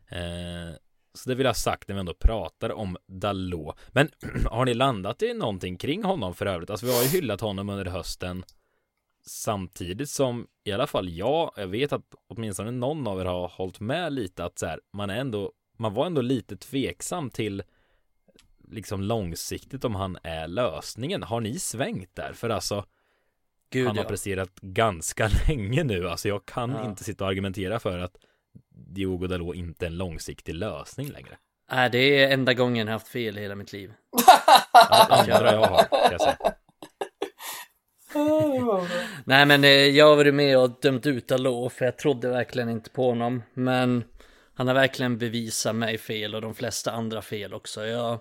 Eh, 0.08 0.76
så 1.14 1.28
det 1.28 1.34
vill 1.34 1.44
jag 1.44 1.50
ha 1.50 1.54
sagt 1.54 1.88
när 1.88 1.94
vi 1.94 2.00
ändå 2.00 2.14
pratar 2.14 2.72
om 2.72 2.96
Dalot. 3.06 3.76
Men 3.88 4.10
har 4.50 4.64
ni 4.64 4.74
landat 4.74 5.22
i 5.22 5.34
någonting 5.34 5.76
kring 5.76 6.04
honom 6.04 6.34
för 6.34 6.46
övrigt? 6.46 6.70
Alltså 6.70 6.86
vi 6.86 6.96
har 6.96 7.02
ju 7.02 7.08
hyllat 7.08 7.40
honom 7.40 7.68
under 7.68 7.84
hösten 7.84 8.44
samtidigt 9.26 10.10
som 10.10 10.46
i 10.64 10.72
alla 10.72 10.86
fall 10.86 11.08
jag, 11.08 11.52
jag 11.56 11.66
vet 11.66 11.92
att 11.92 12.14
åtminstone 12.28 12.70
någon 12.70 13.06
av 13.06 13.20
er 13.20 13.24
har 13.24 13.48
hållit 13.48 13.80
med 13.80 14.12
lite 14.12 14.44
att 14.44 14.58
så 14.58 14.66
här, 14.66 14.80
man 14.92 15.10
är 15.10 15.16
ändå, 15.16 15.52
man 15.78 15.94
var 15.94 16.06
ändå 16.06 16.20
lite 16.22 16.56
tveksam 16.56 17.30
till 17.30 17.62
liksom 18.68 19.02
långsiktigt 19.02 19.84
om 19.84 19.94
han 19.94 20.18
är 20.22 20.48
lösningen. 20.48 21.22
Har 21.22 21.40
ni 21.40 21.58
svängt 21.58 22.14
där? 22.14 22.32
För 22.32 22.50
alltså 22.50 22.84
Gud 23.70 23.86
han 23.86 23.96
har 23.96 24.04
ja. 24.04 24.08
presterat 24.08 24.60
ganska 24.60 25.28
länge 25.48 25.84
nu. 25.84 26.08
Alltså 26.08 26.28
jag 26.28 26.46
kan 26.46 26.70
Ja. 26.70 26.88
inte 26.88 27.04
sitta 27.04 27.24
och 27.24 27.30
argumentera 27.30 27.78
för 27.80 27.98
att 27.98 28.16
Diogo 28.70 29.26
Dalot 29.26 29.56
inte 29.56 29.86
är 29.86 29.90
en 29.90 29.96
långsiktig 29.96 30.54
lösning 30.54 31.08
längre. 31.08 31.38
Nej, 31.72 31.90
det 31.90 31.98
är 31.98 32.32
enda 32.32 32.54
gången 32.54 32.86
jag 32.86 32.92
haft 32.92 33.08
fel 33.08 33.38
i 33.38 33.40
hela 33.40 33.54
mitt 33.54 33.72
liv. 33.72 33.92
Andra 35.10 35.52
jag 35.52 35.66
har, 35.66 35.84
kan 35.84 36.12
jag 36.12 36.20
säga. 36.20 36.54
Nej 39.24 39.46
men 39.46 39.64
eh, 39.64 39.70
jag 39.70 40.06
har 40.06 40.16
varit 40.16 40.34
med 40.34 40.58
och 40.58 40.70
dömt 40.82 41.06
ut 41.06 41.28
Dalot 41.28 41.72
för 41.72 41.84
jag 41.84 41.98
trodde 41.98 42.28
verkligen 42.28 42.68
inte 42.68 42.90
på 42.90 43.08
honom. 43.08 43.42
Men 43.54 44.04
han 44.54 44.66
har 44.68 44.74
verkligen 44.74 45.18
bevisat 45.18 45.74
mig 45.76 45.98
fel 45.98 46.34
och 46.34 46.40
de 46.40 46.54
flesta 46.54 46.92
andra 46.92 47.22
fel 47.22 47.54
också. 47.54 47.86
Jag, 47.86 48.18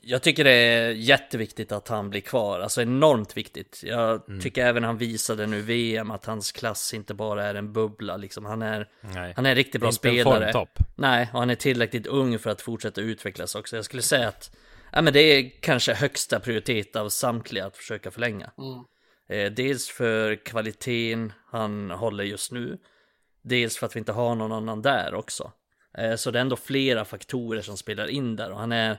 jag 0.00 0.22
tycker 0.22 0.44
det 0.44 0.50
är 0.52 0.90
jätteviktigt 0.90 1.72
att 1.72 1.88
han 1.88 2.10
blir 2.10 2.20
kvar, 2.20 2.60
alltså 2.60 2.82
enormt 2.82 3.36
viktigt. 3.36 3.80
Jag 3.84 4.22
tycker 4.42 4.66
även 4.66 4.84
han 4.84 4.98
visade 4.98 5.46
nu 5.46 5.60
VM 5.60 6.10
att 6.10 6.26
hans 6.26 6.52
klass 6.52 6.94
inte 6.94 7.14
bara 7.14 7.44
är 7.44 7.54
en 7.54 7.72
bubbla 7.72 8.16
liksom. 8.16 8.44
Han 8.44 8.62
är, 8.62 8.88
Nej. 9.00 9.32
han 9.36 9.46
är 9.46 9.50
en 9.50 9.56
riktigt 9.56 9.80
bra 9.80 9.88
Inte 9.90 10.08
en 10.08 10.14
spelare. 10.14 10.52
formtopp. 10.52 10.78
Nej, 10.94 11.28
och 11.32 11.38
han 11.38 11.50
är 11.50 11.54
tillräckligt 11.54 12.06
ung 12.06 12.38
för 12.38 12.50
att 12.50 12.60
fortsätta 12.60 13.00
utvecklas 13.00 13.54
också. 13.54 13.76
Jag 13.76 13.84
skulle 13.84 14.02
säga 14.02 14.28
att 14.28 14.56
ja, 14.92 15.02
men 15.02 15.12
det 15.12 15.20
är 15.20 15.50
kanske 15.60 15.94
högsta 15.94 16.40
prioritet 16.40 16.96
av 16.96 17.08
samtliga 17.08 17.66
att 17.66 17.76
försöka 17.76 18.10
förlänga. 18.10 18.46
Eh, 18.46 18.82
dels 19.28 19.88
för 19.88 20.34
kvaliteten 20.34 21.32
han 21.46 21.90
håller 21.90 22.24
just 22.24 22.52
nu. 22.52 22.78
Dels 23.42 23.76
för 23.76 23.86
att 23.86 23.96
vi 23.96 23.98
inte 23.98 24.12
har 24.12 24.34
någon 24.34 24.52
annan 24.52 24.82
där 24.82 25.14
också. 25.14 25.52
Eh, 25.98 26.16
så 26.16 26.30
det 26.30 26.38
är 26.38 26.40
ändå 26.40 26.56
flera 26.56 27.04
faktorer 27.04 27.60
som 27.60 27.76
spelar 27.76 28.06
in 28.06 28.36
där 28.36 28.50
och 28.50 28.58
han 28.58 28.72
är 28.72 28.98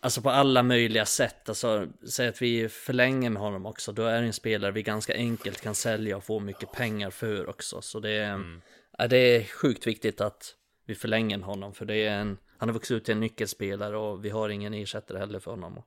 Alltså 0.00 0.22
på 0.22 0.30
alla 0.30 0.62
möjliga 0.62 1.06
sätt, 1.06 1.48
alltså 1.48 1.86
säg 2.08 2.28
att 2.28 2.42
vi 2.42 2.68
förlänger 2.68 3.30
med 3.30 3.42
honom 3.42 3.66
också, 3.66 3.92
då 3.92 4.04
är 4.04 4.20
det 4.20 4.26
en 4.26 4.32
spelare 4.32 4.72
vi 4.72 4.82
ganska 4.82 5.14
enkelt 5.14 5.60
kan 5.60 5.74
sälja 5.74 6.16
och 6.16 6.24
få 6.24 6.40
mycket 6.40 6.72
pengar 6.72 7.10
för 7.10 7.48
också. 7.48 7.82
Så 7.82 8.00
det 8.00 8.10
är, 8.10 8.60
ja, 8.98 9.08
det 9.08 9.16
är 9.16 9.44
sjukt 9.44 9.86
viktigt 9.86 10.20
att 10.20 10.54
vi 10.86 10.94
förlänger 10.94 11.38
med 11.38 11.46
honom, 11.46 11.74
för 11.74 11.84
det 11.84 11.96
är 11.96 12.18
en, 12.18 12.38
han 12.58 12.68
har 12.68 12.74
vuxit 12.74 12.96
ut 12.96 13.04
till 13.04 13.14
en 13.14 13.20
nyckelspelare 13.20 13.96
och 13.96 14.24
vi 14.24 14.30
har 14.30 14.48
ingen 14.48 14.74
ersättare 14.74 15.18
heller 15.18 15.38
för 15.38 15.50
honom. 15.50 15.82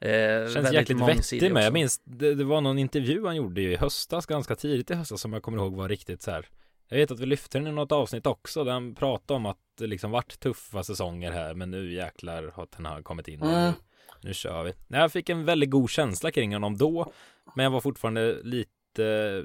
Eh, 0.00 0.10
Känns 0.54 0.72
jäkligt 0.72 0.98
vettig 1.08 1.52
med. 1.52 1.64
Jag 1.64 1.72
minns, 1.72 2.00
det, 2.04 2.34
det 2.34 2.44
var 2.44 2.60
någon 2.60 2.78
intervju 2.78 3.26
han 3.26 3.36
gjorde 3.36 3.60
i 3.62 3.76
höstas, 3.76 4.26
ganska 4.26 4.56
tidigt 4.56 4.90
i 4.90 4.94
höstas 4.94 5.20
som 5.20 5.32
jag 5.32 5.42
kommer 5.42 5.58
ihåg 5.58 5.74
var 5.76 5.88
riktigt 5.88 6.22
så 6.22 6.30
här. 6.30 6.46
Jag 6.88 6.96
vet 6.98 7.10
att 7.10 7.20
vi 7.20 7.26
lyfte 7.26 7.58
den 7.58 7.66
i 7.66 7.72
något 7.72 7.92
avsnitt 7.92 8.26
också, 8.26 8.64
där 8.64 8.72
han 8.72 8.94
pratade 8.94 9.36
om 9.36 9.46
att 9.46 9.58
det 9.78 9.86
liksom 9.86 10.10
varit 10.10 10.40
tuffa 10.40 10.82
säsonger 10.82 11.32
här, 11.32 11.54
men 11.54 11.70
nu 11.70 11.92
jäklar 11.94 12.52
har 12.54 12.66
Ten 12.66 12.86
Hag 12.86 13.04
kommit 13.04 13.28
in. 13.28 13.42
Mm. 13.42 13.52
Nu, 13.52 13.72
nu 14.20 14.34
kör 14.34 14.62
vi. 14.64 14.72
Nej, 14.88 15.00
Jag 15.00 15.12
fick 15.12 15.28
en 15.28 15.44
väldigt 15.44 15.70
god 15.70 15.90
känsla 15.90 16.30
kring 16.30 16.52
honom 16.52 16.76
då, 16.76 17.12
men 17.54 17.64
jag 17.64 17.70
var 17.70 17.80
fortfarande 17.80 18.36
lite 18.42 18.70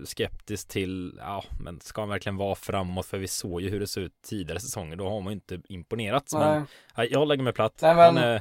skeptisk 0.05 0.67
till, 0.67 1.13
ja, 1.19 1.43
men 1.63 1.79
ska 1.81 2.01
han 2.01 2.09
verkligen 2.09 2.37
vara 2.37 2.55
framåt? 2.55 3.05
För 3.05 3.17
vi 3.17 3.27
såg 3.27 3.61
ju 3.61 3.69
hur 3.69 3.79
det 3.79 3.87
såg 3.87 4.03
ut 4.03 4.21
tidigare 4.25 4.59
säsonger, 4.59 4.95
då 4.95 5.09
har 5.09 5.21
man 5.21 5.31
ju 5.31 5.35
inte 5.35 5.61
imponerat. 5.69 6.29
Nej. 6.33 6.41
Men 6.41 6.65
ja, 6.95 7.03
jag 7.03 7.27
lägger 7.27 7.43
mig 7.43 7.53
platt. 7.53 7.79
Nej, 7.81 7.95
men- 7.95 8.17
Han, 8.17 8.39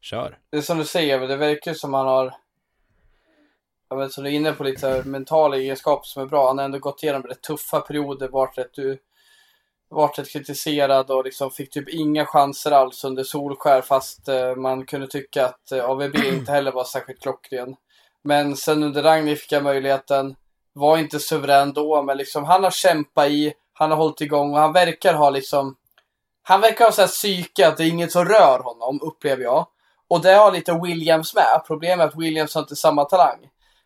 kör. 0.00 0.38
Det 0.50 0.56
är 0.56 0.62
som 0.62 0.78
du 0.78 0.84
säger, 0.84 1.20
det 1.20 1.36
verkar 1.36 1.74
som 1.74 1.94
han 1.94 2.06
har 2.06 2.34
jag 3.90 3.96
vet, 3.96 4.12
som 4.12 4.24
du 4.24 4.30
är 4.30 4.34
inne 4.34 4.52
på 4.52 4.64
lite 4.64 5.02
mentala 5.04 5.56
egenskaper 5.56 6.06
som 6.06 6.22
är 6.22 6.26
bra. 6.26 6.46
Han 6.46 6.58
har 6.58 6.64
ändå 6.64 6.78
gått 6.78 7.02
igenom 7.02 7.22
rätt 7.22 7.42
tuffa 7.42 7.80
perioder, 7.80 8.28
varit 8.28 8.58
rätt, 8.58 8.74
du, 8.74 8.98
varit 9.88 10.18
rätt 10.18 10.32
kritiserad 10.32 11.10
och 11.10 11.24
liksom 11.24 11.50
fick 11.50 11.70
typ 11.70 11.88
inga 11.88 12.26
chanser 12.26 12.70
alls 12.70 13.04
under 13.04 13.24
Solskär 13.24 13.82
fast 13.82 14.28
eh, 14.28 14.54
man 14.56 14.86
kunde 14.86 15.06
tycka 15.06 15.46
att 15.46 15.72
eh, 15.72 15.84
AVB 15.84 16.16
inte 16.32 16.52
heller 16.52 16.72
var 16.72 16.84
särskilt 16.84 17.22
klockren. 17.22 17.76
Men 18.22 18.56
sen 18.56 18.82
under 18.82 19.02
Ragnar 19.02 19.34
fick 19.34 19.52
jag 19.52 19.62
möjligheten, 19.62 20.36
var 20.72 20.98
inte 20.98 21.20
suverän 21.20 21.72
då, 21.72 22.02
men 22.02 22.16
liksom 22.16 22.44
han 22.44 22.64
har 22.64 22.70
kämpat 22.70 23.28
i, 23.28 23.52
han 23.72 23.90
har 23.90 23.98
hållit 23.98 24.20
igång 24.20 24.52
och 24.52 24.60
han 24.60 24.72
verkar 24.72 25.14
ha 25.14 25.30
liksom 25.30 25.76
han 26.42 26.60
verkar 26.60 26.84
ha 26.84 26.92
så 26.92 27.00
här 27.00 27.08
psyke 27.08 27.68
att 27.68 27.76
det 27.76 27.84
är 27.84 27.88
inget 27.88 28.12
som 28.12 28.24
rör 28.24 28.58
honom, 28.58 29.00
upplever 29.02 29.42
jag. 29.42 29.66
Och 30.10 30.22
det 30.22 30.32
har 30.32 30.52
lite 30.52 30.80
Williams 30.82 31.34
med. 31.34 31.62
Problemet 31.66 32.04
är 32.04 32.08
att 32.08 32.22
Williams 32.22 32.54
har 32.54 32.62
inte 32.62 32.76
samma 32.76 33.04
talang. 33.04 33.38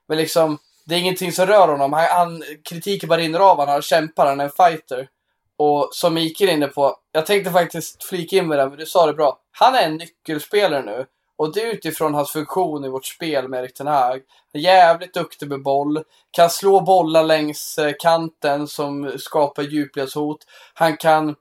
Men 0.09 0.19
liksom, 0.19 0.59
det 0.87 0.95
är 0.95 0.99
ingenting 0.99 1.33
som 1.33 1.47
rör 1.47 1.69
honom. 1.69 1.93
Han, 1.93 2.07
han, 2.11 2.43
kritiken 2.69 3.09
bara 3.09 3.19
rinner 3.19 3.41
av 3.41 3.57
honom. 3.57 3.73
Han 3.73 3.83
kämpar, 3.83 4.27
han 4.27 4.41
är 4.41 4.45
en 4.45 4.51
fighter. 4.51 5.09
Och 5.57 5.89
som 5.93 6.15
Mikael 6.15 6.51
är 6.51 6.55
inne 6.55 6.67
på, 6.67 6.97
jag 7.13 7.27
tänkte 7.27 7.51
faktiskt 7.51 8.05
flika 8.05 8.37
in 8.37 8.49
med 8.49 8.59
det, 8.59 8.69
men 8.69 8.79
du 8.79 8.87
sa 8.87 9.07
det 9.07 9.13
bra. 9.13 9.39
Han 9.51 9.75
är 9.75 9.83
en 9.83 9.97
nyckelspelare 9.97 10.83
nu. 10.83 11.07
Och 11.37 11.55
det 11.55 11.63
är 11.63 11.75
utifrån 11.75 12.15
hans 12.15 12.33
funktion 12.33 12.85
i 12.85 12.89
vårt 12.89 13.07
spel 13.07 13.49
med 13.49 13.61
Erik 13.61 13.75
Ten 13.75 13.87
Hag. 13.87 14.21
Han 14.53 14.61
är 14.61 14.65
jävligt 14.65 15.15
duktig 15.15 15.49
med 15.49 15.63
boll. 15.63 16.03
Kan 16.31 16.51
slå 16.51 16.81
bollar 16.81 17.25
längs 17.25 17.79
eh, 17.79 17.93
kanten 17.99 18.69
som 18.69 19.13
skapar 19.19 19.63
djupledshot. 19.63 20.39
Han 20.75 20.97
kan 20.97 21.35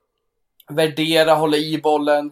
värdera, 0.70 1.34
hålla 1.34 1.58
i 1.58 1.78
bollen, 1.84 2.32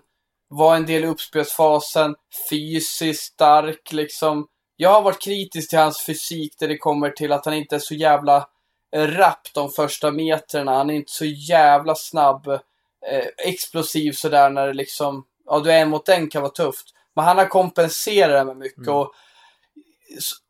vara 0.52 0.76
en 0.76 0.86
del 0.86 1.04
i 1.04 1.08
uppspelsfasen, 1.08 2.16
fysiskt 2.50 3.34
stark 3.34 3.92
liksom. 3.92 4.48
Jag 4.76 4.90
har 4.90 5.02
varit 5.02 5.22
kritisk 5.22 5.70
till 5.70 5.80
hans 5.80 6.06
fysik 6.06 6.60
där 6.60 6.68
det 6.68 6.78
kommer 6.78 7.10
till 7.10 7.32
att 7.32 7.46
han 7.46 7.54
inte 7.54 7.76
är 7.76 7.80
så 7.80 7.94
jävla 7.94 8.48
eh, 8.96 9.08
rapp 9.08 9.48
de 9.54 9.70
första 9.70 10.12
metrarna. 10.12 10.76
Han 10.76 10.90
är 10.90 10.94
inte 10.94 11.12
så 11.12 11.26
jävla 11.26 11.96
snabb, 11.96 12.48
eh, 12.48 13.26
explosiv 13.38 14.12
sådär 14.12 14.50
när 14.50 14.68
det 14.68 14.74
liksom, 14.74 15.26
ja 15.46 15.60
du 15.60 15.72
är 15.72 15.82
en 15.82 15.90
mot 15.90 16.10
en 16.10 16.30
kan 16.30 16.42
vara 16.42 16.52
tufft. 16.52 16.86
Men 17.16 17.26
han 17.26 17.38
har 17.38 17.46
kompenserat 17.46 18.32
det 18.32 18.46
med 18.46 18.58
mycket 18.58 18.88
och, 18.88 19.12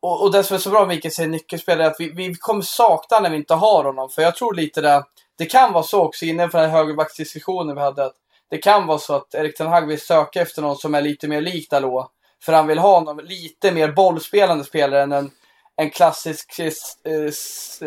och, 0.00 0.22
och 0.22 0.32
det 0.32 0.44
som 0.44 0.54
är 0.54 0.58
så 0.58 0.70
bra 0.70 0.80
med 0.80 0.88
Mikael 0.88 1.12
säger 1.12 1.28
nyckelspelare 1.28 1.86
är 1.86 1.90
att 1.90 2.00
vi, 2.00 2.12
vi 2.12 2.34
kommer 2.34 2.62
sakna 2.62 3.20
när 3.20 3.30
vi 3.30 3.36
inte 3.36 3.54
har 3.54 3.84
honom. 3.84 4.10
För 4.10 4.22
jag 4.22 4.36
tror 4.36 4.54
lite 4.54 4.80
det, 4.80 5.04
det 5.38 5.46
kan 5.46 5.72
vara 5.72 5.84
så 5.84 6.00
också 6.02 6.24
innan 6.24 6.50
för 6.50 6.58
den 6.58 6.70
här 6.70 6.78
högerbacksdiskussionen 6.78 7.76
vi 7.76 7.82
hade. 7.82 8.04
Att 8.04 8.16
det 8.52 8.58
kan 8.58 8.86
vara 8.86 8.98
så 8.98 9.14
att 9.14 9.34
Erik 9.34 9.56
Ten 9.56 9.66
Hag 9.66 9.86
vill 9.86 10.00
söka 10.00 10.40
efter 10.40 10.62
någon 10.62 10.76
som 10.76 10.94
är 10.94 11.02
lite 11.02 11.28
mer 11.28 11.40
lik 11.40 11.70
Dalot. 11.70 12.10
För 12.42 12.52
han 12.52 12.66
vill 12.66 12.78
ha 12.78 13.00
någon 13.00 13.24
lite 13.24 13.72
mer 13.72 13.92
bollspelande 13.92 14.64
spelare 14.64 15.02
än 15.02 15.12
en, 15.12 15.30
en 15.76 15.90
klassisk 15.90 16.58
eh, 16.58 16.66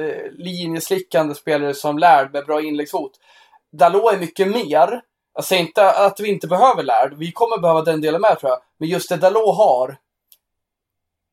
eh, 0.02 0.32
linjeslickande 0.32 1.36
spelare 1.36 1.74
som 1.74 1.98
lärd 1.98 2.34
med 2.34 2.46
bra 2.46 2.62
inläggshot. 2.62 3.12
Dalot 3.72 4.14
är 4.14 4.18
mycket 4.18 4.48
mer. 4.48 5.02
Jag 5.34 5.44
säger 5.44 5.62
inte 5.62 5.92
att 5.92 6.20
vi 6.20 6.30
inte 6.30 6.48
behöver 6.48 6.84
Lärd. 6.84 7.14
Vi 7.18 7.32
kommer 7.32 7.58
behöva 7.58 7.82
den 7.82 8.02
delen 8.02 8.22
med 8.22 8.40
tror 8.40 8.50
jag. 8.50 8.60
Men 8.78 8.90
just 8.90 9.10
det 9.10 9.18
Dalot 9.18 9.58
har. 9.58 9.98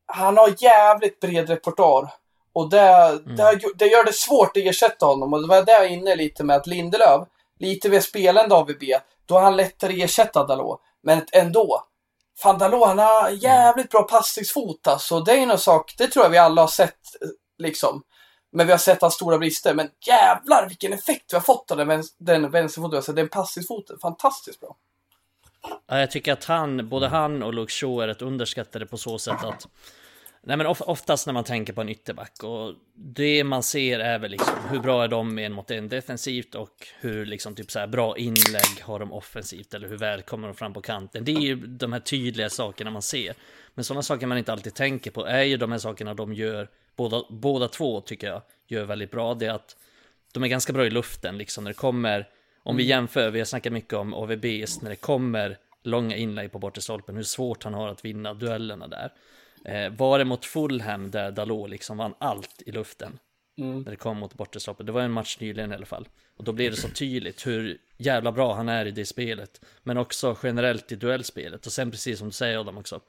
Han 0.05 0.37
har 0.37 0.55
jävligt 0.57 1.19
bred 1.19 1.49
repertoar. 1.49 2.13
Och 2.53 2.69
det, 2.69 2.79
mm. 2.79 3.35
det, 3.35 3.59
det, 3.75 3.85
gör 3.85 4.03
det 4.05 4.13
svårt 4.13 4.57
att 4.57 4.63
ersätta 4.63 5.05
honom. 5.05 5.33
Och 5.33 5.41
det 5.41 5.47
var 5.47 5.61
där 5.61 5.81
jag 5.81 5.91
inne 5.91 6.15
lite 6.15 6.43
med 6.43 6.55
att 6.55 6.67
Lindelöf, 6.67 7.27
lite 7.59 7.89
mer 7.89 7.99
spelande 7.99 8.55
AVB, 8.55 8.83
då 9.25 9.37
är 9.37 9.41
han 9.41 9.57
lättare 9.57 9.93
att 9.93 10.09
ersätta 10.09 10.47
Dalot. 10.47 10.81
Men 11.03 11.21
ändå. 11.31 11.83
Fan 12.37 12.57
Dalot, 12.57 12.87
han 12.87 12.99
har 12.99 13.29
jävligt 13.29 13.89
bra 13.89 14.03
passningsfot 14.03 14.87
alltså. 14.87 15.19
Det 15.19 15.31
är 15.31 15.35
ju 15.35 15.41
en 15.41 15.57
sak, 15.57 15.93
det 15.97 16.07
tror 16.07 16.25
jag 16.25 16.29
vi 16.29 16.37
alla 16.37 16.61
har 16.61 16.67
sett 16.67 16.99
liksom. 17.57 18.03
Men 18.51 18.65
vi 18.65 18.71
har 18.71 18.79
sett 18.79 19.01
hans 19.01 19.13
stora 19.13 19.37
brister. 19.37 19.73
Men 19.73 19.89
jävlar 20.07 20.67
vilken 20.67 20.93
effekt 20.93 21.33
vi 21.33 21.35
har 21.35 21.41
fått 21.41 21.71
av 21.71 21.77
den, 21.77 21.87
vänster, 21.87 22.25
den 22.25 22.51
vänsterfoten. 22.51 22.97
Alltså, 22.97 23.13
den 23.13 23.29
passningsfoten, 23.29 23.99
fantastiskt 24.01 24.59
bra. 24.59 24.75
Ja, 25.87 25.99
jag 25.99 26.11
tycker 26.11 26.33
att 26.33 26.45
han, 26.45 26.89
både 26.89 27.07
han 27.07 27.43
och 27.43 27.53
Luke 27.53 27.71
Shaw 27.71 28.03
är 28.03 28.07
rätt 28.07 28.21
underskattade 28.21 28.85
på 28.85 28.97
så 28.97 29.19
sätt 29.19 29.43
att 29.43 29.67
Nej 30.45 30.57
men 30.57 30.67
oftast 30.67 31.27
när 31.27 31.33
man 31.33 31.43
tänker 31.43 31.73
på 31.73 31.81
en 31.81 31.89
ytterback 31.89 32.43
och 32.43 32.73
det 32.95 33.43
man 33.43 33.63
ser 33.63 33.99
är 33.99 34.19
väl 34.19 34.31
liksom 34.31 34.55
hur 34.69 34.79
bra 34.79 35.03
är 35.03 35.07
de 35.07 35.39
en 35.39 35.53
mot 35.53 35.71
en 35.71 35.89
defensivt 35.89 36.55
och 36.55 36.87
hur 36.99 37.25
liksom 37.25 37.55
typ 37.55 37.71
så 37.71 37.79
här 37.79 37.87
bra 37.87 38.17
inlägg 38.17 38.81
har 38.81 38.99
de 38.99 39.13
offensivt 39.13 39.73
eller 39.73 39.87
hur 39.89 39.97
väl 39.97 40.21
kommer 40.21 40.47
de 40.47 40.55
fram 40.55 40.73
på 40.73 40.81
kanten. 40.81 41.25
Det 41.25 41.31
är 41.31 41.39
ju 41.39 41.55
de 41.55 41.93
här 41.93 41.99
tydliga 41.99 42.49
sakerna 42.49 42.91
man 42.91 43.01
ser. 43.01 43.35
Men 43.73 43.85
sådana 43.85 44.01
saker 44.01 44.27
man 44.27 44.37
inte 44.37 44.51
alltid 44.51 44.73
tänker 44.73 45.11
på 45.11 45.25
är 45.25 45.43
ju 45.43 45.57
de 45.57 45.71
här 45.71 45.79
sakerna 45.79 46.13
de 46.13 46.33
gör, 46.33 46.69
båda, 46.95 47.23
båda 47.29 47.67
två 47.67 48.01
tycker 48.01 48.27
jag, 48.27 48.41
gör 48.67 48.83
väldigt 48.83 49.11
bra. 49.11 49.33
Det 49.33 49.45
är 49.45 49.51
att 49.51 49.77
de 50.33 50.43
är 50.43 50.47
ganska 50.47 50.73
bra 50.73 50.85
i 50.85 50.89
luften 50.89 51.37
liksom 51.37 51.63
när 51.63 51.71
det 51.71 51.77
kommer, 51.77 52.27
om 52.63 52.77
vi 52.77 52.83
mm. 52.83 52.89
jämför, 52.89 53.31
vi 53.31 53.39
har 53.39 53.45
snackat 53.45 53.73
mycket 53.73 53.93
om 53.93 54.13
AVBs, 54.13 54.81
när 54.81 54.89
det 54.89 54.95
kommer 54.95 55.57
långa 55.83 56.15
inlägg 56.15 56.51
på 56.51 56.59
bortre 56.59 56.81
stolpen, 56.81 57.15
hur 57.15 57.23
svårt 57.23 57.63
han 57.63 57.73
har 57.73 57.87
att 57.87 58.05
vinna 58.05 58.33
duellerna 58.33 58.87
där. 58.87 59.11
Eh, 59.65 59.89
var 59.89 60.19
det 60.19 60.25
mot 60.25 60.45
Fulham 60.45 61.11
där 61.11 61.31
Dalot 61.31 61.69
liksom 61.69 61.97
vann 61.97 62.13
allt 62.19 62.61
i 62.65 62.71
luften? 62.71 63.19
Mm. 63.57 63.81
När 63.81 63.91
det 63.91 63.97
kom 63.97 64.17
mot 64.17 64.33
bortre 64.33 64.59
stolpen. 64.59 64.85
Det 64.85 64.91
var 64.91 65.01
en 65.01 65.11
match 65.11 65.37
nyligen 65.39 65.71
i 65.71 65.75
alla 65.75 65.85
fall. 65.85 66.07
Och 66.37 66.43
då 66.43 66.51
blir 66.51 66.69
det 66.69 66.75
så 66.77 66.89
tydligt 66.89 67.47
hur 67.47 67.77
jävla 67.97 68.31
bra 68.31 68.53
han 68.53 68.69
är 68.69 68.85
i 68.85 68.91
det 68.91 69.05
spelet. 69.05 69.61
Men 69.83 69.97
också 69.97 70.37
generellt 70.43 70.91
i 70.91 70.95
duellspelet. 70.95 71.65
Och 71.65 71.71
sen 71.71 71.91
precis 71.91 72.19
som 72.19 72.27
du 72.27 72.33
säger 72.33 72.57
Adam 72.57 72.77
också. 72.77 73.01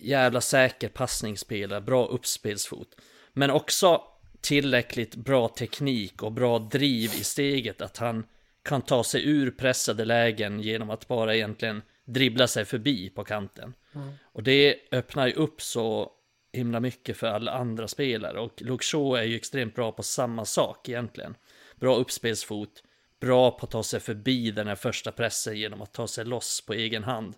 Jävla 0.00 0.40
säker 0.40 0.88
passningsspelare, 0.88 1.80
bra 1.80 2.06
uppspelsfot. 2.06 2.96
Men 3.32 3.50
också 3.50 4.02
tillräckligt 4.40 5.14
bra 5.14 5.48
teknik 5.48 6.22
och 6.22 6.32
bra 6.32 6.58
driv 6.58 7.10
i 7.14 7.24
steget. 7.24 7.80
Att 7.80 7.96
han 7.96 8.24
kan 8.62 8.82
ta 8.82 9.04
sig 9.04 9.28
ur 9.28 9.50
pressade 9.50 10.04
lägen 10.04 10.60
genom 10.60 10.90
att 10.90 11.08
bara 11.08 11.34
egentligen 11.34 11.82
dribbla 12.04 12.46
sig 12.46 12.64
förbi 12.64 13.10
på 13.10 13.24
kanten. 13.24 13.74
Mm. 13.94 14.12
Och 14.22 14.42
det 14.42 14.76
öppnar 14.90 15.26
ju 15.26 15.32
upp 15.32 15.62
så 15.62 16.12
himla 16.52 16.80
mycket 16.80 17.16
för 17.16 17.26
alla 17.26 17.52
andra 17.52 17.88
spelare. 17.88 18.40
Och 18.40 18.62
Luke 18.62 18.84
Shaw 18.84 19.20
är 19.20 19.24
ju 19.24 19.36
extremt 19.36 19.74
bra 19.74 19.92
på 19.92 20.02
samma 20.02 20.44
sak 20.44 20.88
egentligen. 20.88 21.34
Bra 21.76 21.96
uppspelsfot, 21.96 22.82
bra 23.20 23.50
på 23.50 23.66
att 23.66 23.70
ta 23.70 23.82
sig 23.82 24.00
förbi 24.00 24.50
den 24.50 24.66
här 24.66 24.74
första 24.74 25.12
pressen 25.12 25.56
genom 25.56 25.82
att 25.82 25.92
ta 25.92 26.06
sig 26.06 26.24
loss 26.24 26.60
på 26.60 26.72
egen 26.72 27.04
hand. 27.04 27.34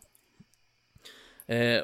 Eh, 1.46 1.82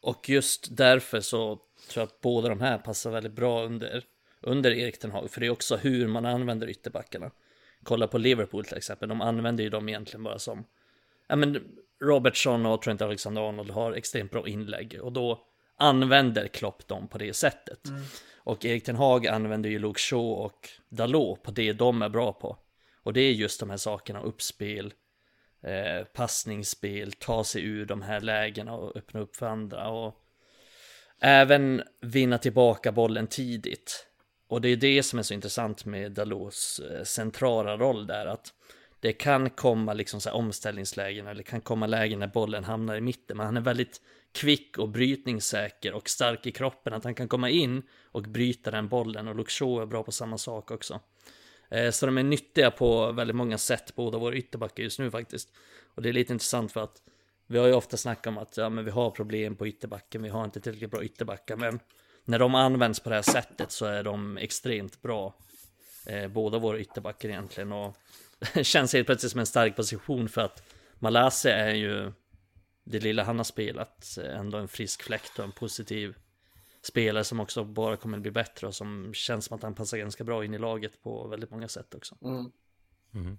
och 0.00 0.28
just 0.28 0.76
därför 0.76 1.20
så 1.20 1.56
tror 1.88 2.02
jag 2.02 2.06
att 2.06 2.20
båda 2.20 2.48
de 2.48 2.60
här 2.60 2.78
passar 2.78 3.10
väldigt 3.10 3.32
bra 3.32 3.64
under, 3.64 4.04
under 4.40 4.70
Erik 4.70 4.98
Ten 4.98 5.10
Hag. 5.10 5.30
För 5.30 5.40
det 5.40 5.46
är 5.46 5.50
också 5.50 5.76
hur 5.76 6.06
man 6.06 6.26
använder 6.26 6.70
ytterbackarna. 6.70 7.30
Kolla 7.82 8.06
på 8.06 8.18
Liverpool 8.18 8.64
till 8.64 8.76
exempel, 8.76 9.08
de 9.08 9.20
använder 9.20 9.64
ju 9.64 9.70
dem 9.70 9.88
egentligen 9.88 10.22
bara 10.22 10.38
som 10.38 10.64
ja, 11.26 11.36
men 11.36 11.78
Robertson 12.02 12.66
och 12.66 12.82
Trent 12.82 13.02
Alexander-Arnold 13.02 13.70
har 13.70 13.92
extremt 13.92 14.30
bra 14.30 14.48
inlägg 14.48 14.98
och 15.02 15.12
då 15.12 15.46
använder 15.76 16.48
Klopp 16.48 16.88
dem 16.88 17.08
på 17.08 17.18
det 17.18 17.32
sättet. 17.32 17.86
Mm. 17.88 18.02
Och 18.36 18.64
Erik 18.64 18.84
Ten 18.84 18.96
Hag 18.96 19.26
använder 19.26 19.70
ju 19.70 19.78
Luke 19.78 20.00
Shaw 20.00 20.44
och 20.44 20.68
Dalot 20.88 21.42
på 21.42 21.50
det 21.50 21.72
de 21.72 22.02
är 22.02 22.08
bra 22.08 22.32
på. 22.32 22.58
Och 23.02 23.12
det 23.12 23.20
är 23.20 23.32
just 23.32 23.60
de 23.60 23.70
här 23.70 23.76
sakerna, 23.76 24.22
uppspel, 24.22 24.94
eh, 25.62 26.04
passningsspel, 26.04 27.12
ta 27.12 27.44
sig 27.44 27.62
ur 27.64 27.86
de 27.86 28.02
här 28.02 28.20
lägena 28.20 28.72
och 28.72 28.96
öppna 28.96 29.20
upp 29.20 29.36
för 29.36 29.46
andra. 29.46 29.88
Och 29.88 30.14
även 31.20 31.82
vinna 32.00 32.38
tillbaka 32.38 32.92
bollen 32.92 33.26
tidigt. 33.26 34.06
Och 34.48 34.60
det 34.60 34.68
är 34.68 34.76
det 34.76 35.02
som 35.02 35.18
är 35.18 35.22
så 35.22 35.34
intressant 35.34 35.84
med 35.84 36.12
Dalots 36.12 36.78
eh, 36.78 37.02
centrala 37.02 37.76
roll 37.76 38.06
där, 38.06 38.26
att 38.26 38.52
det 39.00 39.12
kan 39.12 39.50
komma 39.50 39.92
liksom 39.92 40.20
så 40.20 40.30
omställningslägen 40.30 41.26
eller 41.26 41.38
det 41.38 41.50
kan 41.50 41.60
komma 41.60 41.86
lägen 41.86 42.18
när 42.18 42.26
bollen 42.26 42.64
hamnar 42.64 42.96
i 42.96 43.00
mitten. 43.00 43.36
Men 43.36 43.46
han 43.46 43.56
är 43.56 43.60
väldigt 43.60 44.00
kvick 44.32 44.78
och 44.78 44.88
brytningssäker 44.88 45.92
och 45.92 46.08
stark 46.08 46.46
i 46.46 46.52
kroppen. 46.52 46.92
Att 46.92 47.04
han 47.04 47.14
kan 47.14 47.28
komma 47.28 47.50
in 47.50 47.82
och 48.04 48.22
bryta 48.22 48.70
den 48.70 48.88
bollen. 48.88 49.28
Och 49.28 49.36
Luxo 49.36 49.80
är 49.80 49.86
bra 49.86 50.02
på 50.02 50.12
samma 50.12 50.38
sak 50.38 50.70
också. 50.70 51.00
Eh, 51.68 51.90
så 51.90 52.06
de 52.06 52.18
är 52.18 52.22
nyttiga 52.22 52.70
på 52.70 53.12
väldigt 53.12 53.36
många 53.36 53.58
sätt, 53.58 53.94
båda 53.96 54.18
våra 54.18 54.34
ytterbackar 54.34 54.82
just 54.82 54.98
nu 54.98 55.10
faktiskt. 55.10 55.48
Och 55.94 56.02
det 56.02 56.08
är 56.08 56.12
lite 56.12 56.32
intressant 56.32 56.72
för 56.72 56.80
att 56.80 57.02
vi 57.46 57.58
har 57.58 57.66
ju 57.66 57.72
ofta 57.72 57.96
snackat 57.96 58.26
om 58.26 58.38
att 58.38 58.56
ja, 58.56 58.68
men 58.68 58.84
vi 58.84 58.90
har 58.90 59.10
problem 59.10 59.56
på 59.56 59.66
ytterbacken, 59.66 60.22
vi 60.22 60.28
har 60.28 60.44
inte 60.44 60.60
tillräckligt 60.60 60.90
bra 60.90 61.04
ytterbackar. 61.04 61.56
Men 61.56 61.80
när 62.24 62.38
de 62.38 62.54
används 62.54 63.00
på 63.00 63.08
det 63.08 63.14
här 63.14 63.22
sättet 63.22 63.70
så 63.70 63.86
är 63.86 64.02
de 64.02 64.38
extremt 64.38 65.02
bra. 65.02 65.34
Eh, 66.06 66.28
båda 66.28 66.58
våra 66.58 66.78
ytterbackar 66.78 67.28
egentligen. 67.28 67.72
Och 67.72 67.96
känns 68.62 68.92
helt 68.92 69.06
plötsligt 69.06 69.32
som 69.32 69.40
en 69.40 69.46
stark 69.46 69.76
position 69.76 70.28
för 70.28 70.40
att 70.40 70.62
Malasse 70.98 71.52
är 71.52 71.74
ju 71.74 72.12
det 72.84 73.00
lilla 73.00 73.24
han 73.24 73.36
har 73.36 73.44
spelat 73.44 74.18
ändå 74.24 74.58
en 74.58 74.68
frisk 74.68 75.02
fläkt 75.02 75.38
och 75.38 75.44
en 75.44 75.52
positiv 75.52 76.14
spelare 76.82 77.24
som 77.24 77.40
också 77.40 77.64
bara 77.64 77.96
kommer 77.96 78.18
att 78.18 78.22
bli 78.22 78.30
bättre 78.30 78.66
och 78.66 78.74
som 78.74 79.14
känns 79.14 79.44
som 79.44 79.56
att 79.56 79.62
han 79.62 79.74
passar 79.74 79.98
ganska 79.98 80.24
bra 80.24 80.44
in 80.44 80.54
i 80.54 80.58
laget 80.58 81.02
på 81.02 81.28
väldigt 81.28 81.50
många 81.50 81.68
sätt 81.68 81.94
också. 81.94 82.16
Mm. 82.24 82.50
Mm. 83.14 83.38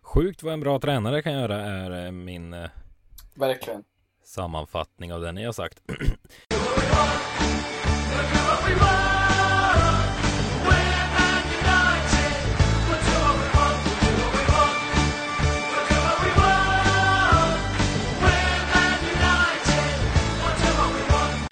Sjukt 0.00 0.42
vad 0.42 0.52
en 0.52 0.60
bra 0.60 0.78
tränare 0.80 1.22
kan 1.22 1.32
göra 1.32 1.56
är 1.60 2.06
eh, 2.06 2.10
min 2.12 2.52
eh, 2.52 2.70
Verkligen. 3.34 3.84
sammanfattning 4.24 5.12
av 5.12 5.20
det 5.20 5.32
ni 5.32 5.44
har 5.44 5.52
sagt. 5.52 5.82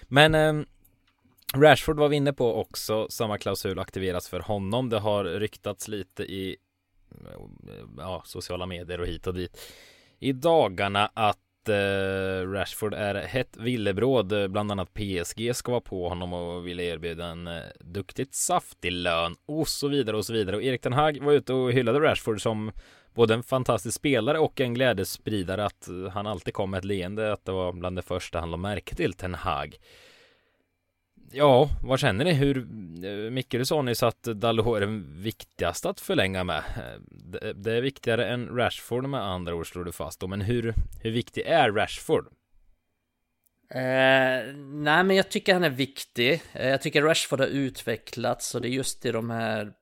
Men 0.08 0.34
eh, 0.34 0.66
Rashford 1.54 1.98
var 1.98 2.08
vi 2.08 2.16
inne 2.16 2.32
på 2.32 2.54
också, 2.54 3.06
samma 3.10 3.38
klausul 3.38 3.78
aktiveras 3.78 4.28
för 4.28 4.40
honom. 4.40 4.88
Det 4.88 4.98
har 4.98 5.24
ryktats 5.24 5.88
lite 5.88 6.22
i 6.22 6.56
ja, 7.98 8.22
sociala 8.26 8.66
medier 8.66 9.00
och 9.00 9.06
hit 9.06 9.26
och 9.26 9.34
dit 9.34 9.60
i 10.18 10.32
dagarna 10.32 11.10
att 11.14 11.38
eh, 11.68 12.50
Rashford 12.50 12.94
är 12.94 13.14
hett 13.14 13.56
villebråd. 13.56 14.50
Bland 14.50 14.72
annat 14.72 14.94
PSG 14.94 15.56
ska 15.56 15.70
vara 15.70 15.80
på 15.80 16.08
honom 16.08 16.32
och 16.32 16.66
vill 16.66 16.80
erbjuda 16.80 17.26
en 17.26 17.46
eh, 17.46 17.62
duktigt 17.80 18.34
saftig 18.34 18.92
lön 18.92 19.36
och 19.46 19.68
så 19.68 19.88
vidare 19.88 20.16
och 20.16 20.26
så 20.26 20.32
vidare. 20.32 20.56
Och 20.56 20.62
Erik 20.62 20.80
Ten 20.80 20.92
Hag 20.92 21.18
var 21.22 21.32
ute 21.32 21.52
och 21.52 21.72
hyllade 21.72 22.00
Rashford 22.00 22.42
som 22.42 22.72
både 23.14 23.34
en 23.34 23.42
fantastisk 23.42 23.96
spelare 23.96 24.38
och 24.38 24.60
en 24.60 24.74
glädjespridare 24.74 25.64
att 25.64 25.88
han 26.12 26.26
alltid 26.26 26.54
kom 26.54 26.70
med 26.70 26.78
ett 26.78 26.84
leende 26.84 27.32
att 27.32 27.44
det 27.44 27.52
var 27.52 27.72
bland 27.72 27.96
det 27.96 28.02
första 28.02 28.40
han 28.40 28.50
lade 28.50 28.60
märke 28.60 28.94
till 28.94 29.12
Ten 29.12 29.34
Hag. 29.34 29.76
Ja, 31.32 31.70
vad 31.82 32.00
känner 32.00 32.24
ni? 32.24 32.32
Hur 32.32 32.54
mycket? 32.54 33.32
Micke, 33.32 33.50
du 33.50 33.64
sa 33.64 33.82
nyss 33.82 34.02
att 34.02 34.22
Dalot 34.22 34.76
är 34.76 34.80
den 34.80 35.22
viktigaste 35.22 35.90
att 35.90 36.00
förlänga 36.00 36.44
med. 36.44 36.58
Eh, 36.58 37.00
det, 37.10 37.52
det 37.52 37.72
är 37.72 37.80
viktigare 37.80 38.28
än 38.28 38.56
Rashford 38.56 39.04
med 39.04 39.22
andra 39.22 39.54
ord 39.54 39.66
slår 39.70 39.84
du 39.84 39.92
fast 39.92 40.20
då. 40.20 40.26
Men 40.26 40.40
hur, 40.40 40.74
hur 41.02 41.10
viktig 41.10 41.42
är 41.46 41.72
Rashford? 41.72 42.26
Eh, 43.70 44.54
nej, 44.56 45.04
men 45.04 45.10
jag 45.10 45.30
tycker 45.30 45.52
han 45.52 45.64
är 45.64 45.70
viktig. 45.70 46.42
Eh, 46.52 46.68
jag 46.68 46.82
tycker 46.82 47.02
Rashford 47.02 47.40
har 47.40 47.46
utvecklats 47.46 48.54
och 48.54 48.60
det 48.60 48.68
är 48.68 48.70
just 48.70 49.06
i 49.06 49.12
de 49.12 49.30
här 49.30 49.72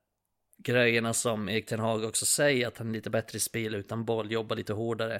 grejerna 0.63 1.13
som 1.13 1.49
Erik 1.49 1.65
Ten 1.65 1.79
Hag 1.79 2.03
också 2.03 2.25
säger, 2.25 2.67
att 2.67 2.77
han 2.77 2.89
är 2.89 2.93
lite 2.93 3.09
bättre 3.09 3.37
i 3.37 3.39
spel 3.39 3.75
utan 3.75 4.05
boll, 4.05 4.31
jobbar 4.31 4.55
lite 4.55 4.73
hårdare. 4.73 5.19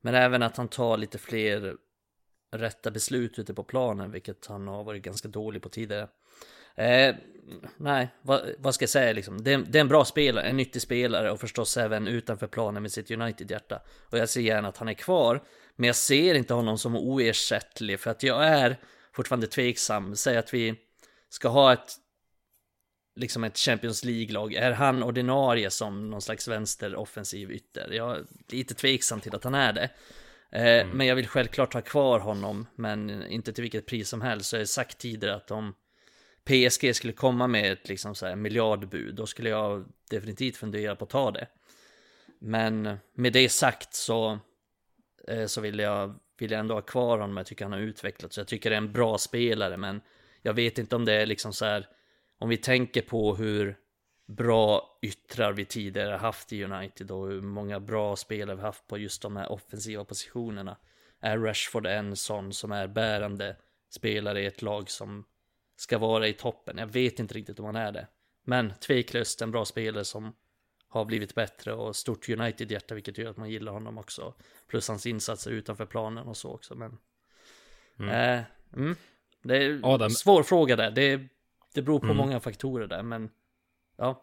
Men 0.00 0.14
även 0.14 0.42
att 0.42 0.56
han 0.56 0.68
tar 0.68 0.96
lite 0.96 1.18
fler 1.18 1.74
rätta 2.50 2.90
beslut 2.90 3.38
ute 3.38 3.54
på 3.54 3.64
planen, 3.64 4.10
vilket 4.10 4.46
han 4.46 4.68
har 4.68 4.84
varit 4.84 5.02
ganska 5.02 5.28
dålig 5.28 5.62
på 5.62 5.68
tidigare. 5.68 6.08
Eh, 6.76 7.14
nej, 7.76 8.08
vad, 8.22 8.54
vad, 8.58 8.74
ska 8.74 8.82
jag 8.82 8.90
säga 8.90 9.12
liksom? 9.12 9.44
Det, 9.44 9.56
det, 9.56 9.78
är 9.78 9.80
en 9.80 9.88
bra 9.88 10.04
spelare, 10.04 10.44
en 10.44 10.56
nyttig 10.56 10.82
spelare 10.82 11.30
och 11.30 11.40
förstås 11.40 11.76
även 11.76 12.08
utanför 12.08 12.46
planen 12.46 12.82
med 12.82 12.92
sitt 12.92 13.10
United-hjärta. 13.10 13.82
Och 14.10 14.18
jag 14.18 14.28
ser 14.28 14.40
gärna 14.40 14.68
att 14.68 14.76
han 14.76 14.88
är 14.88 14.94
kvar, 14.94 15.42
men 15.76 15.86
jag 15.86 15.96
ser 15.96 16.34
inte 16.34 16.54
honom 16.54 16.78
som 16.78 16.96
oersättlig 16.96 18.00
för 18.00 18.10
att 18.10 18.22
jag 18.22 18.46
är 18.46 18.76
fortfarande 19.12 19.46
tveksam. 19.46 20.16
Säg 20.16 20.36
att 20.36 20.54
vi 20.54 20.74
ska 21.28 21.48
ha 21.48 21.72
ett 21.72 21.96
liksom 23.16 23.44
ett 23.44 23.58
Champions 23.58 24.04
League-lag. 24.04 24.54
Är 24.54 24.72
han 24.72 25.02
ordinarie 25.02 25.70
som 25.70 26.10
någon 26.10 26.22
slags 26.22 26.48
vänsteroffensiv 26.48 27.50
ytter? 27.50 27.90
Jag 27.92 28.16
är 28.16 28.24
lite 28.48 28.74
tveksam 28.74 29.20
till 29.20 29.34
att 29.34 29.44
han 29.44 29.54
är 29.54 29.72
det. 29.72 29.90
Eh, 30.50 30.80
mm. 30.80 30.96
Men 30.96 31.06
jag 31.06 31.16
vill 31.16 31.28
självklart 31.28 31.74
ha 31.74 31.80
kvar 31.80 32.18
honom, 32.18 32.66
men 32.74 33.26
inte 33.26 33.52
till 33.52 33.62
vilket 33.62 33.86
pris 33.86 34.08
som 34.08 34.20
helst. 34.20 34.50
Så 34.50 34.56
jag 34.56 34.60
har 34.60 34.66
sagt 34.66 34.98
tidigare 34.98 35.34
att 35.34 35.50
om 35.50 35.74
PSG 36.44 36.94
skulle 36.94 37.12
komma 37.12 37.46
med 37.46 37.72
ett 37.72 37.88
liksom 37.88 38.14
så 38.14 38.26
här 38.26 38.36
miljardbud, 38.36 39.14
då 39.14 39.26
skulle 39.26 39.50
jag 39.50 39.84
definitivt 40.10 40.56
fundera 40.56 40.96
på 40.96 41.04
att 41.04 41.10
ta 41.10 41.30
det. 41.30 41.48
Men 42.38 42.98
med 43.14 43.32
det 43.32 43.48
sagt 43.48 43.94
så, 43.94 44.38
eh, 45.28 45.46
så 45.46 45.60
vill, 45.60 45.78
jag, 45.78 46.14
vill 46.38 46.50
jag 46.50 46.60
ändå 46.60 46.74
ha 46.74 46.82
kvar 46.82 47.18
honom. 47.18 47.36
Jag 47.36 47.46
tycker 47.46 47.64
han 47.64 47.72
har 47.72 47.80
utvecklats. 47.80 48.38
Jag 48.38 48.46
tycker 48.46 48.70
det 48.70 48.76
är 48.76 48.80
en 48.80 48.92
bra 48.92 49.18
spelare, 49.18 49.76
men 49.76 50.00
jag 50.42 50.54
vet 50.54 50.78
inte 50.78 50.96
om 50.96 51.04
det 51.04 51.12
är 51.12 51.26
liksom 51.26 51.52
så 51.52 51.64
här, 51.64 51.88
om 52.38 52.48
vi 52.48 52.56
tänker 52.56 53.02
på 53.02 53.36
hur 53.36 53.76
bra 54.26 54.98
yttrar 55.02 55.52
vi 55.52 55.64
tidigare 55.64 56.16
haft 56.16 56.52
i 56.52 56.64
United 56.64 57.10
och 57.10 57.28
hur 57.28 57.40
många 57.40 57.80
bra 57.80 58.16
spelare 58.16 58.56
vi 58.56 58.62
haft 58.62 58.86
på 58.86 58.98
just 58.98 59.22
de 59.22 59.36
här 59.36 59.52
offensiva 59.52 60.04
positionerna. 60.04 60.76
Är 61.20 61.38
Rashford 61.38 61.86
en 61.86 62.16
sån 62.16 62.52
som 62.52 62.72
är 62.72 62.86
bärande 62.86 63.56
spelare 63.88 64.42
i 64.42 64.46
ett 64.46 64.62
lag 64.62 64.90
som 64.90 65.24
ska 65.76 65.98
vara 65.98 66.28
i 66.28 66.32
toppen? 66.32 66.78
Jag 66.78 66.86
vet 66.86 67.18
inte 67.18 67.34
riktigt 67.34 67.58
om 67.58 67.64
han 67.64 67.76
är 67.76 67.92
det. 67.92 68.06
Men 68.44 68.72
tveklöst 68.80 69.42
en 69.42 69.50
bra 69.50 69.64
spelare 69.64 70.04
som 70.04 70.34
har 70.88 71.04
blivit 71.04 71.34
bättre 71.34 71.72
och 71.72 71.96
stort 71.96 72.28
United-hjärta 72.28 72.94
vilket 72.94 73.18
gör 73.18 73.30
att 73.30 73.36
man 73.36 73.50
gillar 73.50 73.72
honom 73.72 73.98
också. 73.98 74.34
Plus 74.66 74.88
hans 74.88 75.06
insatser 75.06 75.50
utanför 75.50 75.86
planen 75.86 76.26
och 76.26 76.36
så 76.36 76.52
också. 76.52 76.74
Men 76.74 76.98
mm. 77.98 78.10
Eh, 78.10 78.44
mm. 78.76 78.96
Det 79.42 79.56
är 79.56 80.02
en 80.02 80.10
svår 80.10 80.42
fråga 80.42 80.76
där. 80.76 80.90
Det, 80.90 81.20
det 81.74 81.82
beror 81.82 81.98
på 81.98 82.04
mm. 82.04 82.16
många 82.16 82.40
faktorer 82.40 82.86
där 82.86 83.02
men 83.02 83.30
ja. 83.96 84.22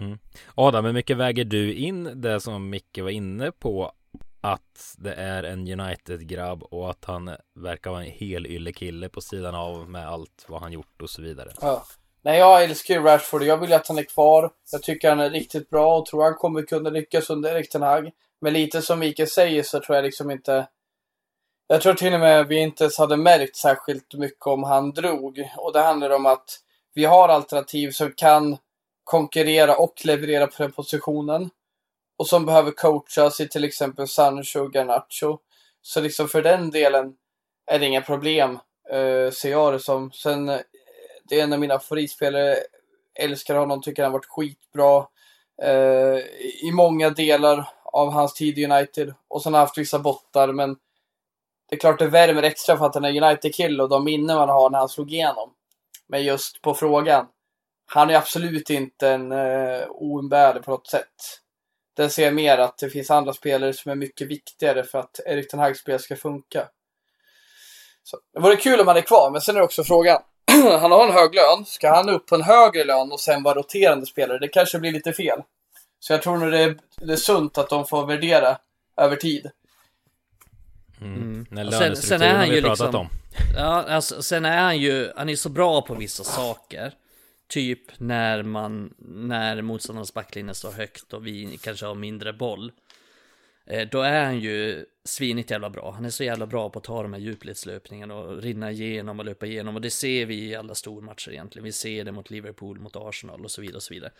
Mm. 0.00 0.18
Adam, 0.54 0.84
hur 0.84 0.92
mycket 0.92 1.16
väger 1.16 1.44
du 1.44 1.74
in 1.74 2.20
det 2.20 2.40
som 2.40 2.70
Micke 2.70 2.98
var 2.98 3.10
inne 3.10 3.52
på? 3.52 3.92
Att 4.40 4.94
det 4.98 5.14
är 5.14 5.42
en 5.42 5.80
United-grabb 5.80 6.62
och 6.62 6.90
att 6.90 7.04
han 7.04 7.36
verkar 7.54 7.90
vara 7.90 8.04
en 8.04 8.10
hel 8.10 8.46
yllekille 8.46 9.08
på 9.08 9.20
sidan 9.20 9.54
av 9.54 9.90
med 9.90 10.08
allt 10.08 10.44
vad 10.48 10.60
han 10.60 10.72
gjort 10.72 11.02
och 11.02 11.10
så 11.10 11.22
vidare. 11.22 11.52
Ja. 11.60 11.84
Nej, 12.22 12.38
jag 12.38 12.64
älskar 12.64 12.94
ju 12.94 13.00
Rashford 13.00 13.42
jag 13.42 13.58
vill 13.58 13.72
att 13.72 13.88
han 13.88 13.98
är 13.98 14.02
kvar. 14.02 14.50
Jag 14.72 14.82
tycker 14.82 15.08
han 15.08 15.20
är 15.20 15.30
riktigt 15.30 15.70
bra 15.70 15.98
och 15.98 16.06
tror 16.06 16.24
han 16.24 16.34
kommer 16.34 16.62
kunna 16.62 16.90
lyckas 16.90 17.30
under 17.30 17.56
Erik 17.56 17.70
Ten 17.70 17.82
Hag. 17.82 18.10
Men 18.40 18.52
lite 18.52 18.82
som 18.82 18.98
Mikael 18.98 19.28
säger 19.28 19.62
så 19.62 19.80
tror 19.80 19.96
jag 19.96 20.04
liksom 20.04 20.30
inte... 20.30 20.68
Jag 21.66 21.80
tror 21.80 21.94
till 21.94 22.14
och 22.14 22.20
med 22.20 22.46
vi 22.46 22.58
inte 22.58 22.84
ens 22.84 22.98
hade 22.98 23.16
märkt 23.16 23.56
särskilt 23.56 24.14
mycket 24.14 24.46
om 24.46 24.62
han 24.62 24.90
drog. 24.90 25.50
Och 25.56 25.72
det 25.72 25.80
handlar 25.80 26.10
om 26.10 26.26
att 26.26 26.60
vi 26.94 27.04
har 27.04 27.28
alternativ 27.28 27.90
som 27.90 28.12
kan 28.16 28.56
konkurrera 29.08 29.76
och 29.76 29.94
leverera 30.04 30.46
på 30.46 30.62
den 30.62 30.72
positionen. 30.72 31.50
Och 32.18 32.26
som 32.26 32.46
behöver 32.46 32.70
coachas 32.70 33.40
i 33.40 33.48
till 33.48 33.64
exempel 33.64 34.08
Sancho 34.08 34.60
och 34.60 34.72
Garnacho. 34.72 35.38
Så 35.82 36.00
liksom 36.00 36.28
för 36.28 36.42
den 36.42 36.70
delen 36.70 37.14
är 37.66 37.78
det 37.78 37.86
inga 37.86 38.00
problem, 38.00 38.58
eh, 38.90 39.30
ser 39.30 39.50
jag 39.50 39.72
det 39.72 39.80
som. 39.80 40.12
Sen 40.12 40.48
eh, 40.48 40.60
det 41.28 41.40
är 41.40 41.44
en 41.44 41.52
av 41.52 41.60
mina 41.60 41.78
favoritspelare. 41.78 42.56
Älskar 43.14 43.54
honom, 43.54 43.82
tycker 43.82 44.02
han 44.02 44.12
varit 44.12 44.26
skitbra 44.26 45.06
eh, 45.62 46.18
i 46.62 46.70
många 46.72 47.10
delar 47.10 47.68
av 47.84 48.12
hans 48.12 48.34
tid 48.34 48.58
i 48.58 48.64
United. 48.64 49.14
Och 49.28 49.42
sen 49.42 49.52
har 49.52 49.60
han 49.60 49.66
haft 49.66 49.78
vissa 49.78 49.98
bottar, 49.98 50.52
men 50.52 50.76
det 51.68 51.76
är 51.76 51.80
klart 51.80 51.98
det 51.98 52.06
värmer 52.06 52.42
extra 52.42 52.78
för 52.78 52.86
att 52.86 52.94
han 52.94 53.04
är 53.04 53.22
United-kille 53.22 53.82
och 53.82 53.88
de 53.88 54.04
minnen 54.04 54.36
man 54.36 54.48
har 54.48 54.70
när 54.70 54.78
han 54.78 54.88
slog 54.88 55.12
igenom. 55.12 55.50
Men 56.08 56.24
just 56.24 56.62
på 56.62 56.74
frågan, 56.74 57.26
han 57.90 58.10
är 58.10 58.14
absolut 58.14 58.70
inte 58.70 59.08
en 59.08 59.32
eh, 59.32 59.84
oumbärlig 59.88 60.64
på 60.64 60.70
något 60.70 60.86
sätt. 60.86 61.40
Där 61.96 62.08
ser 62.08 62.24
jag 62.24 62.34
mer 62.34 62.58
att 62.58 62.78
det 62.78 62.90
finns 62.90 63.10
andra 63.10 63.32
spelare 63.32 63.72
som 63.72 63.90
är 63.90 63.96
mycket 63.96 64.28
viktigare 64.28 64.84
för 64.84 64.98
att 64.98 65.20
Erik 65.26 65.50
Ten 65.50 65.60
Hags 65.60 65.80
spel 65.80 65.98
ska 65.98 66.16
funka. 66.16 66.68
Så, 68.02 68.18
det 68.34 68.40
vore 68.40 68.56
kul 68.56 68.80
om 68.80 68.86
han 68.88 68.96
är 68.96 69.00
kvar, 69.00 69.30
men 69.30 69.40
sen 69.40 69.56
är 69.56 69.60
det 69.60 69.64
också 69.64 69.84
frågan. 69.84 70.22
han 70.80 70.92
har 70.92 71.06
en 71.06 71.14
hög 71.14 71.34
lön. 71.34 71.64
Ska 71.66 71.94
han 71.94 72.08
upp 72.08 72.26
på 72.26 72.34
en 72.34 72.42
högre 72.42 72.84
lön 72.84 73.12
och 73.12 73.20
sen 73.20 73.42
vara 73.42 73.54
roterande 73.54 74.06
spelare? 74.06 74.38
Det 74.38 74.48
kanske 74.48 74.78
blir 74.78 74.92
lite 74.92 75.12
fel. 75.12 75.42
Så 76.00 76.12
jag 76.12 76.22
tror 76.22 76.36
nog 76.36 76.52
det 76.52 76.58
är, 76.58 76.78
det 76.96 77.12
är 77.12 77.16
sunt 77.16 77.58
att 77.58 77.68
de 77.68 77.86
får 77.86 78.06
värdera 78.06 78.58
över 78.96 79.16
tid. 79.16 79.50
Mm. 81.00 81.46
Mm. 81.50 81.70
Sen, 81.70 81.96
sen 81.96 82.22
är 82.22 82.34
han 82.34 82.48
ju 82.48 82.60
liksom, 82.60 82.94
om. 82.94 83.08
Ja, 83.56 83.84
alltså, 83.88 84.22
sen 84.22 84.44
är 84.44 84.58
han 84.58 84.78
ju, 84.78 85.12
han 85.16 85.28
är 85.28 85.36
så 85.36 85.48
bra 85.48 85.82
på 85.82 85.94
vissa 85.94 86.24
saker. 86.24 86.92
Typ 87.48 88.00
när 88.00 88.42
man, 88.42 88.94
när 88.98 89.62
motståndarnas 89.62 90.14
backlinje 90.14 90.54
står 90.54 90.72
högt 90.72 91.12
och 91.12 91.26
vi 91.26 91.58
kanske 91.62 91.86
har 91.86 91.94
mindre 91.94 92.32
boll. 92.32 92.72
Eh, 93.66 93.88
då 93.88 94.02
är 94.02 94.24
han 94.24 94.40
ju 94.40 94.86
svinigt 95.04 95.50
jävla 95.50 95.70
bra. 95.70 95.90
Han 95.90 96.04
är 96.04 96.10
så 96.10 96.24
jävla 96.24 96.46
bra 96.46 96.70
på 96.70 96.78
att 96.78 96.84
ta 96.84 97.02
de 97.02 97.12
här 97.12 97.20
djupledslöpningarna 97.20 98.14
och 98.14 98.42
rinna 98.42 98.70
igenom 98.70 99.18
och 99.18 99.24
löpa 99.24 99.46
igenom. 99.46 99.74
Och 99.74 99.80
det 99.80 99.90
ser 99.90 100.26
vi 100.26 100.48
i 100.48 100.54
alla 100.54 100.74
stormatcher 100.74 101.30
egentligen. 101.30 101.64
Vi 101.64 101.72
ser 101.72 102.04
det 102.04 102.12
mot 102.12 102.30
Liverpool, 102.30 102.80
mot 102.80 102.96
Arsenal 102.96 103.44
och 103.44 103.50
så 103.50 103.60
vidare 103.60 103.76
och 103.76 103.82
så 103.82 103.94
vidare. 103.94 104.12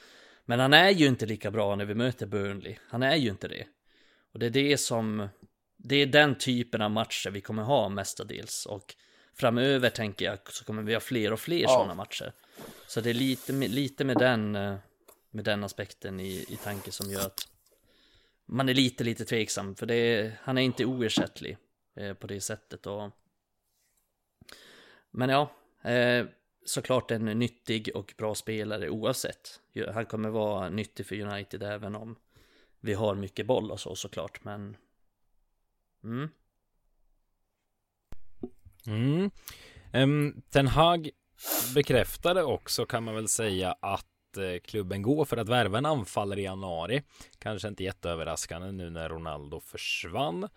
Men 0.45 0.61
han 0.61 0.72
är 0.72 0.91
ju 0.91 1.07
inte 1.07 1.26
lika 1.26 1.51
bra 1.51 1.76
när 1.76 1.85
vi 1.85 1.95
möter 1.95 2.26
Burnley. 2.26 2.76
Han 2.89 3.03
är 3.03 3.16
ju 3.16 3.31
inte 3.31 3.49
det. 3.49 3.66
Och 4.33 4.39
det 4.39 4.47
är 4.47 4.51
det 4.51 4.79
som, 4.79 5.29
det 5.76 5.97
är 5.97 6.07
den 6.07 6.39
typen 6.39 6.83
av 6.83 6.91
matcher 6.91 7.31
vi 7.31 7.41
kommer 7.41 7.62
ha 7.62 7.89
mestadels. 7.89 8.66
Och 8.66 8.95
framöver 9.39 9.91
tänker 9.91 10.24
jag 10.24 10.53
så 10.53 10.64
kommer 10.64 10.82
vi 10.82 10.95
ha 10.95 11.01
fler 11.01 11.32
och 11.32 11.41
fler 11.41 11.62
ja. 11.62 11.68
sådana 11.68 11.95
matcher. 11.95 12.32
Så 12.86 13.01
det 13.01 13.11
är 13.11 13.14
lite, 13.14 13.53
lite 13.53 14.05
med 14.05 14.16
den, 14.16 14.57
eh, 14.57 14.76
med 15.30 15.45
den 15.45 15.64
aspekten 15.64 16.20
i, 16.20 16.47
i 16.49 16.59
tanke 16.64 16.93
som 16.93 17.11
gör 17.11 17.26
att 17.26 17.49
man 18.47 18.68
är 18.68 18.74
lite, 18.74 19.05
lite 19.05 19.24
tveksam 19.24 19.74
för 19.74 19.86
det 19.86 19.95
är, 19.95 20.39
han 20.43 20.59
är 20.59 20.62
inte 20.62 20.84
oersättlig 20.84 21.57
eh, 21.95 22.14
på 22.14 22.26
det 22.26 22.41
sättet 22.41 22.86
och 22.86 23.11
men 25.11 25.28
ja, 25.28 25.51
eh, 25.91 26.26
såklart 26.64 27.11
en 27.11 27.24
nyttig 27.24 27.91
och 27.95 28.14
bra 28.16 28.34
spelare 28.34 28.91
oavsett. 28.91 29.61
Han 29.95 30.07
kommer 30.07 30.28
vara 30.28 30.68
nyttig 30.68 31.07
för 31.07 31.20
United 31.20 31.62
även 31.62 31.95
om 31.95 32.16
vi 32.80 32.95
har 32.95 33.14
mycket 33.14 33.47
boll 33.47 33.70
och 33.70 33.80
så 33.80 33.97
såklart, 33.97 34.45
men 34.45 34.76
mm. 36.05 36.28
Mm. 38.87 39.31
Um, 39.93 40.43
Ten 40.51 40.66
Hag 40.66 41.11
bekräftade 41.74 42.43
också 42.43 42.87
kan 42.87 43.05
man 43.05 43.14
väl 43.14 43.29
säga 43.29 43.76
att 43.81 44.37
eh, 44.37 44.61
klubben 44.64 45.03
går 45.03 45.24
för 45.24 45.37
att 45.37 45.49
värva 45.49 45.79
en 45.79 45.87
anfallare 45.87 46.41
i 46.41 46.45
januari. 46.45 47.03
Kanske 47.39 47.68
inte 47.68 47.85
jätteöverraskande 47.85 48.72
nu 48.72 48.91
när 48.91 49.09
Ronaldo 49.09 49.61
försvann. 49.61 50.49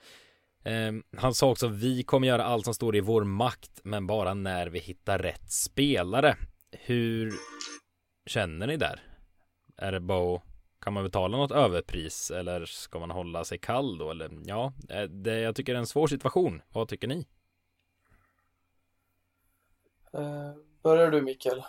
Han 1.17 1.33
sa 1.33 1.49
också 1.49 1.67
vi 1.67 2.03
kommer 2.03 2.27
göra 2.27 2.43
allt 2.43 2.65
som 2.65 2.73
står 2.73 2.95
i 2.95 2.99
vår 2.99 3.23
makt 3.23 3.81
men 3.83 4.07
bara 4.07 4.33
när 4.33 4.67
vi 4.67 4.79
hittar 4.79 5.19
rätt 5.19 5.51
spelare. 5.51 6.37
Hur 6.71 7.33
känner 8.25 8.67
ni 8.67 8.77
där? 8.77 9.03
Är 9.77 9.91
det 9.91 9.99
bara 9.99 10.41
kan 10.81 10.93
man 10.93 11.03
betala 11.03 11.37
något 11.37 11.51
överpris 11.51 12.31
eller 12.31 12.65
ska 12.65 12.99
man 12.99 13.11
hålla 13.11 13.43
sig 13.43 13.57
kall 13.57 13.97
då? 13.97 14.11
Eller 14.11 14.29
ja, 14.45 14.73
eh, 14.89 15.03
det, 15.03 15.39
jag 15.39 15.55
tycker 15.55 15.73
det 15.73 15.77
är 15.77 15.79
en 15.79 15.87
svår 15.87 16.07
situation. 16.07 16.61
Vad 16.69 16.87
tycker 16.87 17.07
ni? 17.07 17.25
Uh, 20.17 20.51
börjar 20.83 21.11
du 21.11 21.21
Mikael? 21.21 21.63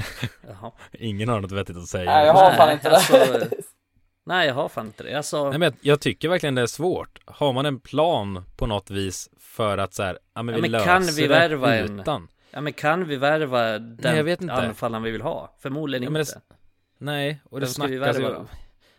Jaha. 0.48 0.72
Ingen 0.92 1.28
har 1.28 1.40
något 1.40 1.52
vettigt 1.52 1.76
att 1.76 1.88
säga. 1.88 2.10
Nej, 2.10 2.26
jag 2.26 2.34
har 2.34 2.52
fan 2.52 2.72
inte 2.72 2.88
det. 2.88 2.96
Alltså, 2.96 3.46
nej, 4.24 4.46
jag 4.46 4.54
har 4.54 4.68
fan 4.68 4.86
inte 4.86 5.02
det. 5.02 5.14
Alltså... 5.14 5.50
Nej, 5.50 5.58
men 5.58 5.62
jag, 5.62 5.74
jag, 5.80 6.00
tycker 6.00 6.28
verkligen 6.28 6.54
det 6.54 6.62
är 6.62 6.66
svårt. 6.66 7.18
Har 7.24 7.52
man 7.52 7.66
en 7.66 7.80
plan 7.80 8.44
på 8.56 8.66
något 8.66 8.90
vis 8.90 9.30
för 9.38 9.78
att 9.78 9.94
så 9.94 10.02
här, 10.02 10.18
ja 10.34 10.42
men 10.42 10.54
vi 10.54 10.58
ja, 10.58 10.62
men 10.62 10.70
löser 10.70 10.86
kan 10.86 11.02
vi 11.02 11.26
värva 11.26 11.70
det 11.70 11.80
utan. 11.80 12.22
En... 12.22 12.28
Ja 12.50 12.60
men 12.60 12.72
kan 12.72 13.08
vi 13.08 13.16
värva 13.16 13.62
den 13.62 13.98
nej, 14.02 14.16
jag 14.16 14.24
vet 14.24 14.42
inte. 14.42 14.54
anfallaren 14.54 15.02
vi 15.02 15.10
vill 15.10 15.22
ha? 15.22 15.54
Förmodligen 15.58 16.14
ja, 16.14 16.20
inte. 16.20 16.32
Det... 16.32 16.56
Nej, 16.98 17.40
och 17.44 17.60
det 17.60 17.66
snackas 17.66 18.18
ju. 18.18 18.34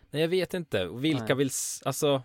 Nej, 0.09 0.21
jag 0.21 0.27
vet 0.27 0.53
inte. 0.53 0.87
Och 0.87 1.03
vilka 1.03 1.25
nej. 1.25 1.35
vill, 1.35 1.49
alltså 1.85 2.21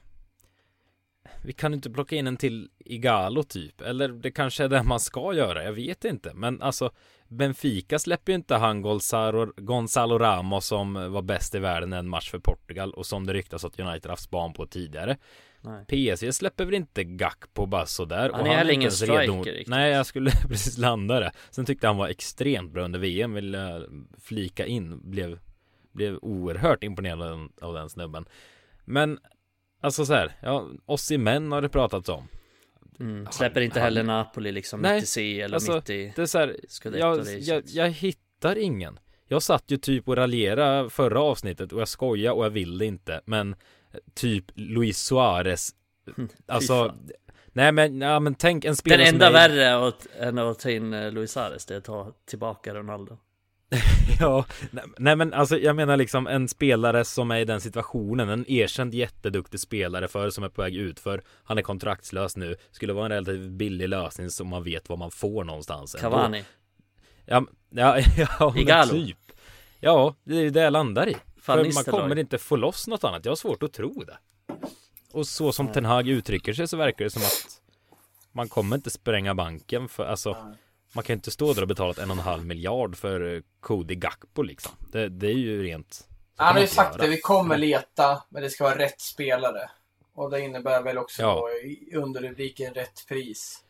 vi 1.43 1.53
kan 1.53 1.75
inte 1.75 1.91
plocka 1.91 2.17
in 2.17 2.27
en 2.27 2.37
till 2.37 2.69
Igalo 2.79 3.43
typ. 3.43 3.81
Eller 3.81 4.09
det 4.09 4.31
kanske 4.31 4.65
är 4.65 4.69
det 4.69 4.83
man 4.83 5.01
ska 5.01 5.35
göra. 5.35 5.65
Jag 5.65 5.73
vet 5.73 6.05
inte. 6.05 6.35
Men 6.35 6.63
alltså 6.63 6.91
Benfica 7.29 7.99
släpper 7.99 8.33
ju 8.33 8.37
inte 8.37 8.55
han 8.55 8.83
Gonzalo, 8.83 9.53
Gonzalo 9.57 10.19
Ramos 10.19 10.67
som 10.67 11.13
var 11.13 11.23
bäst 11.23 11.55
i 11.55 11.59
världen 11.59 11.93
en 11.93 12.09
match 12.09 12.31
för 12.31 12.39
Portugal 12.39 12.93
och 12.93 13.07
som 13.07 13.27
det 13.27 13.33
ryktas 13.33 13.65
att 13.65 13.81
United 13.81 14.11
haft 14.11 14.23
span 14.23 14.53
på 14.53 14.67
tidigare. 14.67 15.17
Nej. 15.61 16.17
PSG 16.17 16.35
släpper 16.35 16.65
väl 16.65 16.75
inte 16.75 17.05
Gack 17.05 17.45
på 17.55 17.67
bara 17.67 17.87
sådär. 17.87 18.31
Han 18.35 18.47
är 18.47 18.57
heller 18.57 18.73
ingen 18.73 18.91
striker 18.91 19.19
redo... 19.19 19.43
riktigt. 19.43 19.69
Nej, 19.69 19.93
jag 19.93 20.07
skulle 20.07 20.31
precis 20.49 20.79
landa 20.79 21.21
det. 21.21 21.33
Sen 21.51 21.65
tyckte 21.67 21.87
han 21.87 21.97
var 21.97 22.09
extremt 22.09 22.73
bra 22.73 22.85
under 22.85 22.99
VM, 22.99 23.35
vill 23.35 23.57
flika 24.19 24.67
in. 24.67 25.11
Blev, 25.11 25.39
blev 25.93 26.19
oerhört 26.23 26.85
imponerad 26.85 27.51
av 27.61 27.75
den 27.75 27.91
snubben. 27.91 28.25
Men 28.85 29.19
Alltså 29.87 30.07
så 30.07 30.15
här, 30.15 30.33
ja, 30.43 30.69
Osimhen 30.87 31.53
har 31.53 31.63
det 31.63 31.69
pratats 31.69 32.09
om. 32.09 32.29
Mm. 33.01 33.27
Släpper 33.31 33.61
inte 33.61 33.81
heller 33.81 34.03
Napoli 34.03 34.53
liksom 34.53 34.81
Nej, 34.81 34.95
mitt 34.95 35.05
i 35.05 35.07
C 35.07 35.41
eller 35.41 35.55
alltså, 35.55 35.75
mitt 35.75 35.91
i 35.91 36.13
Det 36.17 36.23
är 36.23 36.27
så 36.27 36.39
här, 36.39 36.57
jag, 36.83 37.27
jag, 37.41 37.63
jag 37.67 37.91
hittar 37.91 38.59
ingen. 38.59 38.99
Jag 39.27 39.43
satt 39.43 39.65
ju 39.67 39.77
typ 39.77 40.09
och 40.09 40.17
raljerade 40.17 40.91
förra 40.91 41.21
avsnittet 41.21 41.73
och 41.73 41.81
jag 41.81 41.89
skojar 41.89 42.33
och 42.33 42.45
jag 42.45 42.51
vill 42.51 42.79
det 42.79 42.87
inte. 42.87 43.21
Men 43.25 43.53
eh, 43.53 43.99
typ 44.15 44.45
Luis 44.55 44.99
Suarez. 44.99 45.75
Alltså, 46.47 46.95
nej 47.53 47.73
men, 47.73 48.01
ja, 48.01 48.21
men 48.21 48.35
tänk 48.35 48.65
en 48.65 48.69
Den 48.69 48.77
spelare 48.77 49.09
enda 49.09 49.27
som 49.27 49.35
är, 49.35 49.49
värre 49.49 49.89
att, 49.89 50.07
än 50.21 50.39
att 50.39 50.59
ta 50.59 50.71
in 50.71 50.93
eh, 50.93 51.13
Luis 51.13 51.33
Suarez 51.33 51.67
det 51.67 51.75
är 51.75 51.79
att 51.79 51.85
ta 51.85 52.13
tillbaka 52.25 52.75
Ronaldo. 52.75 53.19
Ja, 54.21 54.45
nej, 54.99 55.17
men 55.17 55.33
alltså 55.33 55.59
jag 55.59 55.77
menar 55.77 55.97
liksom 55.97 56.27
en 56.27 56.49
spelare 56.49 57.05
som 57.05 57.31
är 57.31 57.39
i 57.39 57.45
den 57.45 57.61
situationen, 57.61 58.29
en 58.29 58.51
erkänd 58.51 58.95
jätteduktig 58.95 59.61
spelare 59.61 60.09
för 60.09 60.31
som 60.31 60.45
är 60.45 60.49
på 60.49 60.63
väg 60.63 60.77
ut 60.77 61.01
för 61.01 61.23
han 61.45 61.59
är 61.59 61.63
kontraktslös 61.63 62.37
nu, 62.37 62.57
skulle 62.71 62.93
vara 62.93 63.05
en 63.05 63.13
relativt 63.13 63.51
billig 63.51 63.89
lösning 63.89 64.31
så 64.31 64.45
man 64.45 64.65
vet 64.65 64.89
vad 64.89 64.99
man 64.99 65.11
får 65.11 65.45
någonstans. 65.45 65.95
ändå. 65.95 66.11
Cavani. 66.11 66.45
Ja, 67.25 67.47
ja, 67.71 67.99
ja 68.39 68.55
men 68.57 68.89
typ. 68.89 69.19
Ja, 69.81 70.15
det 70.25 70.37
är 70.37 70.43
ju 70.43 70.51
det 70.51 70.61
jag 70.61 70.73
landar 70.73 71.09
i. 71.09 71.17
För 71.41 71.75
man 71.75 71.85
kommer 71.85 72.19
inte 72.19 72.39
få 72.39 72.57
loss 72.57 72.87
något 72.87 73.05
annat. 73.05 73.25
Jag 73.25 73.31
har 73.31 73.37
svårt 73.37 73.63
att 73.63 73.73
tro 73.73 74.05
det. 74.05 74.19
Och 75.13 75.27
så 75.27 75.53
som 75.53 75.73
Ten 75.73 75.85
Hag 75.85 76.09
uttrycker 76.09 76.53
sig 76.53 76.69
så 76.69 76.77
verkar 76.77 77.05
det 77.05 77.11
som 77.11 77.23
att 77.23 77.61
man 78.33 78.49
kommer 78.49 78.77
inte 78.77 78.91
spränga 78.91 79.35
banken 79.35 79.89
för 79.89 80.05
alltså 80.05 80.37
man 80.97 81.05
kan 81.05 81.15
inte 81.15 81.31
stå 81.31 81.53
där 81.53 81.63
och 81.63 81.69
betalat 81.69 81.99
en 81.99 82.11
och 82.11 82.17
en 82.17 82.23
halv 82.23 82.45
miljard 82.47 82.97
för 82.97 83.35
eh, 83.35 83.41
Cody 83.61 83.95
Gakpo 83.95 84.43
liksom. 84.43 84.73
Det, 84.93 85.09
det 85.09 85.27
är 85.27 85.33
ju 85.35 85.63
rent. 85.63 86.09
Han 86.37 86.55
har 86.55 86.61
ju 86.61 86.67
sagt 86.67 86.95
göra. 86.97 87.05
det, 87.05 87.09
vi 87.11 87.21
kommer 87.21 87.57
leta, 87.59 88.23
men 88.29 88.43
det 88.43 88.51
ska 88.51 88.65
vara 88.65 88.79
rätt 88.79 89.01
spelare. 89.01 89.71
Och 90.15 90.31
det 90.31 90.41
innebär 90.41 90.83
väl 90.83 90.99
också 90.99 91.23
Ja. 91.23 91.35
då 91.35 91.49
i 91.69 91.95
underrubriken 91.97 92.75
rätt 92.75 93.07
pris. 93.09 93.63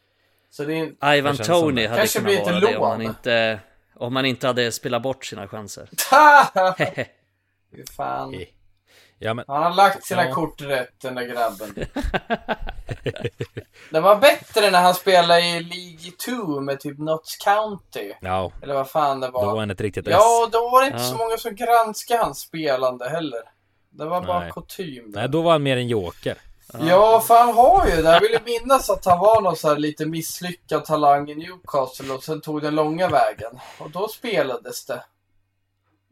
Så 0.51 0.65
det 0.65 0.75
är 1.01 1.15
Ivan 1.15 1.33
Det 1.33 1.37
känns 1.37 1.47
som 1.47 1.61
Tony 1.61 1.87
hade 1.87 1.99
Kanske 1.99 2.19
kunnat 2.19 2.33
blir 2.45 2.53
vara 2.53 2.61
det 2.61 2.77
om 2.77 2.83
han 2.91 2.99
lån. 3.01 3.09
inte 3.09 3.61
Om 3.95 4.15
man 4.15 4.27
inte 4.27 4.47
hade 4.47 4.73
spelat 4.73 5.03
bort 5.03 5.25
sina 5.25 5.49
chanser. 5.49 5.89
Fy 7.77 7.85
fan. 7.97 8.35
Ja 9.19 9.35
men, 9.35 9.45
Han 9.49 9.63
har 9.63 9.75
lagt 9.75 10.05
sina 10.05 10.25
Ja. 10.29 10.35
kort 10.35 10.61
rätt 10.61 11.01
den 11.01 11.15
där 11.15 11.23
grabben. 11.23 11.75
det 13.91 14.01
var 14.01 14.17
bättre 14.17 14.71
när 14.71 14.83
han 14.83 14.95
spelade 14.95 15.41
i 15.41 15.61
League 15.61 16.11
2 16.45 16.61
med 16.61 16.81
typ 16.81 16.99
Notts 16.99 17.37
County. 17.37 18.13
ja, 18.21 18.53
Eller 18.63 18.75
vad 18.75 18.91
fan 18.91 19.21
det 19.21 19.27
då 19.27 19.33
var 19.33 19.47
var. 19.47 19.59
han 19.61 19.71
ett 19.71 19.81
riktigt 19.81 20.07
Ja, 20.07 20.45
och 20.45 20.51
då 20.51 20.69
var 20.71 20.81
det 20.81 20.87
inte 20.87 20.99
Ja. 21.03 21.09
så 21.11 21.17
många 21.17 21.37
som 21.37 21.55
granskade 21.55 22.21
hans 22.25 22.39
spelande 22.39 23.09
heller. 23.09 23.41
Det 23.91 24.05
var 24.05 24.21
bara 24.23 24.41
Nej. 24.41 24.53
kutym. 24.55 25.05
Nej, 25.09 25.29
då 25.29 25.43
var 25.43 25.53
han 25.53 25.63
mer 25.63 25.77
en 25.77 25.89
joker. 25.89 26.37
Ja, 26.89 27.21
för 27.21 27.35
han 27.39 27.55
har 27.55 27.87
ju 27.87 28.03
det. 28.03 28.11
Jag 28.13 28.21
vill 28.21 28.39
minnas 28.45 28.91
att 28.91 29.05
han 29.05 29.19
var 29.19 29.41
någon 29.41 29.57
så 29.57 29.69
här 29.69 29.77
lite 29.77 30.07
misslyckad 30.07 30.85
talang 30.85 31.31
i 31.31 31.35
Newcastle 31.35 32.15
och 32.15 32.25
sen 32.25 32.41
tog 32.41 32.63
den 32.63 32.75
långa 32.75 33.09
vägen. 33.09 33.59
Och 33.79 33.91
då 33.91 34.09
spelades 34.09 34.87
det. 34.87 35.05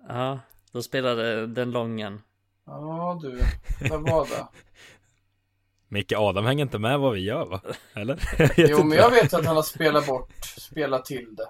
Ja, 0.08 0.38
då 0.72 0.82
spelade 0.82 1.46
den 1.46 1.70
lången. 1.70 2.22
Ja 2.66 3.18
du, 3.22 3.42
vad 3.90 4.02
var 4.10 4.26
det? 4.26 4.46
Micke 5.88 6.12
Adam 6.16 6.44
hänger 6.44 6.62
inte 6.64 6.78
med 6.78 6.98
vad 7.00 7.12
vi 7.12 7.20
gör 7.20 7.44
va? 7.46 7.60
Eller? 7.94 8.18
Jo, 8.56 8.66
inte. 8.66 8.84
men 8.84 8.98
jag 8.98 9.10
vet 9.10 9.34
att 9.34 9.46
han 9.46 9.56
har 9.56 9.62
spelat 9.62 10.06
bort, 10.06 10.30
spelat 10.44 11.04
till 11.04 11.36
det. 11.36 11.48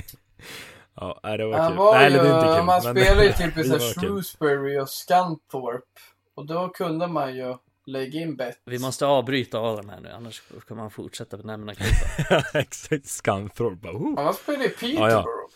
Ja, 0.94 1.36
det 1.36 1.46
var 1.46 1.58
Han 1.58 1.70
kul. 1.70 1.78
var 1.78 1.94
nej, 1.94 2.12
ju, 2.12 2.18
det 2.18 2.28
är 2.28 2.34
inte 2.44 2.56
kul. 2.56 2.64
man 2.64 2.80
men- 2.84 2.96
spelar 3.04 3.22
ju 3.22 3.32
typ. 3.32 3.54
Shrewsbury 4.00 4.78
och 4.80 4.88
Scunthorpe. 4.88 6.00
Och 6.34 6.46
då 6.46 6.68
kunde 6.68 7.06
man 7.06 7.36
ju 7.36 7.56
lägga 7.86 8.20
in 8.20 8.36
bett. 8.36 8.58
Vi 8.64 8.78
måste 8.78 9.06
avbryta 9.06 9.58
Adam 9.60 9.88
här 9.88 10.00
nu, 10.00 10.08
annars 10.10 10.42
kommer 10.68 10.82
han 10.82 10.90
fortsätta 10.90 11.36
benämna 11.36 11.74
klubbar. 11.74 12.46
Exakt, 12.60 13.06
Scunthorpe 13.06 13.88
oh. 13.88 14.24
Han 14.24 14.34
spelade 14.34 14.64
i 14.64 14.68
Ja, 14.68 14.76
Peterborough. 14.80 15.52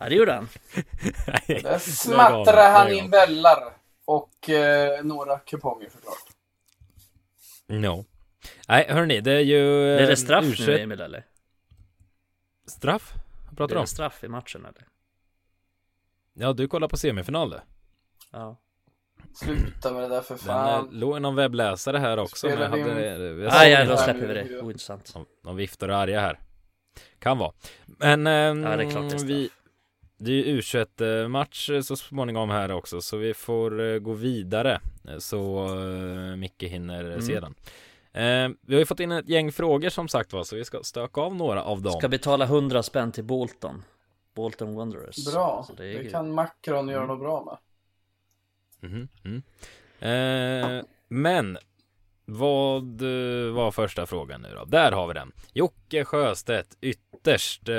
Ja, 0.00 0.08
det 0.08 0.14
gjorde 0.14 0.32
han. 0.32 0.48
Nej, 1.26 1.60
Där 1.62 1.78
smattrade 1.78 2.68
han 2.68 2.92
in 2.92 3.10
vällar. 3.10 3.72
Och 4.04 4.48
eh, 4.50 5.04
några 5.04 5.38
kuponger 5.38 5.88
såklart. 5.90 6.24
No. 7.66 8.04
Nej, 8.68 8.86
hörni, 8.88 9.20
det 9.20 9.32
är 9.32 9.40
ju... 9.40 9.92
Är 9.94 10.06
det 10.06 10.10
eh, 10.12 10.16
straff 10.16 10.44
U21 10.44 10.66
nu 10.66 10.78
Emil 10.78 11.00
eller? 11.00 11.24
Straff? 12.66 13.12
Vad 13.48 13.56
pratar 13.56 13.64
Är 13.64 13.76
du 13.76 13.78
om? 13.78 13.84
det 13.84 13.88
straff 13.88 14.24
i 14.24 14.28
matchen 14.28 14.60
eller? 14.64 14.86
Ja, 16.34 16.52
du 16.52 16.68
kollar 16.68 16.88
på 16.88 16.96
semifinal 16.96 17.50
du. 17.50 17.60
Ja. 18.32 18.56
Sluta 19.34 19.92
med 19.92 20.02
det 20.02 20.08
där 20.08 20.22
för 20.22 20.36
fan. 20.36 20.86
eh, 20.86 20.92
låg 20.92 21.22
någon 21.22 21.34
webbläsare 21.36 21.98
här 21.98 22.18
också. 22.18 22.46
Men 22.46 22.60
jag 22.60 22.68
hade, 22.68 23.06
jag 23.42 23.52
Ah, 23.54 23.64
ja, 23.64 23.78
det 23.78 23.84
då 23.84 23.96
släpper 23.96 24.26
vi 24.26 24.34
det. 24.34 24.60
Ointressant. 24.60 25.12
De, 25.14 25.26
de 25.44 25.56
viftar 25.56 25.88
och 25.88 25.94
är 25.94 25.98
arga 25.98 26.20
här. 26.20 26.40
Kan 27.18 27.38
vara. 27.38 27.52
Men 27.86 28.26
ehm, 28.26 28.62
Ja, 28.62 28.76
det 28.76 28.84
är 28.84 28.90
klart 28.90 29.22
vi, 29.22 29.50
det 30.16 30.30
är 30.30 30.34
ju 30.34 30.60
U21 30.60 31.28
match 31.28 31.70
så 31.82 31.96
småningom 31.96 32.50
här 32.50 32.70
också 32.70 33.00
så 33.00 33.16
vi 33.16 33.34
får 33.34 33.80
eh, 33.80 33.98
gå 33.98 34.12
vidare 34.12 34.80
eh, 35.08 35.18
så 35.18 35.64
eh, 35.66 36.36
Micke 36.36 36.62
hinner 36.62 37.04
Mm. 37.04 37.22
se 37.22 37.40
den. 37.40 37.54
Eh, 38.12 38.56
vi 38.66 38.74
har 38.74 38.78
ju 38.80 38.86
fått 38.86 39.00
in 39.00 39.12
ett 39.12 39.28
gäng 39.28 39.52
frågor 39.52 39.88
som 39.88 40.08
sagt 40.08 40.32
var 40.32 40.44
så 40.44 40.56
vi 40.56 40.64
ska 40.64 40.82
stöka 40.82 41.20
av 41.20 41.34
några 41.34 41.62
av 41.62 41.82
dem. 41.82 41.92
Ska 41.92 42.08
betala 42.08 42.44
100 42.44 42.82
spänn 42.82 43.12
till 43.12 43.24
Bolton. 43.24 43.84
Bolton 44.34 44.74
Wanderers. 44.74 45.32
Bra. 45.32 45.64
Så 45.66 45.72
det 45.74 46.02
Det 46.02 46.10
kan 46.10 46.32
Macron 46.34 46.88
göra 46.88 47.06
något 47.06 47.20
bra 47.20 47.44
med. 47.44 47.58
Mhm, 48.90 49.08
mm. 49.24 49.42
Eh, 50.00 50.84
men 51.08 51.58
vad 52.30 53.02
eh, 53.02 53.52
var 53.52 53.70
första 53.70 54.06
frågan 54.06 54.42
nu 54.42 54.54
då? 54.54 54.64
Där 54.64 54.92
har 54.92 55.08
vi 55.08 55.14
den. 55.14 55.32
Jocke 55.52 56.04
Sjöstedt, 56.04 56.76
ytterst, 56.80 57.68
eh, 57.68 57.74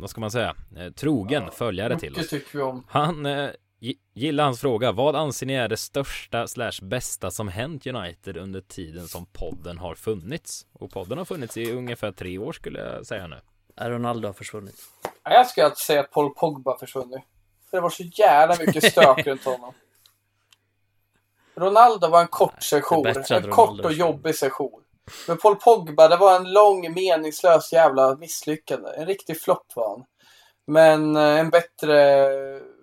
vad 0.00 0.10
ska 0.10 0.20
man 0.20 0.30
säga, 0.30 0.54
eh, 0.76 0.92
trogen 0.92 1.50
följare 1.50 1.98
till 1.98 2.12
oss. 2.18 2.28
tycker 2.28 2.58
vi 2.58 2.64
om. 2.64 2.84
Han 2.88 3.26
eh, 3.26 3.48
gi- 3.80 3.98
gillar 4.14 4.44
hans 4.44 4.60
fråga. 4.60 4.92
Vad 4.92 5.16
anser 5.16 5.46
ni 5.46 5.52
är 5.54 5.68
det 5.68 5.76
största 5.76 6.46
slash 6.46 6.72
bästa 6.82 7.30
som 7.30 7.48
hänt 7.48 7.86
United 7.86 8.36
under 8.36 8.60
tiden 8.60 9.08
som 9.08 9.26
podden 9.26 9.78
har 9.78 9.94
funnits? 9.94 10.66
Och 10.72 10.90
podden 10.90 11.18
har 11.18 11.24
funnits 11.24 11.56
i 11.56 11.72
ungefär 11.72 12.12
tre 12.12 12.38
år 12.38 12.52
skulle 12.52 12.78
jag 12.80 13.06
säga 13.06 13.26
nu. 13.26 13.36
Är 13.76 13.90
Ronaldo 13.90 14.28
har 14.28 14.32
försvunnit. 14.32 14.76
Ja, 15.24 15.30
Jag 15.32 15.46
skulle 15.46 15.64
alltid 15.66 15.78
säga 15.78 16.00
att 16.00 16.10
Paul 16.10 16.34
Pogba 16.34 16.78
försvunnit. 16.78 17.20
För 17.70 17.76
det 17.76 17.80
var 17.80 17.90
så 17.90 18.02
jävla 18.02 18.56
mycket 18.66 18.84
stök 18.92 19.26
runt 19.26 19.44
honom. 19.44 19.74
Ronaldo 21.56 22.08
var 22.08 22.20
en 22.20 22.28
kort 22.28 22.62
session. 22.62 23.06
En 23.30 23.50
kort 23.50 23.84
och 23.84 23.92
jobbig 23.92 24.34
session. 24.34 24.82
Men 25.28 25.36
Paul 25.36 25.56
Pogba, 25.56 26.08
det 26.08 26.16
var 26.16 26.36
en 26.36 26.52
lång 26.52 26.94
meningslös 26.94 27.72
jävla 27.72 28.16
misslyckande. 28.16 28.90
En 28.96 29.06
riktig 29.06 29.40
flopp 29.40 29.66
var 29.74 29.88
han. 29.88 30.04
Men 30.66 31.16
eh, 31.16 31.38
en 31.38 31.50
bättre 31.50 32.26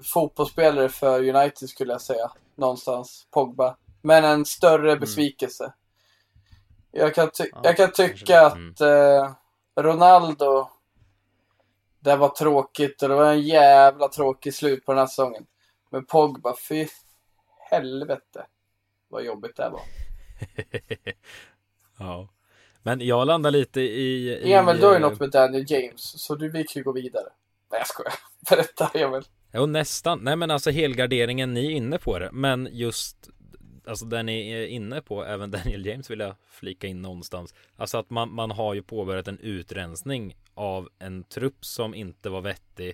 fotbollsspelare 0.04 0.90
för 0.90 1.36
United 1.36 1.70
skulle 1.70 1.92
jag 1.92 2.02
säga. 2.02 2.32
Någonstans. 2.56 3.28
Pogba. 3.32 3.76
Men 4.02 4.24
en 4.24 4.46
större 4.46 4.96
besvikelse. 4.98 5.74
Jag 6.92 7.16
kan, 7.16 7.30
Ja, 7.38 7.46
jag 7.64 7.78
kan 7.78 7.92
tycka 7.92 8.42
att 8.42 8.82
eh, 8.82 9.32
Ronaldo 9.80 10.70
det 12.00 12.16
var 12.16 12.30
tråkigt 12.30 13.04
och 13.04 13.10
det 13.10 13.16
var 13.16 13.32
en 13.32 13.42
jävla 13.42 14.08
tråkig 14.08 14.54
slut 14.54 14.86
på 14.86 14.92
den 14.92 15.00
här 15.00 15.08
säsongen. 15.08 15.46
Men 15.90 16.06
Pogba, 16.06 16.56
fy 16.70 16.88
helvete 17.72 18.46
vad 19.14 19.26
jobbigt 19.26 19.56
det 19.56 19.70
var. 19.70 19.82
Ja. 22.00 22.30
Men 22.84 23.02
jag 23.02 23.28
landar 23.28 23.52
lite 23.52 23.82
i... 23.82 24.30
i 24.30 24.54
Emil, 24.54 24.78
du 24.78 24.86
har 24.86 24.94
ju 24.94 24.96
eh, 24.96 25.02
något 25.02 25.20
med 25.20 25.30
Daniel 25.30 25.66
James, 25.68 26.22
så 26.22 26.36
du, 26.36 26.50
vi 26.50 26.64
kan 26.64 26.80
ju 26.80 26.84
gå 26.84 26.92
vidare. 26.92 27.28
Nej, 27.72 27.80
jag 27.80 27.88
skojar. 27.88 28.14
Berätta, 28.50 28.92
Emil. 28.94 29.24
Jo 29.54 29.66
nästan, 29.66 30.20
nej 30.20 30.36
men 30.36 30.52
alltså 30.52 30.72
helgarderingen, 30.72 31.54
ni 31.54 31.66
är 31.66 31.70
inne 31.72 31.98
på 31.98 32.20
det 32.20 32.30
Men 32.32 32.70
just 32.72 33.30
Alltså 33.86 34.06
den 34.06 34.26
ni 34.26 34.52
är 34.52 34.66
inne 34.66 35.02
på, 35.02 35.26
även 35.26 35.52
Daniel 35.52 35.86
James 35.86 36.12
vill 36.12 36.20
jag 36.20 36.36
flika 36.48 36.88
in 36.88 37.02
någonstans 37.02 37.54
Alltså 37.76 37.98
att 37.98 38.10
man, 38.10 38.34
man 38.34 38.52
har 38.52 38.74
ju 38.74 38.84
påbörjat 38.84 39.28
en 39.28 39.40
utrensning 39.40 40.38
av 40.54 40.90
en 41.00 41.24
trupp 41.24 41.66
som 41.66 41.96
inte 41.96 42.30
var 42.30 42.42
vettig 42.42 42.94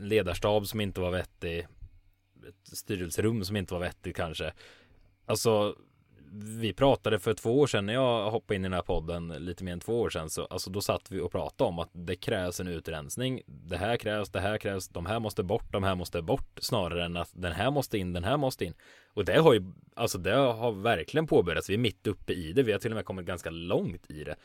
Ledarstab 0.00 0.66
som 0.66 0.80
inte 0.80 1.00
var 1.00 1.10
vettig 1.10 1.66
Ett 2.48 2.76
styrelserum 2.76 3.44
som 3.44 3.56
inte 3.56 3.74
var 3.74 3.80
vettigt 3.80 4.16
kanske 4.16 4.52
Alltså 5.26 5.76
vi 6.32 6.72
pratade 6.72 7.18
för 7.18 7.34
två 7.34 7.60
år 7.60 7.66
sedan 7.66 7.86
när 7.86 7.94
jag 7.94 8.30
hoppade 8.30 8.56
in 8.56 8.62
i 8.62 8.68
den 8.68 8.72
här 8.72 8.82
podden 8.82 9.28
lite 9.28 9.64
mer 9.64 9.72
än 9.72 9.80
två 9.80 10.00
år 10.00 10.10
sedan 10.10 10.30
så 10.30 10.44
alltså 10.44 10.70
då 10.70 10.80
satt 10.80 11.10
vi 11.10 11.20
och 11.20 11.32
pratade 11.32 11.68
om 11.68 11.78
att 11.78 11.90
det 11.92 12.16
krävs 12.16 12.60
en 12.60 12.68
utrensning. 12.68 13.42
Det 13.46 13.76
här 13.76 13.96
krävs, 13.96 14.30
det 14.30 14.40
här 14.40 14.58
krävs, 14.58 14.88
de 14.88 15.06
här 15.06 15.20
måste 15.20 15.42
bort, 15.42 15.72
de 15.72 15.82
här 15.82 15.94
måste 15.94 16.22
bort 16.22 16.58
snarare 16.62 17.04
än 17.04 17.16
att 17.16 17.30
den 17.32 17.52
här 17.52 17.70
måste 17.70 17.98
in, 17.98 18.12
den 18.12 18.24
här 18.24 18.36
måste 18.36 18.64
in. 18.64 18.74
Och 19.14 19.24
det 19.24 19.38
har 19.38 19.54
ju, 19.54 19.72
alltså 19.94 20.18
det 20.18 20.34
har 20.34 20.72
verkligen 20.72 21.26
påbörjats. 21.26 21.70
Vi 21.70 21.74
är 21.74 21.78
mitt 21.78 22.06
uppe 22.06 22.32
i 22.32 22.52
det. 22.52 22.62
Vi 22.62 22.72
har 22.72 22.78
till 22.78 22.92
och 22.92 22.96
med 22.96 23.04
kommit 23.04 23.26
ganska 23.26 23.50
långt 23.50 24.10
i 24.10 24.24
det. 24.24 24.36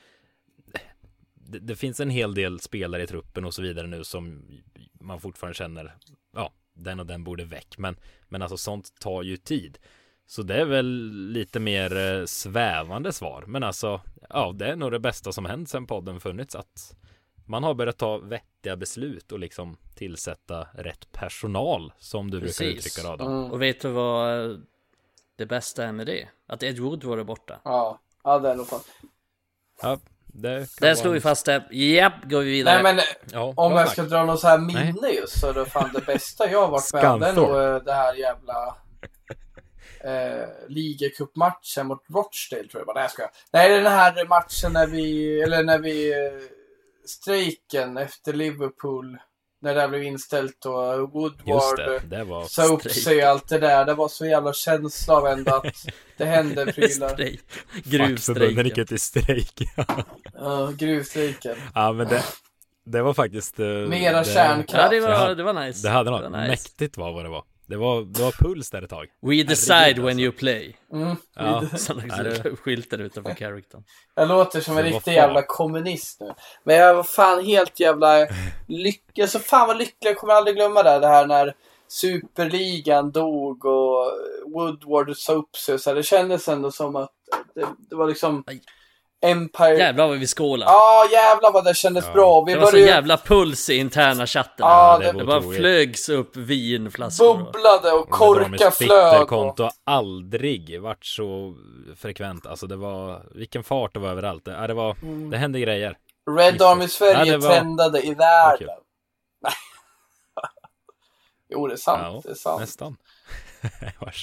Det, 1.34 1.60
det 1.60 1.76
finns 1.76 2.00
en 2.00 2.10
hel 2.10 2.34
del 2.34 2.60
spelare 2.60 3.04
i 3.04 3.08
truppen 3.08 3.46
och 3.46 3.54
så 3.54 3.62
vidare 3.62 3.88
nu 3.88 4.04
som 4.04 4.44
man 4.94 5.20
fortfarande 5.20 5.58
känner, 5.58 5.96
ja, 6.34 6.54
den 6.74 7.00
och 7.00 7.06
den 7.06 7.24
borde 7.24 7.46
väck. 7.46 7.78
Men, 7.78 7.96
men 8.30 8.42
alltså 8.42 8.58
sånt 8.58 9.00
tar 9.00 9.24
ju 9.24 9.38
tid. 9.38 9.78
Så 10.28 10.44
det 10.44 10.56
är 10.56 10.66
väl 10.66 11.12
lite 11.14 11.60
mer 11.60 11.98
eh, 11.98 12.26
svävande 12.26 13.14
svar. 13.14 13.44
Men 13.48 13.64
alltså, 13.64 14.02
ja, 14.30 14.52
det 14.56 14.68
är 14.68 14.76
nog 14.76 14.92
det 14.92 15.00
bästa 15.00 15.32
som 15.32 15.46
hänt 15.46 15.70
sedan 15.70 15.88
podden 15.88 16.20
funnits. 16.20 16.56
Att 16.56 16.96
man 17.46 17.64
har 17.64 17.74
börjat 17.74 17.98
ta 17.98 18.18
vettiga 18.18 18.76
beslut 18.76 19.32
och 19.32 19.40
liksom 19.40 19.78
tillsätta 19.96 20.68
rätt 20.74 21.12
personal 21.12 21.94
som 22.00 22.32
du 22.32 22.40
brukar 22.40 22.48
Precis. 22.48 22.78
uttrycka 22.88 23.08
det 23.08 23.14
Adam. 23.14 23.28
Mm. 23.28 23.52
Och 23.52 23.62
vet 23.62 23.82
du 23.82 23.90
vad 23.90 24.52
eh, 24.52 24.58
det 25.36 25.46
bästa 25.46 25.84
är 25.84 25.92
med 25.92 26.06
det? 26.08 26.28
Att 26.48 26.64
Ed 26.64 26.80
Wood 26.80 27.04
var 27.04 27.24
borta. 27.24 27.60
Ja, 27.64 28.00
ja 28.24 28.40
det 28.40 28.50
är 28.50 28.56
nog 28.56 28.68
fan. 28.68 28.80
Ja, 29.82 30.00
det 30.26 30.76
kan 30.80 30.88
Där 30.88 30.96
slog 30.96 31.14
vi 31.14 31.22
fast 31.22 31.46
det. 31.46 31.68
Japp, 31.72 32.14
går 32.24 32.40
vi 32.40 32.52
vidare. 32.52 32.84
Nej 32.84 32.96
men 32.96 33.04
Ja, 33.32 33.54
om 33.56 33.72
jag 33.72 33.82
snack. 33.82 33.94
ska 33.94 34.04
dra 34.04 34.26
något 34.26 34.40
så 34.40 34.48
här 34.48 34.58
minne 34.58 35.10
just 35.10 35.40
så 35.40 35.50
är 35.50 35.54
det 35.54 35.66
fan 35.66 35.90
det 35.94 36.06
bästa 36.06 36.52
jag 36.52 36.62
har 36.62 36.68
varit 36.72 36.94
med 36.94 37.12
om. 37.12 37.20
Det 37.20 37.28
är 37.28 37.34
nog 37.34 37.50
eh, 37.50 37.84
det 37.84 37.94
här 37.94 38.14
jävla 38.14 38.76
eh, 40.04 40.47
ligacupmatchen 40.70 41.88
mot 41.88 42.04
Rochdale 42.10 42.68
tror 42.68 42.82
jag 42.82 42.86
var. 42.86 42.93
Nej 42.93 43.04
jag 43.04 43.12
skojar. 43.12 43.32
Nej 43.54 43.70
det 43.70 43.76
är 43.76 43.82
den 43.82 43.91
här 43.91 44.28
matchen 44.28 44.74
när 44.74 44.88
vi, 44.88 45.41
eller 45.41 45.64
när 45.64 45.80
vi 45.80 46.12
eh, 46.12 46.41
strejken 47.06 47.97
efter 47.97 48.34
Liverpool. 48.34 49.18
När 49.64 49.76
det 49.76 49.88
blev 49.88 50.04
inställt 50.04 50.66
och 50.66 51.12
Woodward 51.14 51.78
det, 51.78 52.18
eh, 52.18 52.26
det 52.26 52.49
sa 52.49 52.64
upp 52.64 52.91
sig 52.91 53.24
och 53.24 53.30
allt 53.30 53.47
det 53.47 53.58
där. 53.60 53.86
Det 53.86 53.93
var 53.93 54.08
så 54.08 54.26
jävla 54.26 54.54
känsla 54.54 55.14
av 55.16 55.28
ändå 55.28 55.56
att 55.56 55.86
det 56.18 56.26
hände 56.26 56.66
prylar. 56.74 57.10
Strejk. 57.10 57.41
fackförbunden 57.52 58.66
gick 58.66 58.76
Gruvstrejken. 58.76 58.82
ut 58.82 58.91
i 58.91 58.97
strejk. 58.97 59.62
Ja, 60.34 60.72
gruvstrejken. 60.78 61.56
ja, 61.76 61.91
men 61.93 62.08
det, 62.08 62.24
det 62.86 63.02
var 63.02 63.14
faktiskt 63.14 63.60
eh, 63.60 63.66
Mera 63.66 64.20
det, 64.20 64.26
kärnkraft. 64.26 64.84
Ja, 64.84 64.89
det 64.89 64.99
var, 64.99 65.36
det 65.36 65.43
var 65.43 65.54
nice. 65.54 65.88
Det 65.88 65.93
hade 65.93 66.12
något 66.12 66.32
var 66.32 66.39
nice. 66.39 66.47
mäktigt 66.52 66.97
var 66.97 67.12
vad 67.14 67.26
det 67.26 67.30
var. 67.30 67.43
Det 67.72 67.78
var, 67.78 68.02
det 68.02 68.22
var 68.22 68.32
puls 68.32 68.70
där 68.70 68.82
ett 68.82 68.90
tag. 68.90 69.08
We 69.22 69.44
decide 69.44 69.74
Herregud, 69.76 69.98
when 70.06 70.08
alltså. 70.08 70.22
you 70.22 70.32
play. 70.32 70.76
Mm. 70.94 71.16
Ja. 71.36 71.64
Sådana 71.78 72.04
Ja, 72.18 72.24
det- 72.24 72.56
skyltar 72.56 72.98
utanför 73.00 73.34
charactern. 73.36 73.84
Jag 74.16 74.28
låter 74.28 74.62
som 74.62 74.78
en 74.78 74.84
riktig 74.84 75.14
jävla 75.14 75.42
kommunist 75.42 76.20
nu. 76.22 76.34
Men 76.64 76.76
jag 76.76 76.96
var 76.96 77.04
fan 77.04 77.46
helt 77.46 77.80
jävla 77.80 78.28
lycklig. 78.68 79.30
Så 79.30 79.40
fan 79.40 79.68
vad 79.68 79.78
lycklig. 79.78 80.10
Jag 80.10 80.18
kommer 80.18 80.34
aldrig 80.34 80.56
glömma 80.56 80.84
det. 80.84 81.00
Det 81.00 81.08
här 81.08 81.28
när 81.28 81.54
Superligan 81.88 83.12
dog 83.12 83.66
och 83.66 84.12
Woodward 84.54 85.18
sa 85.18 85.34
upp 85.34 85.56
sig. 85.56 85.80
Så 85.80 85.90
här, 85.90 85.96
det 85.96 86.04
kändes 86.04 86.48
ändå 86.48 86.72
som 86.72 86.96
att 86.96 87.12
det, 87.56 87.66
det 87.90 87.96
var 87.96 88.08
liksom 88.08 88.44
Aj. 88.48 88.62
Empire. 89.22 89.78
Jävlar 89.78 90.08
vad 90.08 90.18
vi 90.18 90.28
skålar. 90.28 90.68
Ja, 90.68 91.08
jävlar 91.12 91.52
vad 91.52 91.66
det 91.66 91.74
kändes 91.74 92.06
Ja. 92.08 92.14
bra. 92.14 92.44
Vi 92.48 92.54
det 92.54 92.60
var 92.60 92.66
så 92.66 92.72
började 92.72 92.92
jävla 92.92 93.18
puls 93.18 93.70
i 93.70 93.76
interna 93.76 94.28
chatten. 94.28 94.54
Ja, 94.68 94.98
det, 95.00 95.12
det 95.12 95.26
bara 95.26 95.42
flögs 95.42 96.10
upp 96.10 96.38
vinflaskor. 96.38 97.30
och- 97.30 97.38
bubblade 97.38 97.92
och 97.92 98.00
Och 98.02 98.10
korka 98.10 98.72
flög. 98.72 98.92
Och... 99.02 99.12
Twitterkonto 99.12 99.64
har 99.64 99.72
aldrig 99.84 100.82
varit 100.82 101.06
så 101.06 101.56
frekvent. 101.98 102.46
Alltså 102.48 102.68
det 102.68 102.76
var, 102.76 103.26
vilken 103.36 103.64
fart 103.64 103.94
det 103.94 104.00
var 104.00 104.10
överallt. 104.10 104.46
Det, 104.46 104.52
ja, 104.52 104.68
det 104.68 104.74
var, 104.74 104.96
Mm. 105.02 105.30
det 105.30 105.38
hände 105.38 105.60
grejer. 105.60 105.98
Red 106.38 106.62
Army 106.62 106.84
Ja, 106.84 106.88
Sverige 106.88 107.32
det 107.32 107.38
var- 107.38 107.50
trendade 107.56 108.02
i 108.08 108.14
världen. 108.14 108.68
Okej. 108.70 108.78
jo, 111.50 111.68
det 111.68 111.74
är 111.74 111.78
sant. 111.78 112.02
Ja, 112.04 112.22
det 112.24 112.30
är 112.30 112.36
sant. 112.36 112.60
Nästan. 112.62 112.98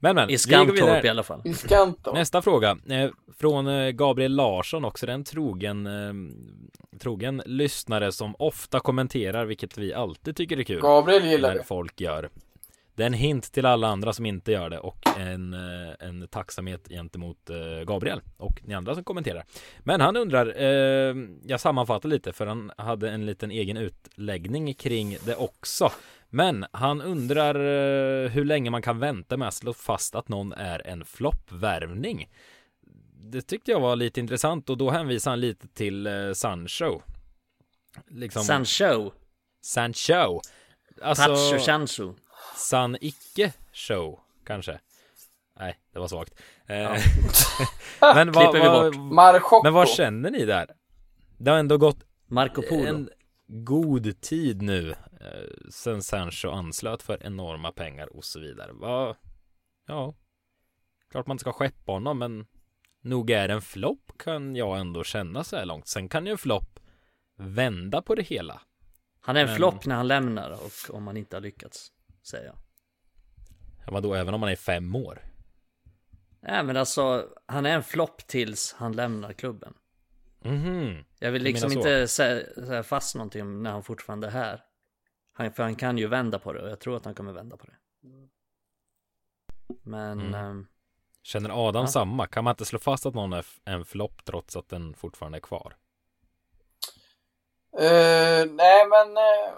Men 0.00 0.16
men, 0.16 0.30
I. 0.30 0.38
Skantorp 0.38 1.04
i 1.04 1.08
alla 1.08 1.22
fall. 1.22 1.42
I 1.44 1.54
Skantor. 1.54 2.14
Nästa 2.14 2.42
fråga 2.42 2.78
eh, 2.88 3.10
från 3.38 3.66
eh, 3.66 3.90
Gabriel 3.90 4.36
Larsson 4.36 4.84
också. 4.84 5.06
Det 5.06 5.12
är 5.12 5.14
en 5.14 5.24
trogen, 5.24 5.86
eh, 5.86 6.12
trogen 6.98 7.42
lyssnare 7.46 8.12
som 8.12 8.34
ofta 8.38 8.80
kommenterar, 8.80 9.44
vilket 9.44 9.78
vi 9.78 9.94
alltid 9.94 10.36
tycker 10.36 10.58
är 10.58 10.62
kul. 10.62 10.80
Gabriel 10.80 11.24
gillar 11.24 11.54
vi. 11.54 11.62
folk 11.64 12.00
gör. 12.00 12.28
Det 12.94 13.02
är 13.04 13.06
en 13.06 13.12
hint 13.12 13.52
till 13.52 13.66
alla 13.66 13.88
andra 13.88 14.12
som 14.12 14.26
inte 14.26 14.52
gör 14.52 14.70
det 14.70 14.78
och 14.78 15.06
en, 15.18 15.54
en 16.00 16.28
tacksamhet 16.28 16.88
gentemot 16.88 17.50
Gabriel 17.86 18.20
och 18.36 18.60
ni 18.64 18.74
andra 18.74 18.94
som 18.94 19.04
kommenterar. 19.04 19.44
Men 19.78 20.00
han 20.00 20.16
undrar, 20.16 20.62
eh, 20.62 21.14
jag 21.44 21.60
sammanfattar 21.60 22.08
lite 22.08 22.32
för 22.32 22.46
han 22.46 22.72
hade 22.76 23.10
en 23.10 23.26
liten 23.26 23.50
egen 23.50 23.76
utläggning 23.76 24.74
kring 24.74 25.16
det 25.24 25.36
också. 25.36 25.92
Men 26.30 26.66
han 26.72 27.02
undrar 27.02 27.54
eh, 27.54 28.30
hur 28.30 28.44
länge 28.44 28.70
man 28.70 28.82
kan 28.82 28.98
vänta 28.98 29.36
med 29.36 29.48
att 29.48 29.54
slå 29.54 29.72
fast 29.72 30.14
att 30.14 30.28
någon 30.28 30.52
är 30.52 30.86
en 30.86 31.04
floppvärvning. 31.04 32.28
Det 33.14 33.42
tyckte 33.42 33.70
jag 33.70 33.80
var 33.80 33.96
lite 33.96 34.20
intressant 34.20 34.70
och 34.70 34.78
då 34.78 34.90
hänvisar 34.90 35.30
han 35.30 35.40
lite 35.40 35.68
till 35.68 36.06
eh, 36.06 36.32
Sancho. 36.32 37.00
Liksom, 38.08 38.44
Sancho. 38.44 39.10
Sancho. 39.62 40.40
Alltså, 41.02 41.28
Pacho 41.28 41.58
Sancho. 41.58 42.14
San 42.56 42.96
icke 43.00 43.52
show 43.72 44.20
kanske. 44.46 44.80
Nej, 45.58 45.78
det 45.92 45.98
var 45.98 46.08
svagt. 46.08 46.34
Eh, 46.66 46.76
men, 48.14 48.32
vad, 48.32 48.58
vad, 48.58 49.64
men 49.64 49.72
vad 49.72 49.88
känner 49.88 50.30
ni 50.30 50.44
där? 50.44 50.70
Det 51.38 51.50
har 51.50 51.58
ändå 51.58 51.78
gått 51.78 51.98
Marco 52.26 52.62
Polo. 52.62 52.86
en 52.86 53.10
god 53.52 54.20
tid 54.20 54.62
nu 54.62 54.90
eh, 55.20 55.70
sen 55.70 56.02
Sancho 56.02 56.48
anslöt 56.50 57.02
för 57.02 57.26
enorma 57.26 57.72
pengar 57.72 58.16
och 58.16 58.24
så 58.24 58.40
vidare. 58.40 58.70
Vad, 58.72 59.16
ja, 59.86 60.14
klart 61.10 61.26
man 61.26 61.38
ska 61.38 61.52
skeppa 61.52 61.92
honom, 61.92 62.18
men 62.18 62.46
nog 63.02 63.30
är 63.30 63.48
en 63.48 63.62
flopp 63.62 64.12
kan 64.18 64.56
jag 64.56 64.80
ändå 64.80 65.04
känna 65.04 65.44
så 65.44 65.56
här 65.56 65.64
långt. 65.64 65.88
Sen 65.88 66.08
kan 66.08 66.26
ju 66.26 66.32
en 66.32 66.38
flopp 66.38 66.80
vända 67.36 68.02
på 68.02 68.14
det 68.14 68.22
hela. 68.22 68.62
Han 69.20 69.36
är 69.36 69.40
en 69.40 69.46
Men- 69.46 69.56
flopp 69.56 69.86
när 69.86 69.94
han 69.96 70.08
lämnar 70.08 70.50
och 70.50 70.94
om 70.96 71.06
han 71.06 71.16
inte 71.16 71.36
har 71.36 71.40
lyckats. 71.40 71.92
Säger 72.22 72.46
jag. 72.46 72.56
Ja, 73.86 73.92
men 73.92 74.02
då 74.02 74.14
även 74.14 74.34
om 74.34 74.40
man 74.40 74.48
är 74.50 74.56
fem 74.56 74.94
år. 74.96 75.22
Nej 76.42 76.64
men 76.64 76.76
alltså, 76.76 77.28
han 77.46 77.66
är 77.66 77.74
en 77.74 77.82
flopp 77.82 78.26
tills 78.26 78.74
han 78.78 78.92
lämnar 78.92 79.32
klubben. 79.32 79.74
Mhm. 80.44 81.04
Jag 81.18 81.30
vill 81.32 81.42
liksom 81.42 81.72
inte 81.72 82.08
säga, 82.08 82.46
säga 82.66 82.82
fast 82.82 83.14
någonting 83.14 83.62
när 83.62 83.70
han 83.70 83.82
fortfarande 83.82 84.26
är 84.26 84.30
här. 84.30 84.64
Han, 85.32 85.52
för 85.52 85.62
han 85.62 85.76
kan 85.76 85.98
ju 85.98 86.06
vända 86.06 86.38
på 86.38 86.52
det 86.52 86.62
och 86.62 86.68
jag 86.70 86.80
tror 86.80 86.96
att 86.96 87.04
han 87.04 87.14
kommer 87.14 87.32
vända 87.32 87.56
på 87.56 87.66
det. 87.66 87.76
Men, 89.82 90.20
Mm. 90.20 90.34
ehm, 90.34 90.66
Känner 91.22 91.68
Adam 91.68 91.82
Ja. 91.82 91.88
samma? 91.88 92.26
Kan 92.26 92.44
man 92.44 92.52
inte 92.52 92.64
slå 92.64 92.78
fast 92.78 93.06
att 93.06 93.14
någon 93.14 93.32
är 93.32 93.46
en 93.64 93.84
flopp 93.84 94.24
trots 94.24 94.56
att 94.56 94.68
den 94.68 94.94
fortfarande 94.94 95.38
är 95.38 95.40
kvar? 95.40 95.76
Eh, 97.78 98.46
nej, 98.50 98.86
men... 98.88 99.16
eh, 99.16 99.54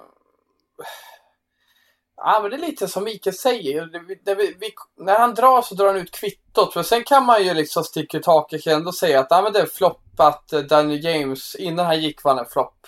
Ja, 2.24 2.40
men 2.42 2.50
det 2.50 2.56
är 2.56 2.60
lite 2.60 2.88
som 2.88 3.04
Mikael 3.04 3.36
säger. 3.36 3.86
Det, 4.24 4.34
vi, 4.34 4.56
vi, 4.60 4.74
när 4.96 5.18
han 5.18 5.34
drar 5.34 5.62
så 5.62 5.74
drar 5.74 5.86
han 5.86 5.96
ut 5.96 6.10
kvittot. 6.10 6.74
Men 6.74 6.84
sen 6.84 7.04
kan 7.04 7.26
man 7.26 7.44
ju 7.44 7.54
liksom 7.54 7.84
sticka 7.84 8.18
ut 8.18 8.26
hakan 8.26 8.60
och 8.66 8.72
ändå 8.72 8.92
säga 8.92 9.20
att 9.20 9.26
ja, 9.30 9.42
men 9.42 9.52
det 9.52 9.60
är 9.60 9.66
flopp 9.66 10.02
att 10.18 10.52
eh, 10.52 10.60
Daniel 10.60 11.04
James, 11.04 11.54
innan 11.54 11.86
han 11.86 12.00
gick 12.00 12.24
var 12.24 12.34
han 12.34 12.44
en 12.44 12.50
flopp. 12.50 12.86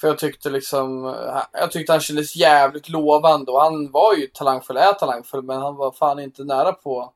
För 0.00 0.08
jag 0.08 0.18
tyckte 0.18 0.50
liksom, 0.50 1.06
eh, 1.06 1.42
jag 1.52 1.70
tyckte 1.70 1.92
han 1.92 2.00
kändes 2.00 2.36
jävligt 2.36 2.88
lovande 2.88 3.52
och 3.52 3.60
han 3.60 3.90
var 3.90 4.14
ju 4.14 4.26
talangfull, 4.26 4.76
är 4.76 4.92
talangfull, 4.92 5.42
men 5.42 5.58
han 5.58 5.76
var 5.76 5.92
fan 5.92 6.18
inte 6.18 6.44
nära 6.44 6.72
på 6.72 7.12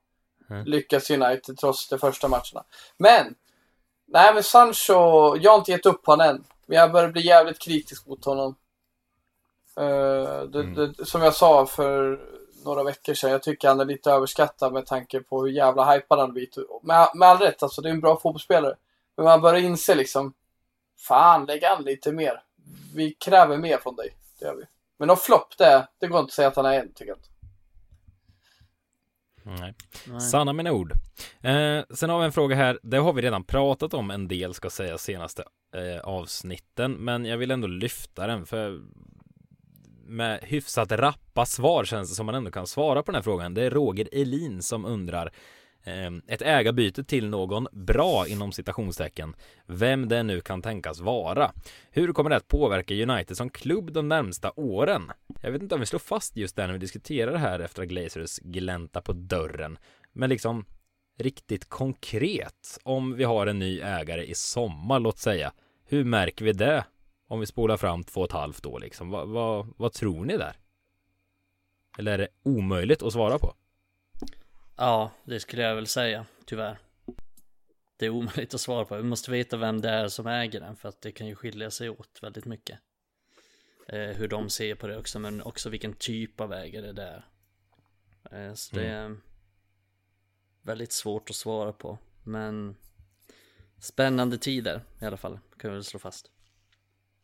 Mm. 0.52 0.64
lyckas 0.64 1.10
i 1.10 1.14
United 1.14 1.58
trots 1.58 1.88
de 1.88 1.98
första 1.98 2.28
matcherna. 2.28 2.64
Men, 2.98 3.34
nej 4.08 4.34
men 4.34 4.42
Sancho, 4.42 5.36
jag 5.36 5.50
har 5.50 5.58
inte 5.58 5.70
gett 5.70 5.86
upp 5.86 6.06
honom 6.06 6.26
än. 6.26 6.44
Men 6.66 6.78
jag 6.78 6.92
börjar 6.92 7.08
bli 7.08 7.26
jävligt 7.26 7.58
kritisk 7.58 8.06
mot 8.06 8.24
honom. 8.24 8.54
Eh, 9.76 10.42
det, 10.42 10.60
Mm. 10.60 10.74
det, 10.74 11.06
som 11.06 11.22
jag 11.22 11.34
sa 11.34 11.66
för 11.66 12.20
några 12.64 12.84
veckor 12.84 13.14
sedan, 13.14 13.30
jag 13.30 13.42
tycker 13.42 13.68
han 13.68 13.80
är 13.80 13.84
lite 13.84 14.10
överskattad 14.10 14.72
med 14.72 14.86
tanke 14.86 15.20
på 15.20 15.42
hur 15.42 15.50
jävla 15.52 15.92
hypad 15.92 16.18
han 16.18 16.32
blivit. 16.32 16.56
Med, 16.82 17.08
med 17.14 17.28
all 17.28 17.38
rätt, 17.38 17.62
alltså 17.62 17.82
det 17.82 17.88
är 17.88 17.92
en 17.92 18.00
bra 18.00 18.16
fotbollsspelare. 18.20 18.74
Men 19.16 19.24
man 19.24 19.40
börjar 19.40 19.60
inse 19.60 19.94
liksom, 19.94 20.32
fan 20.98 21.46
lägg 21.46 21.64
an 21.64 21.82
lite 21.84 22.12
mer. 22.12 22.42
Vi 22.94 23.10
kräver 23.10 23.56
mer 23.56 23.78
från 23.78 23.96
dig, 23.96 24.16
det 24.38 24.44
gör 24.46 24.54
vi. 24.54 24.64
Men 24.98 25.08
någon 25.08 25.16
flopp 25.16 25.58
det, 25.58 25.88
det 25.98 26.06
går 26.06 26.20
inte 26.20 26.30
att 26.30 26.34
säga 26.34 26.48
att 26.48 26.56
han 26.56 26.66
är 26.66 26.80
än, 26.80 26.92
tycker 26.92 27.10
jag 27.10 27.16
inte. 27.18 27.28
Nej. 29.44 29.74
nej. 30.06 30.20
Sanna 30.20 30.52
mina 30.52 30.72
ord. 30.72 30.92
Eh, 31.40 31.82
sen 31.94 32.10
har 32.10 32.18
vi 32.18 32.24
en 32.24 32.32
fråga 32.32 32.56
här. 32.56 32.78
Det 32.82 32.96
har 32.96 33.12
vi 33.12 33.22
redan 33.22 33.44
pratat 33.44 33.94
om 33.94 34.10
en 34.10 34.28
del 34.28 34.54
ska 34.54 34.70
säga 34.70 34.98
senaste 34.98 35.44
eh, 35.74 36.00
avsnitten. 36.04 36.92
Men 36.92 37.24
jag 37.24 37.38
vill 37.38 37.50
ändå 37.50 37.66
lyfta 37.66 38.26
den 38.26 38.46
för 38.46 38.80
med 40.12 40.40
hyfsat 40.42 40.92
rappa 40.92 41.46
svar 41.46 41.84
känns 41.84 42.10
det 42.10 42.14
som 42.14 42.26
man 42.26 42.34
ändå 42.34 42.50
kan 42.50 42.66
svara 42.66 43.02
på 43.02 43.12
den 43.12 43.14
här 43.14 43.22
frågan. 43.22 43.54
Det 43.54 43.62
är 43.62 43.70
Roger 43.70 44.08
Elin 44.12 44.62
som 44.62 44.84
undrar 44.84 45.32
ehm, 45.84 46.22
ett 46.26 46.42
ägarbyte 46.42 47.04
till 47.04 47.28
någon 47.28 47.66
bra 47.72 48.26
inom 48.26 48.52
citationstecken. 48.52 49.36
Vem 49.66 50.08
det 50.08 50.22
nu 50.22 50.40
kan 50.40 50.62
tänkas 50.62 51.00
vara. 51.00 51.52
Hur 51.90 52.12
kommer 52.12 52.30
det 52.30 52.36
att 52.36 52.48
påverka 52.48 52.94
United 52.94 53.36
som 53.36 53.50
klubb 53.50 53.92
de 53.92 54.08
närmsta 54.08 54.52
åren? 54.56 55.02
Jag 55.40 55.50
vet 55.50 55.62
inte 55.62 55.74
om 55.74 55.80
vi 55.80 55.86
slår 55.86 55.98
fast 55.98 56.36
just 56.36 56.56
det 56.56 56.66
när 56.66 56.72
vi 56.72 56.78
diskuterar 56.78 57.32
det 57.32 57.38
här 57.38 57.60
efter 57.60 57.82
att 57.82 57.88
Glazers 57.88 58.38
glänta 58.38 59.02
på 59.02 59.12
dörren. 59.12 59.78
Men 60.12 60.30
liksom 60.30 60.64
riktigt 61.18 61.68
konkret 61.68 62.78
om 62.82 63.14
vi 63.14 63.24
har 63.24 63.46
en 63.46 63.58
ny 63.58 63.80
ägare 63.80 64.24
i 64.24 64.34
sommar, 64.34 65.00
låt 65.00 65.18
säga. 65.18 65.52
Hur 65.84 66.04
märker 66.04 66.44
vi 66.44 66.52
det? 66.52 66.84
Om 67.32 67.40
vi 67.40 67.46
spolar 67.46 67.76
fram 67.76 68.04
två 68.04 68.20
och 68.20 68.26
ett 68.26 68.32
halvt 68.32 68.66
år 68.66 68.80
liksom. 68.80 69.10
Vad, 69.10 69.28
vad, 69.28 69.74
vad 69.76 69.92
tror 69.92 70.24
ni 70.24 70.36
där? 70.36 70.56
Eller 71.98 72.12
är 72.12 72.18
det 72.18 72.28
omöjligt 72.42 73.02
att 73.02 73.12
svara 73.12 73.38
på? 73.38 73.54
Ja, 74.76 75.10
det 75.24 75.40
skulle 75.40 75.62
jag 75.62 75.74
väl 75.74 75.86
säga, 75.86 76.26
tyvärr. 76.46 76.78
Det 77.96 78.06
är 78.06 78.10
omöjligt 78.10 78.54
att 78.54 78.60
svara 78.60 78.84
på. 78.84 78.96
Vi 78.96 79.02
måste 79.02 79.30
veta 79.30 79.56
vem 79.56 79.80
det 79.80 79.88
är 79.88 80.08
som 80.08 80.26
äger 80.26 80.60
den 80.60 80.76
för 80.76 80.88
att 80.88 81.00
det 81.00 81.12
kan 81.12 81.26
ju 81.26 81.34
skilja 81.34 81.70
sig 81.70 81.90
åt 81.90 82.18
väldigt 82.22 82.44
mycket. 82.44 82.78
Eh, 83.88 84.00
hur 84.00 84.28
de 84.28 84.50
ser 84.50 84.74
på 84.74 84.86
det 84.86 84.98
också, 84.98 85.18
men 85.18 85.42
också 85.42 85.70
vilken 85.70 85.92
typ 85.92 86.40
av 86.40 86.52
ägare 86.52 86.92
det 86.92 87.02
är. 87.02 87.24
Eh, 88.30 88.54
så 88.54 88.76
det 88.76 88.88
är 88.88 89.16
väldigt 90.62 90.92
svårt 90.92 91.30
att 91.30 91.36
svara 91.36 91.72
på. 91.72 91.98
Men 92.22 92.76
spännande 93.78 94.38
tider 94.38 94.82
i 95.00 95.04
alla 95.04 95.16
fall, 95.16 95.38
kan 95.56 95.70
vi 95.70 95.74
väl 95.74 95.84
slå 95.84 95.98
fast. 95.98 96.32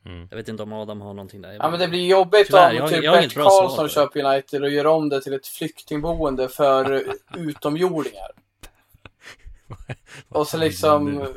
Mm. 0.06 0.28
Jag 0.30 0.36
vet 0.36 0.48
inte 0.48 0.62
om 0.62 0.72
Adam 0.72 1.00
har 1.00 1.14
någonting 1.14 1.42
där. 1.42 1.52
Ja 1.52 1.70
men 1.70 1.80
det 1.80 1.88
blir 1.88 2.06
jobbigt 2.06 2.46
Tyvärr, 2.46 2.70
om 2.70 2.76
jag 2.76 2.88
typ 2.88 3.04
jag 3.04 3.22
Bert 3.22 3.34
Karlsson 3.34 3.88
köper 3.88 4.24
United 4.24 4.62
och 4.62 4.70
gör 4.70 4.86
om 4.86 5.08
det 5.08 5.20
till 5.20 5.32
ett 5.32 5.46
flyktingboende 5.46 6.48
för 6.48 7.04
utomjordingar. 7.36 8.30
Och 10.28 10.48
så 10.48 10.56
liksom, 10.56 11.16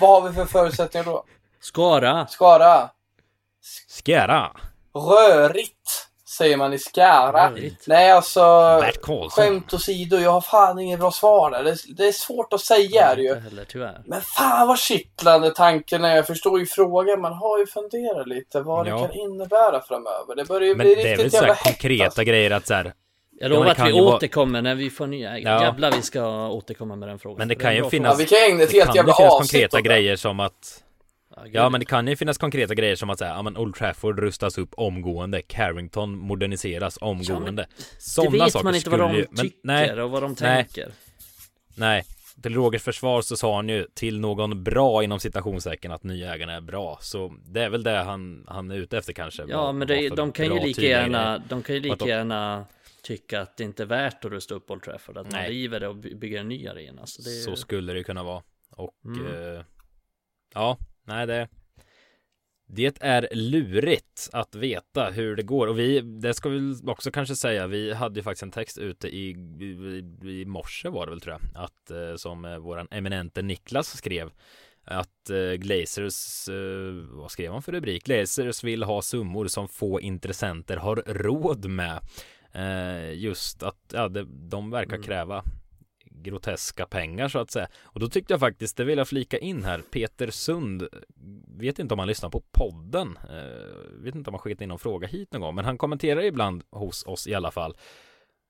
vad 0.00 0.22
har 0.22 0.28
vi 0.28 0.34
för 0.34 0.44
förutsättningar 0.44 1.04
då? 1.04 1.24
Skara! 1.60 2.26
Skara? 2.26 2.90
Skara! 3.88 4.56
Rörigt, 4.94 6.08
säger 6.36 6.56
man 6.56 6.72
i 6.72 6.78
Skara. 6.78 7.50
Rörigt. 7.50 7.86
Nej 7.86 8.10
alltså, 8.10 8.40
Bert 8.80 9.02
Karlsson. 9.02 9.44
skämt 9.44 9.72
åsido, 9.74 10.16
jag 10.16 10.30
har 10.30 10.40
fan 10.40 10.78
inget 10.78 11.00
bra 11.00 11.10
svar 11.10 11.50
där. 11.50 11.64
Det, 11.64 11.76
det 11.96 12.06
är 12.08 12.12
svårt 12.12 12.52
att 12.52 12.60
säga 12.60 13.10
är 13.10 13.16
det 13.16 13.22
ju. 13.22 13.34
heller, 13.34 13.64
tyvärr. 13.68 14.02
Men 14.06 14.20
fan 14.20 14.68
vad 14.68 14.78
kittlande 14.78 15.50
tanken 15.50 16.04
är. 16.04 16.16
Jag 16.16 16.26
förstår 16.26 16.60
ju 16.60 16.66
frågan. 16.66 17.20
Man 17.20 17.32
har 17.32 17.58
ju 17.58 17.66
funderat 17.66 18.26
lite 18.28 18.60
vad 18.60 18.86
Ja. 18.88 18.94
det 18.94 19.00
kan 19.00 19.12
innebära 19.12 19.80
framöver. 19.80 20.36
Det 20.36 20.44
börjar 20.44 20.68
ju 20.68 20.74
Men 20.76 20.86
bli 20.86 20.94
det 20.94 21.00
är 21.00 21.04
väl 21.04 21.16
riktigt 21.16 21.32
så 21.32 21.36
jävla 21.38 21.54
konkreta 21.54 22.04
alltså. 22.04 22.22
grejer 22.22 22.50
att 22.50 22.66
så 22.66 22.74
här, 22.74 22.84
Jag 22.84 22.92
Ja, 23.40 23.48
lovar 23.48 23.64
det 23.66 23.72
att 23.72 23.88
vi 23.88 23.92
ju 23.92 24.04
vara- 24.04 24.16
återkommer 24.16 24.62
när 24.62 24.74
vi 24.74 24.90
får 24.90 25.06
nya 25.06 25.30
ägare. 25.36 25.54
Ja. 25.54 25.62
Jävlar 25.62 25.92
vi 25.92 26.02
ska 26.02 26.48
återkomma 26.48 26.96
med 26.96 27.08
den 27.08 27.18
frågan. 27.18 27.38
Men 27.38 27.48
det 27.48 27.54
För 27.54 27.62
kan 27.62 27.70
är 27.72 27.76
ju 27.76 27.90
finnas- 27.90 28.12
Ja, 28.12 28.16
vi 28.18 28.24
kan 28.26 28.38
ägna 28.50 28.62
ett 28.62 28.70
det 28.70 28.78
helt 28.78 28.94
jävla 28.96 29.12
avsnitt 29.12 29.30
konkreta 29.52 29.76
det. 29.76 29.82
grejer 29.82 30.16
som 30.16 30.40
att. 30.40 30.80
Ja 31.52 31.68
men 31.70 31.80
det 31.80 31.86
kan 31.86 32.08
ju 32.08 32.16
finnas 32.16 32.38
konkreta 32.38 32.74
grejer 32.74 32.96
som 32.96 33.10
att 33.10 33.18
säga, 33.18 33.30
ja 33.30 33.42
men 33.42 33.56
Old 33.56 33.74
Trafford 33.74 34.18
rustas 34.18 34.58
upp 34.58 34.74
omgående, 34.76 35.42
Carrington 35.42 36.16
moderniseras 36.18 36.98
omgående. 37.00 37.62
Det 37.62 37.84
Sådana 37.98 38.44
vet 38.44 38.52
saker 38.52 38.64
man 38.64 38.74
inte 38.74 38.90
vad 38.90 39.00
de 39.00 39.14
ju, 39.14 39.26
men 39.30 39.44
tycker 39.44 39.58
nej, 39.62 40.02
och 40.02 40.10
vad 40.10 40.22
de 40.22 40.36
nej. 40.40 40.64
tänker. 40.64 40.92
nej. 41.76 42.04
Till 42.42 42.54
Rogers 42.54 42.82
försvar 42.82 43.22
så 43.22 43.36
sa 43.36 43.56
han 43.56 43.68
ju 43.68 43.86
till 43.94 44.20
någon 44.20 44.64
bra 44.64 45.04
inom 45.04 45.20
citationstecken 45.20 45.92
att 45.92 46.02
nya 46.02 46.34
ägarna 46.34 46.52
är 46.52 46.60
bra. 46.60 46.98
Så 47.00 47.34
det 47.44 47.62
är 47.64 47.68
väl 47.70 47.82
det 47.82 47.96
han, 47.96 48.44
han 48.48 48.70
är 48.70 48.74
ute 48.76 48.98
efter 48.98 49.12
kanske. 49.12 49.44
Ja 49.48 49.72
men 49.72 49.88
det, 49.88 50.08
de 50.08 50.32
kan 50.32 50.46
ju 50.46 50.60
lika 50.60 50.82
gärna, 50.82 51.38
de 51.48 51.62
kan 51.62 51.74
ju 51.74 51.80
lika 51.80 52.06
gärna 52.06 52.66
tycka 53.02 53.40
att 53.40 53.56
det 53.56 53.64
inte 53.64 53.82
är 53.82 53.86
värt 53.86 54.24
att 54.24 54.30
rusta 54.30 54.54
upp 54.54 54.70
Old 54.70 54.82
Trafford. 54.82 55.16
Att 55.18 55.30
man 55.32 55.40
Nej. 55.40 55.50
river 55.50 55.80
det 55.80 55.88
och 55.88 55.96
by- 55.96 56.14
bygger 56.14 56.40
en 56.40 56.48
ny 56.48 56.66
arena. 56.68 57.06
Så 57.06 57.22
det 57.22 57.30
är, 57.30 57.40
Så 57.42 57.56
skulle 57.56 57.92
det 57.92 58.02
kunna 58.04 58.22
vara. 58.22 58.42
Och 58.70 58.94
Mm. 59.04 59.26
eh, 59.56 59.62
ja, 60.54 60.78
nej 61.04 61.26
det 61.26 61.48
Det 62.66 62.96
är 63.00 63.28
lurigt 63.32 64.30
att 64.32 64.54
veta 64.54 65.10
hur 65.10 65.36
det 65.36 65.42
går 65.42 65.66
och 65.66 65.78
vi, 65.78 66.00
det 66.00 66.34
ska 66.34 66.48
vi 66.48 66.74
också 66.86 67.10
kanske 67.10 67.36
säga, 67.36 67.66
vi 67.66 67.92
hade 67.92 68.20
ju 68.20 68.22
faktiskt 68.22 68.42
en 68.42 68.50
text 68.50 68.78
ute 68.78 69.08
i, 69.08 69.30
i, 69.60 70.04
i 70.28 70.44
morse 70.46 70.88
var 70.88 71.06
det 71.06 71.10
väl 71.10 71.20
tror 71.20 71.38
jag, 71.40 71.62
att 71.64 71.90
eh, 71.90 72.16
som 72.16 72.44
eh, 72.44 72.58
våran 72.58 72.88
eminente 72.90 73.42
Niklas 73.42 73.96
skrev 73.96 74.30
att 74.84 75.30
eh, 75.30 75.52
Glazers, 75.52 76.48
vad 77.10 77.30
skrev 77.30 77.52
han 77.52 77.62
för 77.62 77.72
rubrik? 77.72 78.04
Glazers 78.04 78.64
vill 78.64 78.82
ha 78.82 79.02
summor 79.02 79.46
som 79.48 79.68
få 79.68 80.00
intressenter 80.00 80.76
har 80.76 80.96
råd 81.06 81.64
med. 81.66 82.00
Just 83.14 83.62
att 83.62 83.78
ja, 83.92 84.08
de 84.28 84.70
verkar 84.70 84.96
Mm. 84.96 85.06
kräva 85.06 85.44
groteska 86.24 86.86
pengar 86.86 87.28
så 87.28 87.38
att 87.38 87.50
säga. 87.50 87.68
Och 87.82 88.00
då 88.00 88.08
tyckte 88.08 88.32
jag 88.32 88.40
faktiskt, 88.40 88.76
det 88.76 88.84
vill 88.84 88.98
jag 88.98 89.08
flika 89.08 89.38
in 89.38 89.64
här, 89.64 89.82
Peter 89.90 90.30
Sund, 90.30 90.88
vet 91.58 91.78
inte 91.78 91.94
om 91.94 91.98
han 91.98 92.08
lyssnar 92.08 92.30
på 92.30 92.42
podden, 92.52 93.18
eh, 93.30 94.02
vet 94.02 94.14
inte 94.14 94.30
om 94.30 94.34
han 94.34 94.40
skickat 94.40 94.60
in 94.60 94.68
någon 94.68 94.78
fråga 94.78 95.08
hit 95.08 95.32
någon 95.32 95.40
gång, 95.40 95.54
men 95.54 95.64
han 95.64 95.78
kommenterar 95.78 96.22
ibland 96.22 96.62
hos 96.70 97.06
oss 97.06 97.26
i 97.26 97.34
alla 97.34 97.50
fall. 97.50 97.76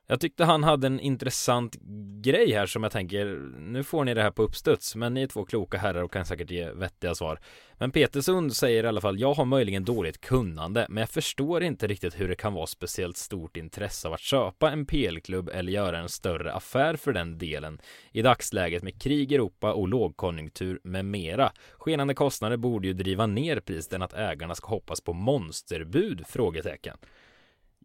Jag 0.06 0.20
tyckte 0.20 0.44
han 0.44 0.64
hade 0.64 0.86
en 0.86 1.00
intressant 1.00 1.76
grej 2.20 2.52
här 2.52 2.66
som 2.66 2.82
jag 2.82 2.92
tänker, 2.92 3.26
nu 3.58 3.84
får 3.84 4.04
ni 4.04 4.14
det 4.14 4.22
här 4.22 4.30
på 4.30 4.42
uppstuds, 4.42 4.96
men 4.96 5.14
ni 5.14 5.22
är 5.22 5.26
två 5.26 5.44
kloka 5.44 5.78
herrar 5.78 6.02
och 6.02 6.12
kan 6.12 6.26
säkert 6.26 6.50
ge 6.50 6.70
vettiga 6.70 7.14
svar. 7.14 7.40
Men 7.78 7.90
Petersund 7.90 8.56
säger 8.56 8.84
i 8.84 8.86
alla 8.86 9.00
fall, 9.00 9.20
jag 9.20 9.34
har 9.34 9.44
möjligen 9.44 9.84
dåligt 9.84 10.20
kunnande, 10.20 10.86
men 10.88 11.00
jag 11.00 11.10
förstår 11.10 11.62
inte 11.62 11.86
riktigt 11.86 12.20
hur 12.20 12.28
det 12.28 12.34
kan 12.34 12.52
vara 12.52 12.66
speciellt 12.66 13.16
stort 13.16 13.56
intresse 13.56 14.08
av 14.08 14.14
att 14.14 14.20
köpa 14.20 14.70
en 14.70 14.86
PL-klubb 14.86 15.50
eller 15.54 15.72
göra 15.72 15.98
en 15.98 16.08
större 16.08 16.52
affär 16.52 16.96
för 16.96 17.12
den 17.12 17.38
delen 17.38 17.80
i 18.12 18.22
dagsläget 18.22 18.82
med 18.82 19.02
krig 19.02 19.32
i 19.32 19.34
Europa 19.34 19.72
och 19.72 19.88
lågkonjunktur 19.88 20.80
med 20.84 21.04
mera. 21.04 21.52
Skenande 21.72 22.14
kostnader 22.14 22.56
borde 22.56 22.86
ju 22.86 22.94
driva 22.94 23.26
ner 23.26 23.60
priset 23.60 23.92
än 23.92 24.02
att 24.02 24.14
ägarna 24.14 24.54
ska 24.54 24.68
hoppas 24.68 25.00
på 25.00 25.12
monsterbud? 25.12 26.22
Frågetecken. 26.26 26.96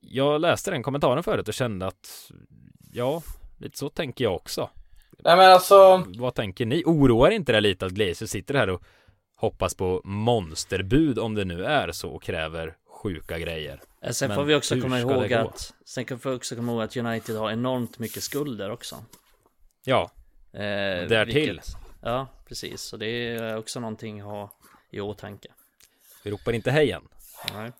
Jag 0.02 0.42
läste 0.42 0.72
den 0.72 0.84
kommentaren 0.84 1.24
förut 1.24 1.48
och 1.48 1.54
kände 1.54 1.88
att 1.88 2.32
ja, 2.92 3.22
lite 3.58 3.78
så 3.78 3.90
tänker 3.90 4.24
jag 4.24 4.36
också. 4.36 4.70
Nej 5.24 5.38
men 5.38 5.52
alltså, 5.52 6.04
Vad 6.18 6.36
tänker 6.36 6.66
ni? 6.66 6.84
Oroar 6.86 7.32
inte 7.32 7.52
det 7.52 7.62
lite 7.62 7.86
att 7.86 7.92
Glazer 7.92 8.26
sitter 8.26 8.54
här 8.54 8.70
och 8.70 8.84
hoppas 9.36 9.76
på 9.76 10.02
monsterbud 10.04 11.20
om 11.20 11.36
det 11.36 11.46
nu 11.46 11.66
är 11.66 11.92
så 11.92 12.10
och 12.10 12.24
kräver 12.24 12.78
sjuka 13.04 13.40
grejer? 13.40 13.82
Eh, 14.02 14.12
Sen 14.12 14.28
Men 14.28 14.36
får 14.36 14.44
vi 14.44 14.56
också 14.56 14.76
hur 14.76 14.82
komma 14.82 15.00
ihåg 15.00 15.34
att 15.34 15.74
Sen 15.86 16.06
kan 16.06 16.20
vi 16.24 16.30
också 16.30 16.56
komma 16.56 16.72
ihåg 16.72 16.82
att 16.82 16.98
United 16.98 17.36
har 17.36 17.52
enormt 17.52 18.00
mycket 18.00 18.24
skulder 18.24 18.72
också. 18.72 18.96
Ja, 19.84 20.12
Eh, 20.54 20.60
Därtill. 21.08 21.36
vilket- 21.50 21.78
Ja, 22.02 22.28
precis. 22.48 22.82
Så 22.82 22.98
det 22.98 23.06
är 23.08 23.58
också 23.58 23.80
någonting 23.80 24.20
att 24.20 24.26
ha 24.26 24.52
i 24.92 25.00
åtanke. 25.00 25.48
vi 26.24 26.32
ropar 26.32 26.54
inte 26.54 26.72
hejen. 26.72 27.02
Nej. 27.54 27.72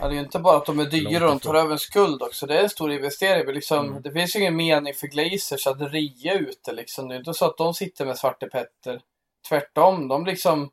ja, 0.00 0.08
det 0.08 0.14
är 0.14 0.14
ju 0.14 0.20
inte 0.20 0.38
bara 0.38 0.56
att 0.56 0.66
de 0.66 0.78
är 0.78 0.84
dyra 0.84 1.24
och 1.24 1.30
de 1.30 1.40
tar 1.40 1.54
över 1.54 1.72
en 1.72 1.78
skuld 1.78 2.22
också. 2.22 2.46
Det 2.46 2.58
är 2.58 2.62
en 2.62 2.70
stor 2.70 2.92
investering. 2.92 3.46
Men 3.46 3.54
liksom, 3.54 3.88
Mm. 3.88 4.02
Det 4.02 4.12
finns 4.12 4.36
ju 4.36 4.40
ingen 4.40 4.56
mening 4.56 4.94
för 4.94 5.06
Glazers 5.06 5.66
att 5.66 5.80
ria 5.80 6.34
ut 6.34 6.60
det 6.64 6.72
liksom. 6.72 7.08
Det 7.08 7.14
är 7.14 7.18
inte 7.18 7.34
så 7.34 7.44
att 7.44 7.56
de 7.56 7.74
sitter 7.74 8.06
med 8.06 8.18
Svarte 8.18 8.46
Petter. 8.46 9.00
Tvärtom, 9.48 10.08
de 10.08 10.26
liksom 10.26 10.70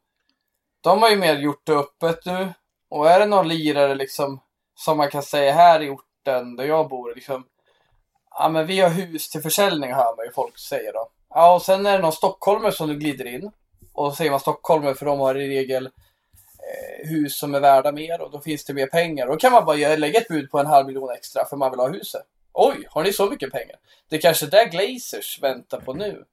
De 0.81 1.01
har 1.01 1.09
ju 1.09 1.15
mer 1.15 1.36
gjort 1.36 1.61
det 1.65 1.73
öppet 1.73 2.25
nu. 2.25 2.53
Och 2.89 3.09
är 3.09 3.19
det 3.19 3.25
någon 3.25 3.47
lirare 3.47 3.95
liksom 3.95 4.39
som 4.75 4.97
man 4.97 5.09
kan 5.09 5.23
säga 5.23 5.53
här 5.53 5.81
i 5.81 5.89
orten 5.89 6.55
där 6.55 6.65
jag 6.65 6.89
bor 6.89 7.15
liksom 7.15 7.45
Ja 8.36 8.49
men 8.49 8.67
vi 8.67 8.79
har 8.79 8.89
hus 8.89 9.29
till 9.29 9.41
försäljning 9.41 9.93
hör 9.93 10.15
man 10.17 10.25
ju 10.25 10.31
folk 10.31 10.57
säga 10.57 10.91
då. 10.91 11.07
Ja 11.29 11.55
och 11.55 11.61
sen 11.61 11.86
är 11.86 11.91
det 11.97 12.01
någon 12.03 12.11
stockholmare 12.11 12.71
som 12.71 12.88
du 12.88 12.95
glider 12.95 13.27
in. 13.27 13.51
Och 13.93 14.13
säger 14.17 14.31
man 14.31 14.39
stockholmare 14.39 14.95
för 14.95 15.05
de 15.05 15.19
har 15.19 15.36
i 15.36 15.47
regel 15.47 15.89
Eh, 16.64 17.09
hus 17.09 17.38
som 17.38 17.55
är 17.55 17.59
värda 17.59 17.91
mer 17.91 18.22
och 18.22 18.32
då 18.32 18.41
finns 18.41 18.66
det 18.66 18.74
mer 18.74 18.88
pengar. 18.88 19.28
Då 19.28 19.36
kan 19.36 19.51
man 19.51 19.66
bara 19.66 19.95
lägga 19.95 20.20
ett 20.20 20.28
bud 20.28 20.51
på 20.51 20.59
en 20.59 20.66
halv 20.66 20.88
miljon 20.88 21.11
extra 21.11 21.45
för 21.45 21.57
man 21.57 21.72
vill 21.72 21.80
ha 21.80 21.88
huset. 21.88 22.22
Oj, 22.53 22.88
har 22.89 23.03
ni 23.03 23.14
så 23.14 23.30
mycket 23.30 23.51
pengar? 23.51 23.76
Det 24.09 24.16
är 24.16 24.22
kanske 24.22 24.45
där 24.45 24.66
Glazers 24.66 25.39
väntar 25.41 25.80
på 25.80 25.93
nu. 25.93 26.24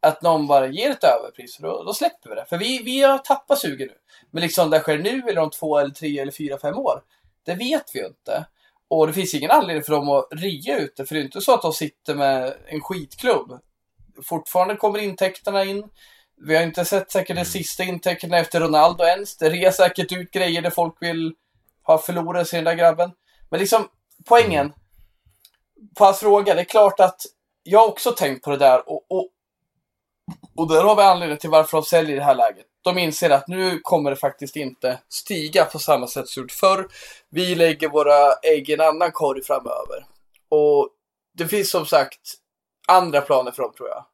Att 0.00 0.22
någon 0.22 0.46
bara 0.46 0.66
ger 0.66 0.90
ett 0.90 1.04
överpris 1.04 1.56
och 1.56 1.62
då, 1.62 1.82
då 1.82 1.94
släpper 1.94 2.30
vi 2.30 2.36
det. 2.36 2.44
För 2.48 2.58
vi, 2.58 2.82
vi 2.82 3.02
har 3.02 3.18
tappat 3.18 3.58
sugen 3.58 3.88
nu. 3.88 3.94
Men 4.30 4.42
liksom 4.42 4.70
det 4.70 4.80
sker 4.80 4.98
nu 4.98 5.22
eller 5.28 5.40
om 5.40 5.50
två 5.50 5.78
eller 5.78 5.90
tre 5.90 6.18
eller 6.18 6.32
fyra, 6.32 6.58
fem 6.58 6.78
år. 6.78 7.02
Det 7.44 7.54
vet 7.54 7.90
vi 7.94 8.00
ju 8.00 8.06
inte. 8.06 8.46
Och 8.88 9.06
det 9.06 9.12
finns 9.12 9.34
ingen 9.34 9.50
anledning 9.50 9.84
för 9.84 9.92
dem 9.92 10.08
att 10.08 10.28
ria 10.30 10.78
ut 10.78 10.96
det. 10.96 11.06
För 11.06 11.14
det 11.14 11.20
är 11.20 11.24
inte 11.24 11.40
så 11.40 11.54
att 11.54 11.62
de 11.62 11.72
sitter 11.72 12.14
med 12.14 12.54
en 12.66 12.80
skitklubb. 12.80 13.60
Fortfarande 14.24 14.76
kommer 14.76 14.98
intäkterna 14.98 15.64
in. 15.64 15.84
Vi 16.46 16.56
har 16.56 16.62
inte 16.62 16.84
sett 16.84 17.10
säkert 17.12 17.36
de 17.36 17.44
sista 17.44 17.82
intäkterna 17.82 18.38
efter 18.38 18.60
Ronaldo 18.60 19.04
ens. 19.04 19.36
Det 19.36 19.50
rear 19.50 19.70
säkert 19.70 20.12
ut 20.12 20.30
grejer 20.30 20.62
där 20.62 20.70
folk 20.70 20.96
vill 21.00 21.34
ha 21.82 21.98
förlorat 21.98 22.48
sig 22.48 22.56
den 22.56 22.64
där 22.64 22.74
grabben. 22.74 23.10
Men 23.50 23.60
liksom 23.60 23.88
poängen 24.28 24.72
på 25.98 26.04
hans 26.04 26.18
fråga, 26.18 26.54
det 26.54 26.60
är 26.60 26.64
klart 26.64 27.00
att 27.00 27.20
jag 27.62 27.80
har 27.80 27.88
också 27.88 28.12
tänkt 28.12 28.44
på 28.44 28.50
det 28.50 28.56
där 28.56 28.88
och, 28.88 29.06
och, 29.08 29.28
och 30.56 30.68
där 30.68 30.84
har 30.84 30.96
vi 30.96 31.02
anledningen 31.02 31.38
till 31.38 31.50
varför 31.50 31.78
de 31.78 31.84
säljer 31.84 32.16
i 32.16 32.18
det 32.18 32.24
här 32.24 32.34
läget. 32.34 32.66
De 32.82 32.98
inser 32.98 33.30
att 33.30 33.48
nu 33.48 33.80
kommer 33.82 34.10
det 34.10 34.16
faktiskt 34.16 34.56
inte 34.56 34.98
stiga 35.08 35.64
på 35.64 35.78
samma 35.78 36.06
sätt 36.06 36.28
som 36.28 36.42
gjort 36.42 36.52
förr. 36.52 36.88
Vi 37.30 37.54
lägger 37.54 37.88
våra 37.88 38.32
ägg 38.32 38.68
i 38.68 38.72
en 38.72 38.80
annan 38.80 39.12
korg 39.12 39.42
framöver. 39.42 40.06
Och 40.48 40.88
det 41.34 41.48
finns 41.48 41.70
som 41.70 41.86
sagt 41.86 42.20
andra 42.88 43.20
planer 43.20 43.52
för 43.52 43.62
dem 43.62 43.72
tror 43.76 43.88
jag. 43.88 44.04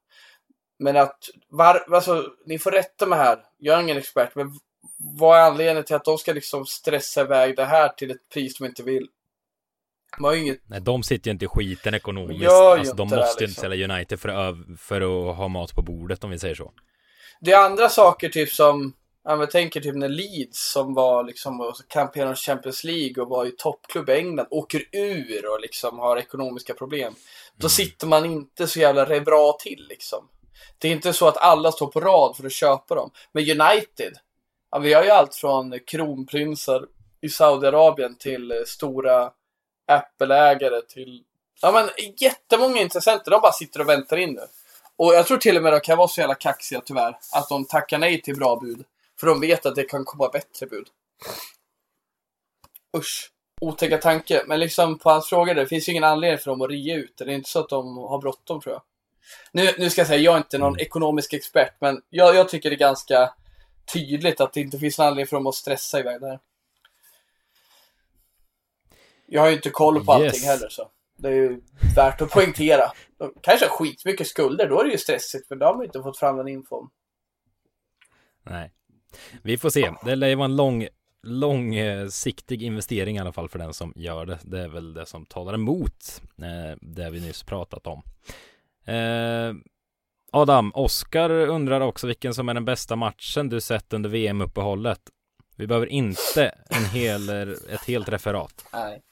Men 0.79 0.97
att, 0.97 1.19
var, 1.49 1.95
alltså, 1.95 2.25
ni 2.47 2.59
får 2.59 2.71
rätta 2.71 3.07
mig 3.07 3.19
här, 3.19 3.39
jag 3.59 3.79
är 3.79 3.83
ingen 3.83 3.97
expert, 3.97 4.35
men 4.35 4.59
vad 4.99 5.39
är 5.39 5.43
anledningen 5.43 5.85
till 5.85 5.97
att 5.97 6.05
de 6.05 6.19
ska 6.19 6.33
liksom 6.33 6.67
stressa 6.67 7.21
iväg 7.21 7.57
det 7.57 7.65
här 7.65 7.89
till 7.89 8.11
ett 8.11 8.29
pris 8.33 8.59
de 8.59 8.65
inte 8.67 8.83
vill? 8.83 9.09
Ju 10.19 10.39
inget 10.39 10.61
Nej, 10.67 10.81
de 10.81 11.03
sitter 11.03 11.29
ju 11.29 11.33
inte 11.33 11.45
i 11.45 11.49
skiten 11.49 11.95
ekonomiskt. 11.95 12.43
Gör 12.43 12.79
Alltså, 12.79 12.95
de 12.95 13.03
måste 13.03 13.17
ju 13.17 13.29
inte 13.31 13.45
liksom. 13.45 13.61
sälja 13.61 13.95
United 13.95 14.21
för 14.21 14.29
att, 14.29 14.57
för 14.81 15.01
att 15.31 15.37
ha 15.37 15.49
mat 15.49 15.75
på 15.75 15.83
bordet 15.83 16.25
om 16.25 16.31
vi 16.31 16.39
säger 16.39 16.55
så. 16.55 16.73
Det 17.41 17.53
är 17.53 17.65
andra 17.65 17.89
saker 17.89 18.29
typ 18.29 18.51
som 18.53 18.93
Ja, 19.29 19.37
men 19.37 19.49
tänker 19.49 19.81
typ 19.81 19.95
när 19.95 20.09
Leeds 20.09 20.73
som 20.73 20.95
var 20.95 21.25
liksom 21.25 21.75
kampion 21.89 22.33
i 22.33 22.35
Champions 22.35 22.85
League 22.85 23.23
och 23.23 23.29
var 23.29 23.47
i 23.47 23.51
toppklubb 23.51 24.09
i 24.09 24.13
England 24.13 24.47
åker 24.51 24.83
ur 24.93 25.53
och 25.53 25.61
liksom 25.61 25.99
har 25.99 26.17
ekonomiska 26.17 26.75
problem. 26.75 27.15
Då 27.57 27.69
sitter 27.69 28.07
man 28.07 28.25
inte 28.25 28.67
så 28.67 28.81
jävla 28.81 29.21
bra 29.21 29.57
till 29.61 29.87
liksom. 29.89 30.29
Det 30.79 30.89
är 30.89 30.93
inte 30.93 31.13
så 31.13 31.29
att 31.29 31.37
alla 31.37 31.73
står 31.73 31.87
på 31.87 32.01
rad 32.01 32.37
för 32.37 32.47
att 32.47 32.53
köpa 32.53 32.95
dem. 32.95 33.11
Men 33.33 33.61
United, 33.61 34.13
ja, 34.71 34.79
vi 34.79 34.93
har 34.93 35.05
ju 35.05 35.11
allt 35.11 35.35
från 35.35 35.79
kronprinsar 35.87 36.87
i 37.21 37.29
Saudiarabien 37.29 38.17
till 38.17 38.53
eh, 38.53 38.57
stora 38.67 39.31
Apple-ägare 39.87 40.83
till 40.89 41.25
Ja 41.61 41.73
men 41.73 41.91
jättemånga 42.17 42.81
intressenter, 42.81 43.31
de 43.31 43.41
bara 43.41 43.53
sitter 43.53 43.81
och 43.81 43.89
väntar 43.89 44.17
in 44.17 44.33
nu. 44.33 44.47
Och 44.97 45.15
jag 45.15 45.27
tror 45.27 45.39
till 45.39 45.57
och 45.57 45.63
med 45.63 45.73
de 45.73 45.81
kan 45.81 45.99
vara 45.99 46.09
så 46.09 46.21
jävla 46.21 46.35
kaxiga 46.35 46.81
tyvärr, 46.81 47.19
att 47.33 47.49
de 47.49 47.65
tackar 47.65 47.99
nej 47.99 48.23
till 48.23 48.37
bra 48.37 48.57
bud. 48.57 48.85
För 49.21 49.27
de 49.27 49.41
vet 49.41 49.67
att 49.67 49.75
det 49.75 49.85
kan 49.85 50.05
komma 50.05 50.29
bättre 50.29 50.67
bud. 50.67 50.87
Usch. 52.97 53.31
Otäcka 53.61 53.99
tanke. 53.99 54.43
Men 54.47 54.61
liksom 54.61 54.99
på 54.99 55.11
hans 55.11 55.29
fråga, 55.29 55.55
det 55.55 55.67
finns 55.67 55.89
ju 55.89 55.93
ingen 55.93 56.05
anledning 56.05 56.39
för 56.39 56.51
dem 56.51 56.63
att 56.63 56.71
ria 56.71 56.97
ut. 56.97 57.17
Det 57.17 57.25
är 57.25 57.29
inte 57.29 57.51
så 57.51 57.61
att 57.61 57.69
de 57.69 57.97
har 57.97 58.19
bråttom 58.19 58.61
tror 58.61 58.75
jag. 58.75 58.83
Nu, 59.53 59.75
nu 59.79 59.91
ska 59.91 60.01
jag 60.01 60.09
säga, 60.09 60.21
jag 60.21 60.35
är 60.35 60.39
inte 60.39 60.59
någon 60.59 60.81
ekonomisk 60.81 61.33
expert, 61.33 61.75
men 61.81 62.03
jag, 62.11 62.35
jag 62.35 62.49
tycker 62.49 62.71
det 62.71 62.77
är 62.77 62.79
ganska 62.79 63.35
tydligt 63.93 64.41
att 64.41 64.53
det 64.53 64.61
inte 64.61 64.79
finns 64.79 64.99
någon 64.99 65.07
anledning 65.07 65.27
för 65.27 65.37
dem 65.37 65.47
att 65.47 65.55
stressa 65.55 66.01
iväg 66.01 66.21
där. 66.21 66.39
Jag 69.27 69.41
har 69.41 69.49
ju 69.49 69.55
inte 69.57 69.71
koll 69.71 70.05
på 70.05 70.13
allting 70.13 70.27
Yes. 70.29 70.45
heller 70.45 70.69
så. 70.69 70.91
Det 71.19 71.29
är 71.29 71.33
ju 71.33 71.61
värt 71.97 72.21
att 72.21 72.31
poängtera. 72.31 72.93
De 73.19 73.35
kanske 73.43 73.67
har 73.67 73.77
skitmycket 73.77 74.27
skulder, 74.27 74.69
då 74.69 74.81
är 74.81 74.85
det 74.85 74.91
ju 74.91 74.99
stressigt, 74.99 75.49
för 75.49 75.57
då 75.57 75.67
har 75.67 75.75
man 75.75 75.85
inte 75.85 76.03
fått 76.03 76.19
fram 76.19 76.37
den 76.37 76.49
infon. 76.49 76.89
Nej. 78.43 78.73
Vi 79.43 79.59
får 79.59 79.71
se. 79.71 79.93
Det 80.05 80.17
lär 80.17 80.29
ju 80.29 80.35
vara 80.35 80.45
en 80.45 80.57
lång, 80.57 80.89
långsiktig 81.23 82.63
investering 82.63 83.17
i 83.17 83.19
alla 83.21 83.33
fall 83.33 83.49
för 83.49 83.59
den 83.59 83.75
som 83.75 83.93
gör 83.97 84.27
det. 84.27 84.39
Det 84.43 84.61
är 84.61 84.69
väl 84.69 84.95
det 84.95 85.07
som 85.07 85.27
talar 85.27 85.55
emot 85.55 86.23
eh, 86.39 86.77
det 86.81 87.11
vi 87.11 87.21
nyss 87.21 87.43
pratat 87.43 87.87
om. 87.87 88.03
Eh, 88.87 89.55
Adam, 90.33 90.73
Oskar 90.75 91.31
undrar 91.31 91.81
också 91.81 92.07
vilken 92.07 92.35
som 92.35 92.49
är 92.49 92.55
den 92.55 92.65
bästa 92.65 92.97
matchen 92.97 93.49
du 93.49 93.61
sett 93.61 93.93
under 93.93 94.11
VM-uppehållet. 94.11 95.01
Vi 95.57 95.67
behöver 95.67 95.87
inte 95.87 96.55
en 96.69 96.85
hel, 96.85 97.29
ett 97.49 97.85
helt 97.87 98.09
referat. 98.09 98.65
Nej. 98.73 99.03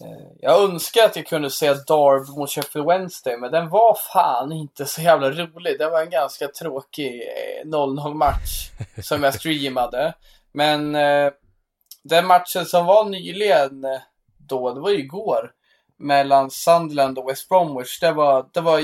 Eh, 0.00 0.32
jag 0.40 0.62
önskar 0.62 1.04
att 1.04 1.16
jag 1.16 1.26
kunde 1.26 1.50
se 1.50 1.74
Darb 1.74 2.38
mot 2.38 2.50
Sheffield 2.50 2.88
Wednesday, 2.88 3.36
men 3.36 3.52
den 3.52 3.68
var 3.68 3.96
fan 4.12 4.52
inte 4.52 4.86
så 4.86 5.00
jävla 5.02 5.30
rolig. 5.30 5.78
Det 5.78 5.90
var 5.90 6.02
en 6.02 6.10
ganska 6.10 6.48
tråkig 6.48 7.22
eh, 7.62 7.66
0-0 7.66 8.14
match 8.14 8.70
som 9.02 9.22
jag 9.22 9.34
streamade. 9.34 10.14
Men 10.52 10.94
eh, 10.94 11.32
den 12.02 12.26
matchen 12.26 12.66
som 12.66 12.86
var 12.86 13.04
nyligen 13.04 13.84
eh, 13.84 14.00
då, 14.38 14.74
det 14.74 14.80
var 14.80 14.90
ju 14.90 14.98
igår, 14.98 15.52
mellan 15.98 16.50
Sunderland 16.50 17.18
och 17.18 17.30
West 17.30 17.48
Bromwich. 17.48 18.00
Det 18.00 18.12
var, 18.12 18.48
det 18.52 18.60
var 18.60 18.82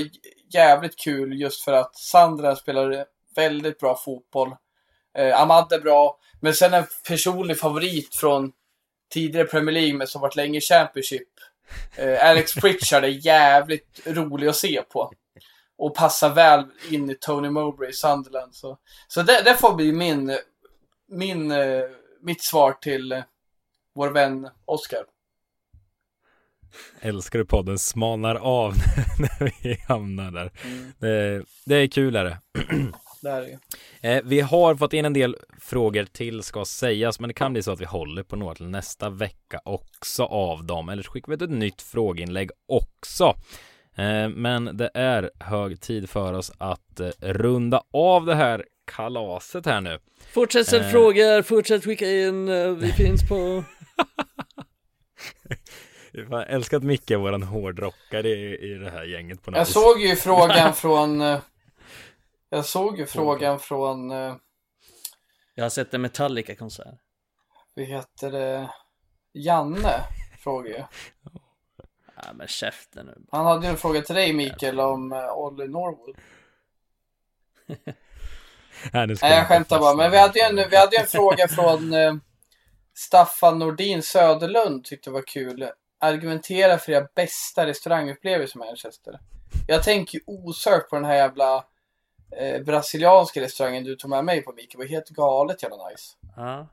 jävligt 0.53 0.99
kul 0.99 1.41
just 1.41 1.63
för 1.63 1.73
att 1.73 1.95
Sunderland 1.95 2.57
spelar 2.57 3.05
väldigt 3.35 3.79
bra 3.79 3.97
fotboll. 3.97 4.55
Eh, 5.17 5.41
Ahmad 5.41 5.71
är 5.73 5.79
bra, 5.79 6.17
men 6.39 6.53
sen 6.53 6.73
en 6.73 6.85
personlig 7.07 7.59
favorit 7.59 8.15
från 8.15 8.51
tidigare 9.13 9.47
Premier 9.47 9.73
League 9.73 9.93
men 9.93 10.07
som 10.07 10.21
varit 10.21 10.35
länge 10.35 10.57
i 10.57 10.61
Championship. 10.61 11.29
Eh, 11.95 12.29
Alex 12.29 12.53
Pritchard 12.61 13.03
är 13.03 13.25
jävligt 13.25 14.01
rolig 14.05 14.47
att 14.47 14.55
se 14.55 14.81
på. 14.81 15.11
Och 15.77 15.95
passar 15.95 16.29
väl 16.29 16.65
in 16.89 17.09
i 17.09 17.15
Tony 17.15 17.49
Mowbray 17.49 17.89
i 17.89 17.93
Sunderland. 17.93 18.55
Så, 18.55 18.77
så 19.07 19.21
det, 19.21 19.41
det 19.45 19.55
får 19.55 19.73
bli 19.73 19.91
min, 19.91 20.37
min, 21.07 21.51
eh, 21.51 21.83
mitt 22.21 22.43
svar 22.43 22.71
till 22.71 23.11
eh, 23.11 23.23
vår 23.95 24.09
vän 24.09 24.49
Oscar. 24.65 25.05
Älskar 27.01 27.39
du 27.39 27.45
podden 27.45 27.79
smalnar 27.79 28.35
av 28.35 28.73
när 29.19 29.53
vi 29.63 29.77
hamnar 29.87 30.31
där. 30.31 30.51
Mm. 30.63 30.91
Det, 30.99 31.43
det 31.65 31.75
är 31.75 31.87
kul 31.87 32.15
är 32.15 32.25
det. 32.25 32.37
Det 33.21 33.31
här 33.31 33.41
är 33.41 33.47
ju. 33.47 33.57
Eh, 34.09 34.21
vi 34.25 34.39
har 34.41 34.75
fått 34.75 34.93
in 34.93 35.05
en 35.05 35.13
del 35.13 35.35
frågor 35.59 36.03
till 36.03 36.43
ska 36.43 36.65
sägas, 36.65 37.19
men 37.19 37.27
det 37.27 37.33
kan 37.33 37.53
bli 37.53 37.63
så 37.63 37.71
att 37.71 37.81
vi 37.81 37.85
håller 37.85 38.23
på 38.23 38.35
några 38.35 38.55
till 38.55 38.65
nästa 38.69 39.09
vecka 39.09 39.59
också 39.65 40.23
av 40.23 40.65
dem. 40.65 40.89
Eller 40.89 41.03
så 41.03 41.11
skickar 41.11 41.37
vi 41.37 41.43
ett 41.45 41.49
nytt 41.51 41.81
frågeinlägg 41.81 42.51
också. 42.67 43.35
Eh, 43.95 44.29
men 44.29 44.77
det 44.77 44.91
är 44.93 45.31
hög 45.39 45.81
tid 45.81 46.09
för 46.09 46.33
oss 46.33 46.51
att 46.57 46.99
eh, 46.99 47.09
runda 47.19 47.83
av 47.93 48.25
det 48.25 48.35
här 48.35 48.65
kalaset 48.85 49.65
här 49.65 49.81
nu. 49.81 49.99
Fortsätt 50.33 50.67
ställ 50.67 50.81
Eh. 50.81 50.89
frågor, 50.91 51.41
fortsätt 51.41 51.83
skicka 51.83 52.11
in, 52.11 52.45
vi 52.79 52.91
finns 52.97 53.29
på... 53.29 53.63
Jag 56.17 56.49
älskar 56.49 56.77
att 56.77 56.83
Micke 56.83 57.11
är 57.11 57.17
våran 57.17 57.43
hårdrockare 57.43 58.29
i, 58.29 58.71
i 58.71 58.73
det 58.73 58.89
här 58.91 59.03
gänget 59.03 59.41
på 59.43 59.51
något 59.51 59.57
Jag 59.57 59.67
såg 59.67 60.01
ju 60.01 60.15
frågan 60.15 60.73
från... 60.83 61.21
eh, 61.21 61.39
Jag 62.49 62.65
såg 62.65 62.99
ju 62.99 63.05
frågan 63.05 63.59
från... 63.59 64.11
eh, 64.11 64.35
Jag 65.55 65.63
har 65.65 65.69
sett 65.69 65.93
en 65.93 66.01
Metallica-konsert. 66.01 66.99
Vad 67.73 67.85
heter 67.85 68.31
det? 68.31 68.69
Janne 69.33 70.01
frågade 70.39 70.69
ju. 70.77 70.83
Ja 72.15 72.33
men 72.33 72.47
käften 72.47 73.05
nu. 73.05 73.25
Han 73.31 73.45
hade 73.45 73.65
ju 73.65 73.69
en 73.71 73.77
fråga 73.77 74.01
till 74.01 74.15
dig 74.15 74.33
Mikael 74.33 74.79
om 74.79 75.11
uh, 75.13 75.33
Olly 75.33 75.67
Norwood. 75.67 76.15
Nej, 78.93 79.07
Nej, 79.07 79.17
jag 79.21 79.47
skämtar 79.47 79.79
bara. 79.79 79.95
Men 79.95 80.11
vi 80.11 80.17
hade 80.17 80.39
ju 80.39 80.45
en, 80.45 80.55
vi 80.69 80.77
hade 80.77 80.95
ju 80.95 81.01
en 81.01 81.07
fråga 81.07 81.47
från 81.47 81.93
eh, 81.93 82.13
Staffan 82.93 83.59
Nordin 83.59 84.03
Söderlund. 84.03 84.85
Tyckte 84.85 85.09
det 85.09 85.13
var 85.13 85.27
kul. 85.27 85.69
Argumentera 86.05 86.77
för 86.77 86.91
era 86.91 87.07
bästa 87.15 87.65
restaurangupplevelser 87.65 88.57
i 88.57 88.59
Manchester. 88.59 89.19
Jag 89.67 89.83
tänker 89.83 90.17
ju 90.17 90.23
osökt 90.27 90.89
på 90.89 90.95
den 90.95 91.05
här 91.05 91.15
jävla 91.15 91.63
eh, 92.39 92.61
brasilianska 92.63 93.41
restaurangen 93.41 93.83
du 93.83 93.95
tog 93.95 94.09
med 94.09 94.25
mig 94.25 94.41
på 94.41 94.51
Mikael. 94.51 94.69
Det 94.71 94.77
var 94.77 94.85
helt 94.85 95.09
galet 95.09 95.63
jävla 95.63 95.89
nice. 95.89 96.03
Ja. 96.35 96.67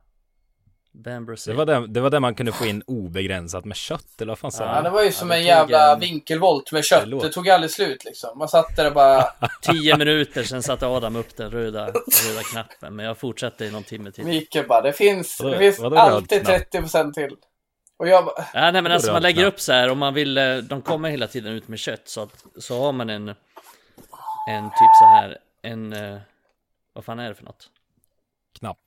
Ben 0.95 1.27
Det 1.47 1.53
var, 1.53 1.67
det, 1.67 1.87
det 1.87 2.01
var 2.01 2.11
där 2.11 2.21
man 2.21 2.35
kunde 2.35 2.53
få 2.53 2.67
in 2.67 2.83
obegränsat 2.87 3.65
med 3.65 3.77
kött, 3.77 4.21
eller 4.21 4.31
vad 4.31 4.39
fan 4.39 4.53
sa 4.53 4.65
Ja. 4.65 4.77
Ja, 4.77 4.83
det 4.83 4.91
var 4.91 5.03
ju 5.03 5.13
som 5.13 5.29
det 5.29 5.35
en 5.35 5.45
jävla 5.45 5.93
en- 5.93 6.01
vinkelvolt 6.01 6.73
med 6.73 6.85
kött. 6.85 7.01
Det 7.01 7.07
låter- 7.07 7.27
Det 7.27 7.33
tog 7.33 7.49
aldrig 7.49 7.71
slut 7.71 8.05
liksom. 8.05 8.39
Man 8.39 8.49
satt 8.49 8.77
där 8.77 8.87
och 8.87 8.93
bara... 8.95 9.23
Tio 9.63 9.97
minuter 9.97 10.43
sen 10.43 10.63
satte 10.63 10.87
Adam 10.87 11.17
upp 11.17 11.37
den 11.37 11.51
röda, 11.51 11.87
röda 11.87 12.43
knappen. 12.51 12.97
Men 12.97 13.07
jag 13.07 13.19
fortsatte 13.19 13.65
i 13.65 13.71
någon 13.71 13.83
timme 13.83 14.13
till. 14.13 14.25
Mikael 14.25 14.67
bara, 14.69 14.81
det 14.81 14.93
finns, 14.93 15.41
Vadå- 15.41 15.53
det 15.53 15.59
finns 15.59 15.79
vadå 15.79 15.97
alltid 15.97 16.47
knapp? 16.47 16.63
30% 16.73 17.13
till. 17.13 17.37
Och 18.03 18.09
jag 18.09 18.25
bara, 18.25 18.45
Ja, 18.55 18.71
nej 18.71 18.83
men 18.83 18.93
alltså 18.93 19.13
man 19.13 19.23
lägger 19.23 19.47
upp 19.47 19.61
så 19.61 19.73
här 19.73 19.91
om 19.91 19.99
man 19.99 20.15
vill, 20.15 20.39
eh, 20.39 20.57
de 20.57 20.83
kommer 20.83 21.11
hela 21.11 21.27
tiden 21.27 21.53
ut 21.53 21.69
med 21.69 21.79
kött 21.79 22.09
så 22.09 22.21
att, 22.23 22.45
så 22.57 22.81
har 22.83 22.93
man 22.93 23.11
en, 23.11 23.29
en 24.49 24.65
typ 24.71 24.91
så 25.01 25.05
här, 25.07 25.39
en, 25.63 25.93
eh, 25.93 26.19
vad 26.93 27.05
fan 27.05 27.19
är 27.19 27.29
det 27.29 27.35
för 27.35 27.45
något? 27.45 27.71
Knapp. 28.59 28.79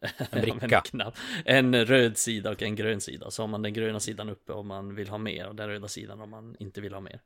En 0.30 0.40
bricka. 0.40 0.80
knapp. 0.80 1.14
En 1.44 1.84
röd 1.86 2.18
sida 2.18 2.50
och 2.50 2.62
en 2.62 2.74
grön 2.76 3.00
sida. 3.00 3.30
Så 3.30 3.42
har 3.42 3.46
man 3.48 3.62
den 3.62 3.72
gröna 3.72 4.00
sidan 4.00 4.28
uppe 4.30 4.52
om 4.52 4.66
man 4.68 4.94
vill 4.94 5.08
ha 5.08 5.18
mer 5.18 5.48
och 5.48 5.54
den 5.54 5.68
röda 5.68 5.88
sidan 5.88 6.20
om 6.20 6.30
man 6.30 6.56
inte 6.58 6.80
vill 6.80 6.94
ha 6.94 7.00
mer. 7.00 7.20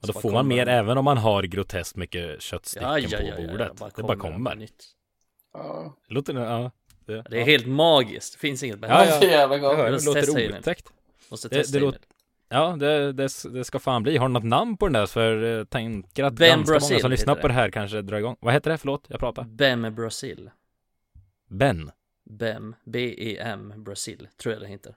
Och 0.00 0.06
då 0.06 0.12
får 0.12 0.22
bara 0.22 0.32
man 0.32 0.48
mer 0.48 0.64
kommer- 0.64 0.78
även 0.78 0.98
om 0.98 1.04
man 1.04 1.18
har 1.18 1.42
groteskt 1.42 1.96
mycket 1.96 2.42
köttstycken 2.42 2.88
Ja, 2.88 2.98
ja, 2.98 3.08
på 3.18 3.24
ja, 3.24 3.34
ja, 3.38 3.50
bordet. 3.50 3.72
ja, 3.80 3.90
det 3.96 4.02
bara 4.02 4.16
kommer. 4.16 4.54
Nytt. 4.54 4.84
ja. 5.52 5.94
Det 6.08 6.14
låter, 6.14 6.34
ja. 6.34 6.70
Det, 7.08 7.22
Det 7.30 7.36
är 7.36 7.40
ja. 7.40 7.44
helt 7.46 7.66
magiskt, 7.66 8.32
det 8.32 8.38
finns 8.38 8.62
inget 8.62 8.78
Ja, 8.82 8.88
bättre. 8.88 9.04
ja. 9.14 9.20
Så 9.20 9.26
jävla 9.26 9.54
Jag 9.54 9.62
gott. 9.62 9.76
hör, 9.76 9.84
det 9.86 9.92
Måste 9.92 10.12
testa 10.12 10.32
låter 10.32 10.58
otäckt. 10.58 10.86
Måste 11.30 11.48
Det- 11.48 11.54
testa 11.56 11.78
det 11.78 11.84
låter- 11.84 12.00
Ja, 12.50 12.76
det, 12.78 13.12
det, 13.12 13.28
det 13.52 13.64
ska 13.64 13.78
fan 13.78 14.02
bli. 14.02 14.16
Har 14.16 14.28
du 14.28 14.32
något 14.32 14.44
namn 14.44 14.76
på 14.76 14.86
den 14.86 14.92
där? 14.92 15.06
För 15.06 15.36
jag 15.36 15.70
tänker 15.70 16.24
att 16.24 16.32
Ben 16.34 16.48
ganska 16.58 16.72
Brazil 16.72 16.94
många 16.94 17.00
som 17.00 17.10
lyssnar 17.10 17.34
på 17.34 17.40
det. 17.42 17.48
det 17.48 17.52
här 17.54 17.70
kanske 17.70 18.02
drar 18.02 18.18
igång. 18.18 18.36
Vad 18.40 18.54
heter 18.54 18.70
det? 18.70 18.78
Förlåt, 18.78 19.04
jag 19.08 19.20
pratar. 19.20 19.44
Bem 19.44 19.94
Brasil. 19.94 20.50
Ben. 21.50 21.90
Bem, 22.30 22.74
B-E-M, 22.84 23.72
Brasil, 23.76 24.28
tror 24.42 24.52
jag 24.52 24.62
det 24.62 24.66
heter. 24.68 24.94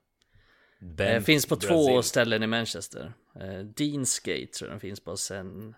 ben 0.79 1.15
Eh, 1.15 1.21
finns 1.21 1.45
på 1.45 1.55
två 1.55 1.85
Brazil. 1.87 2.03
ställen 2.09 2.43
i 2.43 2.47
Manchester. 2.47 3.13
Eh, 3.39 3.59
Deansgate 3.59 4.45
tror 4.45 4.69
jag 4.69 4.73
den 4.73 4.79
finns 4.79 4.99
på 4.99 5.17
sen. 5.17 5.75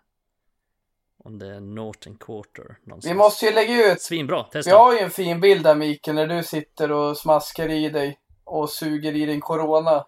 Om 1.23 1.39
det 1.39 1.47
är 1.55 1.59
Norton 1.59 2.17
Quarter 2.19 2.77
någonstans. 2.83 3.11
Vi 3.11 3.17
måste 3.17 3.45
ju 3.45 3.51
lägga 3.53 3.91
ut. 3.91 4.01
Svinbra, 4.01 4.43
testa! 4.43 4.71
Vi 4.71 4.75
har 4.77 4.93
ju 4.93 4.99
en 4.99 5.09
fin 5.09 5.39
bild 5.41 5.63
där 5.63 5.75
Mikael 5.75 6.15
när 6.15 6.27
du 6.27 6.43
sitter 6.43 6.91
och 6.91 7.17
smaskar 7.17 7.69
i 7.69 7.89
dig 7.89 8.19
och 8.43 8.69
suger 8.69 9.15
i 9.15 9.25
din 9.25 9.41
corona. 9.41 10.05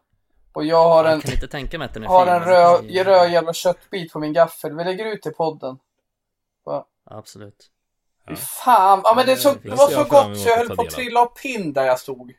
Och 0.54 0.66
jag 0.66 0.84
har 0.90 1.06
en, 1.06 1.12
Jag 1.12 1.22
kan 1.22 1.34
inte 1.34 1.48
tänka 1.48 1.78
mig 1.78 1.86
att 1.86 1.94
den 1.94 2.04
är 2.04 2.08
har 2.08 2.26
fin. 2.26 2.34
en 2.34 2.42
röd, 2.44 2.82
det 2.84 2.88
vi- 2.88 3.04
röd 3.04 3.32
jävla 3.32 3.54
köttbit 3.54 4.14
på 4.14 4.20
min 4.20 4.34
gaffel. 4.34 4.76
Vi 4.78 4.84
lägger 4.84 5.06
ut 5.06 5.26
i 5.26 5.32
podden. 5.32 5.78
Absolut. 7.10 7.72
Fy 8.30 8.36
fan. 8.36 9.02
Ja 9.04 9.14
men 9.16 9.26
det, 9.26 9.32
är 9.32 9.36
så, 9.36 9.50
det 9.54 9.60
det 9.70 9.76
var 9.76 9.88
så 9.88 10.04
gott 10.04 10.38
så 10.40 10.50
jag 10.50 10.58
höll 10.58 10.76
på 10.76 10.82
att 10.82 10.90
trilla 10.90 11.22
av 11.22 11.26
pinn 11.26 11.74
där 11.74 11.86
jag 11.86 12.00
stod. 12.00 12.34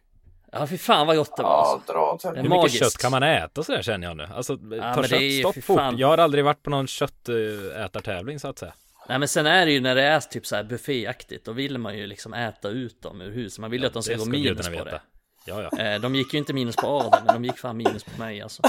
Ja 0.52 0.66
fy 0.66 0.78
fan 0.78 1.06
vad 1.06 1.16
gott 1.16 1.36
det 1.36 1.42
var 1.42 1.50
Ja, 1.50 1.72
alltså. 1.72 1.92
dra 1.92 2.12
åt 2.12 2.22
Det 2.22 2.28
är 2.28 2.34
Hur 2.42 2.48
mycket 2.48 2.72
kött 2.72 2.96
kan 2.98 3.10
man 3.10 3.22
äta 3.22 3.62
sådär 3.62 3.82
känner 3.82 4.06
jag 4.06 4.16
nu? 4.16 4.28
Alltså, 4.34 4.56
ta 4.56 4.62
men 4.62 4.70
det 4.70 5.16
är 5.16 5.20
ju 5.20 5.30
köttstopp 5.42 5.54
för 5.54 5.60
fort. 5.60 5.76
fan- 5.78 5.98
Jag 5.98 6.08
har 6.08 6.18
aldrig 6.18 6.44
varit 6.44 6.62
på 6.62 6.70
någon 6.70 6.86
köttätartävling 6.86 8.40
så 8.40 8.48
att 8.48 8.58
säga. 8.58 8.72
Nej 9.08 9.18
men 9.18 9.28
sen 9.28 9.46
är 9.46 9.66
det 9.66 9.72
ju 9.72 9.80
när 9.80 9.94
det 9.94 10.02
är 10.02 10.20
typ 10.20 10.46
så 10.46 10.56
här 10.56 10.64
bufféaktigt, 10.64 11.44
då 11.44 11.52
vill 11.52 11.78
man 11.78 11.98
ju 11.98 12.06
liksom 12.06 12.34
äta 12.34 12.68
ut 12.68 13.02
dem 13.02 13.20
ur 13.20 13.30
huset. 13.32 13.58
Man 13.58 13.70
vill 13.70 13.80
ju 13.80 13.86
att 13.86 13.92
de 13.92 14.02
ska 14.02 14.12
Det 14.12 14.18
gå 14.18 14.24
ska 14.24 14.30
minus 14.32 14.66
på 14.66 14.72
veta. 14.72 14.84
det. 14.84 15.00
Ja, 15.46 15.68
ja. 15.72 15.78
Eh, 15.84 16.00
De 16.00 16.14
gick 16.14 16.32
ju 16.32 16.38
inte 16.38 16.52
minus 16.52 16.76
på 16.76 16.86
Adam, 16.86 17.22
men 17.26 17.34
de 17.34 17.44
gick 17.44 17.58
fan 17.58 17.76
minus 17.76 18.04
på 18.04 18.18
mig 18.20 18.42
alltså. 18.42 18.62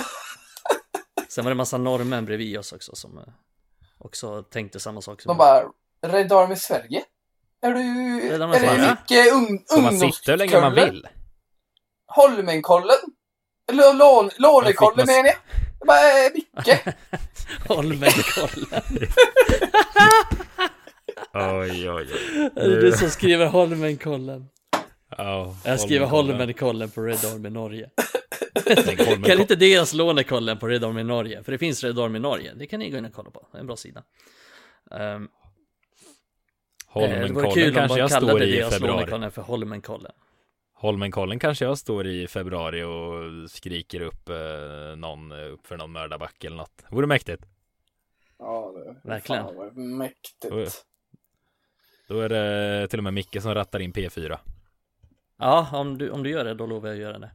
Sen 1.30 1.44
var 1.46 1.52
det 1.52 1.56
massa 1.56 1.78
norrmän 1.78 2.26
bredvid 2.26 2.60
oss 2.60 2.74
också 2.74 2.96
som 2.96 3.18
eh, 3.18 3.24
också 3.98 4.44
tänkte 4.44 4.80
samma 4.80 5.02
sak 5.02 5.22
som 5.22 5.30
De 5.30 5.38
bara, 5.38 5.64
Red 6.08 6.32
Army 6.32 6.56
Sverige? 6.56 7.04
Är 7.62 7.74
du, 7.74 7.80
är 8.34 8.40
det 8.40 8.48
mycket 8.48 9.34
ung, 9.34 9.64
Får 9.70 9.82
man 9.82 9.98
sitta 10.00 10.32
hur 10.32 10.38
länge 10.38 10.54
man 10.62 10.64
ungdomskulle? 10.64 10.92
vill? 10.92 11.08
Holmenkollen? 12.08 12.96
Lånekollen 14.38 15.06
menar 15.06 15.26
jag? 15.26 15.36
Det 15.80 15.86
bara, 15.86 16.00
är 16.00 16.34
mycket. 16.34 16.96
Holmenkollen. 17.68 18.84
Oj, 21.34 21.90
oj, 21.90 21.92
oj. 21.92 22.52
Är 22.56 22.70
det 22.70 22.82
du 22.82 22.92
som 22.92 23.10
skriver 23.10 23.46
Holmenkollen? 23.46 24.46
Ja, 25.18 25.56
Jag 25.66 25.80
skriver 25.80 26.06
Holmenkollen. 26.06 26.40
Holmenkollen 26.40 26.90
på 26.90 27.02
Red 27.02 27.26
Army 27.34 27.50
Norge. 27.50 27.90
Holmenkollen. 28.66 29.24
Kan 29.24 29.40
inte 29.40 29.56
deras 29.56 29.94
lånekollen 29.94 30.58
på 30.58 30.68
Red 30.68 30.84
Army 30.84 31.04
Norge? 31.04 31.44
För 31.44 31.52
det 31.52 31.58
finns 31.58 31.84
Red 31.84 32.00
Army 32.00 32.20
Norge. 32.20 32.54
Det 32.56 32.66
kan 32.68 32.80
ni 32.80 32.90
gå 32.90 32.98
in 32.98 33.06
och 33.06 33.14
kolla 33.14 33.32
på. 33.32 33.48
Det 33.52 33.58
är 33.58 33.60
en 33.60 33.68
bra 33.68 33.76
sida. 33.76 34.04
Um, 34.92 35.30
det 36.94 37.00
vore 37.00 37.08
Holmenkollen 37.18 37.52
kul 37.54 37.70
om 37.70 37.74
kanske 37.76 37.94
man 37.94 38.00
jag 38.00 38.10
kallade 38.10 38.46
deras 38.46 38.80
lånekollen 38.80 39.32
för 39.32 39.42
Holmenkollen. 39.42 40.12
Holmenkollen 40.80 41.40
kanske 41.40 41.66
jag 41.66 41.78
står 41.78 42.08
i 42.08 42.28
februari 42.28 42.84
och 42.84 43.52
skriker 43.52 44.02
upp 44.02 44.30
eh, 44.30 44.96
någon 44.98 45.32
upp 45.32 45.68
för 45.68 45.78
någon 45.78 45.92
mördarbacke 45.92 46.48
eller 46.48 46.58
något. 46.58 46.84
Vore 46.90 47.08
mäktigt. 47.08 47.44
Ja, 48.40 48.72
det 49.04 49.10
Verkligen. 49.10 49.44
Fan 49.46 49.98
mäktigt. 49.98 50.86
Då 52.08 52.20
är 52.20 52.30
det 52.30 52.88
till 52.88 53.00
och 53.00 53.04
med 53.04 53.14
Micke 53.14 53.42
som 53.42 53.54
rattar 53.56 53.80
in 53.80 53.94
P4. 53.94 54.38
Ja, 55.38 55.70
om 55.74 55.98
du, 55.98 56.10
om 56.10 56.24
du 56.24 56.30
gör 56.30 56.46
det, 56.46 56.54
då 56.54 56.66
lovar 56.66 56.88
jag 56.90 56.96
att 56.96 57.02
göra 57.02 57.20
det. 57.20 57.32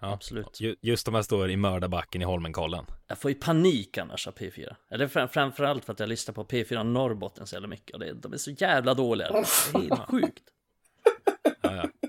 Ja. 0.00 0.12
Absolut. 0.12 0.60
Ju- 0.60 0.76
Just 0.80 1.08
om 1.08 1.14
jag 1.14 1.24
står 1.24 1.50
i 1.50 1.56
mördarbacken 1.56 2.22
i 2.22 2.24
Holmenkollen. 2.24 2.84
Jag 3.06 3.18
får 3.18 3.30
ju 3.30 3.34
panik 3.34 3.98
annars 3.98 4.26
av 4.28 4.34
P4. 4.34 4.74
Eller 4.90 5.08
fram, 5.08 5.28
framförallt 5.28 5.84
för 5.84 5.92
att 5.92 6.00
jag 6.00 6.08
lyssnar 6.08 6.34
på 6.34 6.44
P4 6.44 6.82
Norrbotten 6.84 7.46
så 7.46 7.54
jävla 7.56 7.68
mycket. 7.68 7.94
Och 7.94 8.00
det, 8.00 8.12
de 8.12 8.32
är 8.32 8.36
så 8.36 8.50
jävla 8.50 8.94
dåliga. 8.94 9.28
Det 9.32 9.38
är 9.38 9.82
helt 9.82 10.00
sjukt. 10.10 10.42
Ja, 11.60 11.76
ja. 11.76 12.05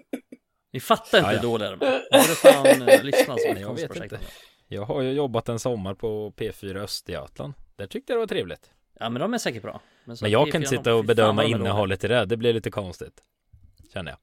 Ni 0.74 0.80
fattar 0.80 1.18
inte 1.18 1.30
Ja, 1.30 1.34
ja. 1.34 1.39
hur 1.39 1.47
dåliga 1.47 1.76
de 1.76 1.86
är. 1.86 2.01
Du 2.11 2.36
fan 2.36 2.89
eh, 2.89 3.03
lyssnat 3.03 3.41
som 3.41 3.49
Jag 3.49 3.55
vet 3.55 3.65
konstprojekt? 3.65 4.13
inte. 4.13 4.26
Jag 4.68 4.86
har 4.86 5.01
ju 5.01 5.11
jobbat 5.11 5.49
en 5.49 5.59
sommar 5.59 5.93
på 5.93 6.32
P4 6.38 6.78
Östergötland. 6.78 7.53
Där 7.76 7.88
tyckte 7.88 8.13
jag 8.13 8.18
det 8.18 8.20
var 8.20 8.28
trevligt. 8.28 8.72
Ja 8.99 9.09
men 9.09 9.20
de 9.22 9.34
är 9.34 9.38
säkert 9.38 9.61
bra. 9.61 9.82
så 10.05 10.18
Men 10.22 10.32
jag 10.32 10.47
P4 10.47 10.51
kan 10.51 10.61
inte 10.61 10.70
sitta 10.70 10.95
och 10.95 11.05
bedöma 11.05 11.43
innehållet 11.43 12.03
i 12.03 12.07
det. 12.07 12.26
Det 12.26 12.38
blir 12.38 12.53
lite 12.53 12.72
konstigt. 12.72 13.22
Känner 13.93 14.11
jag. 14.11 14.20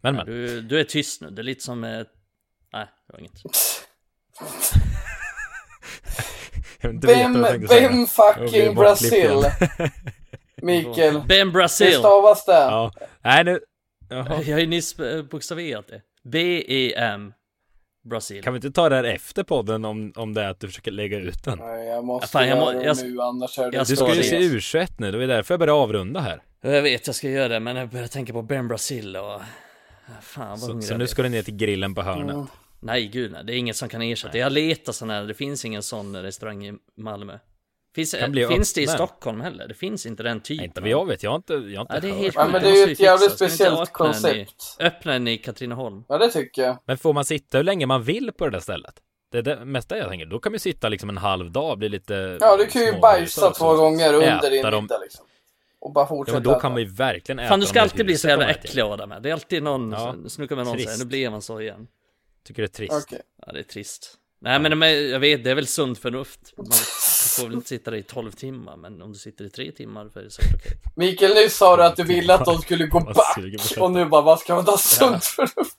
Men 0.00 0.14
men. 0.14 0.26
du, 0.26 0.60
du 0.60 0.80
är 0.80 0.84
tyst 0.84 1.20
nu, 1.20 1.30
det 1.30 1.42
är 1.42 1.44
lite 1.44 1.64
som... 1.64 1.84
Eh... 1.84 1.90
Nej, 2.72 2.86
det 3.06 3.12
var 3.12 3.18
inget. 3.20 3.42
Vem, 7.02 7.42
vem 7.68 8.06
fucking 8.06 8.74
Brasil? 8.74 9.30
Mikael. 10.62 11.22
Ben 11.28 11.46
Hur 11.46 11.52
Brasil! 11.52 11.92
stavas 11.98 12.44
det? 12.44 12.52
Ja. 12.52 12.92
Nej 13.22 13.44
nu. 13.44 13.60
Jaha. 14.08 14.42
Jag 14.46 14.52
har 14.54 14.60
ju 14.60 14.66
nyss 14.66 14.98
eh, 14.98 15.22
bokstaverat 15.22 15.88
det. 15.88 16.02
B-E-M 16.24 17.32
Brasil. 18.04 18.42
Kan 18.42 18.52
vi 18.52 18.56
inte 18.56 18.70
ta 18.70 18.88
det 18.88 18.96
här 18.96 19.04
efter 19.04 19.42
podden 19.42 19.84
om, 19.84 20.12
om 20.16 20.34
det 20.34 20.42
är 20.42 20.48
att 20.48 20.60
du 20.60 20.66
försöker 20.66 20.90
lägga 20.90 21.18
ut 21.18 21.44
den? 21.44 21.58
Nej, 21.58 21.86
jag 21.86 22.04
måste 22.04 22.28
Fan, 22.28 22.48
jag 22.48 22.58
må- 22.58 22.72
göra 22.72 22.80
det 22.80 22.86
jag- 22.86 22.96
nu, 23.10 23.20
annars 23.20 23.58
är 23.58 23.70
det 23.70 23.76
jag 23.76 23.86
Du 23.86 23.96
ska 23.96 24.08
ju 24.14 24.20
det. 24.20 24.22
se 24.26 24.38
U21 24.38 24.92
nu, 24.98 25.12
det 25.12 25.24
är 25.24 25.28
därför 25.28 25.54
jag 25.54 25.58
börjar 25.60 25.74
avrunda 25.82 26.20
här. 26.20 26.42
Jag 26.60 26.82
vet, 26.82 27.06
jag 27.06 27.16
ska 27.16 27.28
göra 27.30 27.48
det, 27.48 27.60
men 27.60 27.76
jag 27.76 27.88
börjar 27.88 28.06
tänka 28.06 28.32
på 28.32 28.42
Ben 28.42 28.68
Brasil 28.68 29.16
och... 29.16 29.40
Fan 30.22 30.48
vad 30.48 30.58
Så, 30.60 30.80
så 30.82 30.96
nu 30.96 31.06
ska 31.06 31.22
du 31.22 31.28
ner 31.28 31.42
till 31.42 31.56
grillen 31.56 31.94
på 31.94 32.02
hörnet. 32.02 32.34
Mm. 32.34 32.46
Nej 32.80 33.06
gud 33.06 33.32
nej, 33.32 33.44
det 33.44 33.52
är 33.54 33.56
inget 33.56 33.76
som 33.76 33.88
kan 33.88 34.02
ersätta. 34.02 34.38
Jag 34.38 34.52
letar 34.52 34.92
sån 34.92 35.10
här, 35.10 35.24
det 35.24 35.34
finns 35.34 35.64
ingen 35.64 35.82
sån 35.82 36.16
restaurang 36.22 36.66
i 36.66 36.74
Malmö. 36.96 37.38
Finns, 37.96 38.14
finns 38.48 38.72
det 38.72 38.82
i. 38.82 38.86
Stockholm 38.86 39.40
heller? 39.40 39.68
Det 39.68 39.74
finns 39.74 40.06
inte 40.06 40.22
den 40.22 40.40
typen. 40.40 40.56
Nej, 40.56 40.64
inte 40.66 40.80
jag 40.90 41.06
vet, 41.06 41.22
jag 41.22 41.30
har 41.30 41.36
inte, 41.36 41.52
jag 41.54 41.60
har 41.60 41.80
inte 41.80 41.94
Ja, 41.94 42.00
det 42.00 42.08
är 42.08 42.12
helt 42.12 42.34
Ja, 42.34 42.48
men 42.48 42.62
det 42.62 42.70
det 42.70 42.82
är 42.82 42.86
ju 42.86 42.92
ett 42.92 43.00
jävligt 43.00 43.32
speciellt 43.32 43.78
öppna 43.80 44.04
den 44.06 44.16
i- 44.16 44.44
koncept. 44.44 44.76
Öppna 44.80 45.12
den 45.12 45.28
i 45.28 45.38
Katrineholm. 45.38 46.04
Ja, 46.08 46.18
det 46.18 46.28
tycker 46.30 46.62
jag. 46.62 46.78
Men 46.86 46.98
får 46.98 47.12
man 47.12 47.24
sitta 47.24 47.56
hur 47.58 47.64
länge 47.64 47.86
man 47.86 48.02
vill 48.02 48.32
på 48.32 48.44
det 48.44 48.50
där 48.50 48.60
stället? 48.60 48.94
Det 49.32 49.38
är 49.38 49.42
det 49.42 49.64
mesta 49.64 49.98
jag 49.98 50.08
tänker. 50.08 50.26
Då 50.26 50.38
kan 50.38 50.52
man 50.52 50.54
ju 50.54 50.58
sitta 50.58 50.88
liksom 50.88 51.08
en 51.08 51.16
halv 51.16 51.50
dag, 51.52 51.78
bli 51.78 51.88
lite 51.88 52.38
Ja, 52.40 52.56
du 52.56 52.66
kan 52.66 52.82
ju 52.82 52.92
bajsa 53.00 53.50
två 53.50 53.74
gånger 53.74 54.14
under 54.14 54.50
din 54.50 54.62
dem. 54.62 54.84
middag 54.84 54.98
liksom. 55.02 55.24
Och 55.80 55.92
bara 55.92 56.02
Ja, 56.04 56.08
fortsätta 56.08 56.36
men 56.40 56.42
då 56.42 56.60
kan 56.60 56.72
man 56.72 56.80
ju 56.80 56.88
verkligen 56.88 57.38
äta 57.38 57.48
Fan 57.48 57.60
du 57.60 57.66
ska 57.66 57.80
alltid 57.80 58.06
bli 58.06 58.16
så 58.18 58.28
jävla 58.28 58.48
äcklig 58.50 58.82
Adam. 58.82 59.14
Det 59.22 59.28
är 59.28 59.32
alltid 59.32 59.62
någon, 59.62 59.92
Ja. 59.92 60.14
ja. 60.22 60.28
snurkar 60.28 60.56
med 60.56 60.64
någon 60.66 60.74
Trist. 60.76 60.88
säger 60.90 61.04
nu 61.04 61.08
blev 61.08 61.30
man 61.30 61.42
så 61.42 61.60
igen. 61.60 61.86
Tycker 62.46 62.62
det 62.62 62.66
är 62.66 62.72
trist. 62.72 62.92
Okej. 63.06 63.20
Ja 63.46 63.52
det 63.52 63.58
är 63.58 63.62
trist. 63.62 64.14
Nej 64.40 64.58
men 64.60 64.80
jag 65.10 65.20
vet, 65.20 65.44
det 65.44 65.50
är 65.50 65.54
väl 65.54 65.66
sunt 65.66 65.98
förnuft. 65.98 66.40
Man 67.26 67.44
får 67.44 67.48
väl 67.48 67.54
inte 67.54 67.68
sitta 67.68 67.90
där 67.90 67.98
i 67.98 68.02
12 68.02 68.30
timmar, 68.32 68.76
men 68.76 69.02
om 69.02 69.12
du 69.12 69.18
sitter 69.18 69.44
i 69.44 69.50
3 69.50 69.72
timmar 69.72 70.08
så 70.12 70.18
är 70.18 70.22
det 70.22 70.30
säkert 70.30 70.54
okej. 70.54 70.72
Mikael, 70.96 71.34
nyss 71.34 71.56
sa 71.56 71.76
du 71.76 71.84
att 71.84 71.96
du 71.96 72.04
ville 72.04 72.34
att 72.34 72.44
de 72.44 72.58
skulle 72.58 72.86
gå 72.86 73.00
back. 73.00 73.38
Och 73.80 73.90
nu 73.90 74.04
bara, 74.04 74.22
vad 74.22 74.38
ska 74.38 74.54
man 74.54 74.64
ta 74.64 74.76
sunt 74.76 75.24
förnuft? 75.24 75.76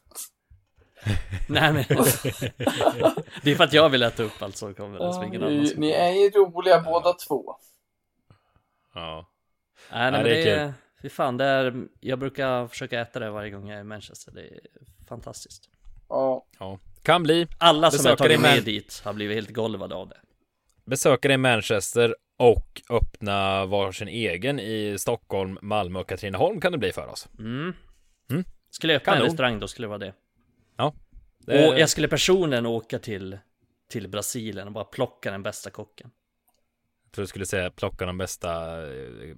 Nej 1.48 1.74
men 1.74 1.84
Det 3.44 3.52
är 3.52 3.56
för 3.56 3.64
att 3.64 3.74
jag 3.74 3.90
vill 3.90 4.04
äta 4.04 4.24
upp 4.24 4.42
allt 4.42 4.58
som 4.58 4.74
kommer, 4.74 5.00
Ja, 5.00 5.26
ingen 5.26 5.44
annan 5.44 5.58
ni, 5.58 5.74
ni 5.78 5.92
är 5.92 6.12
ju 6.12 6.30
roliga 6.30 6.82
båda 6.82 7.14
två. 7.14 7.56
Ja. 8.94 9.28
Nej, 9.92 10.12
nej 10.12 10.12
men 10.12 10.24
det 10.24 10.30
det 10.30 10.50
är 10.50 10.58
är, 10.58 10.74
fy 11.02 11.10
fan, 11.10 11.38
det 11.38 11.46
är, 11.46 11.88
jag 12.00 12.20
brukar 12.20 12.68
försöka 12.68 13.02
äta 13.02 13.20
det 13.20 13.30
varje 13.30 13.50
gång 13.50 13.70
jag 13.70 13.78
är 13.78 13.82
i 13.82 13.84
Manchester. 13.84 14.32
Det 14.32 14.42
är 14.42 14.60
fantastiskt. 15.10 15.70
Ja. 16.10 16.46
ja. 16.60 16.80
Kan 17.04 17.24
bli. 17.24 17.48
Alla 17.58 17.92
som 17.92 18.06
jag 18.06 18.12
har 18.12 18.16
Besökare 18.18 18.34
i 18.34 18.38
tagit 18.38 18.56
med 18.56 18.64
dit 18.64 19.02
har 19.06 19.14
blivit 19.14 19.36
helt 19.36 19.50
golvade 19.50 19.96
av 19.96 20.10
det. 20.10 20.18
Besöka 20.88 21.28
det 21.28 21.34
i 21.34 21.38
Manchester 21.38 22.16
och 22.38 22.82
öppna 22.90 23.66
varsin 23.66 24.08
egen 24.08 24.60
i 24.60 24.96
Stockholm, 25.00 25.58
Malmö 25.62 26.00
och 26.00 26.10
Katrineholm 26.10 26.62
kan 26.62 26.72
det 26.72 26.78
bli 26.78 26.92
för 26.92 27.08
oss. 27.08 27.28
Mm. 27.40 27.74
Mm. 28.30 28.44
Skulle 28.70 28.94
jag 28.94 29.00
öppna 29.02 29.12
en 29.14 29.18
Kanon. 29.18 29.30
restaurang 29.30 29.60
då 29.60 29.68
skulle 29.68 29.86
det 29.86 29.90
vara 29.90 29.98
det. 30.00 30.14
Det- 31.40 31.68
Och 31.68 31.80
jag 31.80 31.90
skulle 31.90 32.08
personligen 32.08 32.66
åka 32.66 33.00
till, 33.00 33.38
till 33.90 34.08
Brasilien 34.08 34.68
och 34.68 34.74
bara 34.74 34.84
plocka 34.84 35.32
den 35.32 35.44
bästa 35.44 35.70
kocken. 35.70 36.12
Jag 37.04 37.12
tror 37.12 37.24
du 37.24 37.28
skulle 37.28 37.46
säga 37.46 37.72
plocka 37.72 38.06
de 38.06 38.18
bästa 38.18 38.82
eh, 38.94 39.36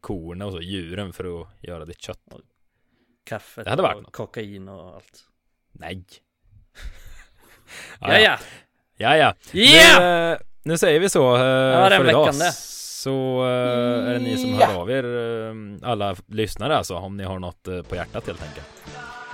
korna 0.00 0.46
och 0.46 0.52
så, 0.52 0.60
djuren 0.60 1.12
för 1.12 1.42
att 1.42 1.48
göra 1.60 1.84
ditt 1.84 2.00
kött. 2.02 2.18
Kaffet 3.24 3.64
Det 3.64 3.70
hade 3.70 3.82
varit 3.82 3.96
och 3.96 4.02
något. 4.02 4.12
kokain 4.12 4.68
och 4.68 4.94
allt. 4.94 5.24
Nej. 5.72 6.04
Ja, 8.00 8.18
ja. 8.18 8.38
Ja, 8.96 9.16
ja. 9.16 9.34
Yeah! 9.52 10.00
Nu, 10.00 10.32
eh, 10.32 10.38
nu 10.62 10.78
säger 10.78 11.00
vi 11.00 11.08
så 11.08 11.36
eh, 11.36 11.42
Ja, 11.42 11.88
för 11.90 12.08
idag. 12.08 12.24
veckan 12.24 12.38
det. 12.38 12.52
Så 12.52 13.42
eh, 13.44 14.08
är 14.08 14.12
det 14.12 14.18
ni 14.18 14.36
som 14.38 14.58
Ja. 14.60 14.66
hör 14.66 14.80
av 14.80 14.90
er, 14.90 15.04
eh, 15.04 15.90
alla 15.90 16.16
lyssnare 16.28 16.76
alltså, 16.76 16.94
om 16.96 17.16
ni 17.16 17.24
har 17.24 17.38
något 17.38 17.68
eh, 17.68 17.82
på 17.82 17.94
hjärtat 17.94 18.26
helt 18.26 18.42
enkelt. 18.42 18.66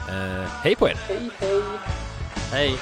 Eh, 0.08 0.50
hej 0.62 0.76
på 0.76 0.88
er! 0.88 0.94
Hej, 1.08 1.30
hej. 1.40 1.60
Hej. 2.52 2.74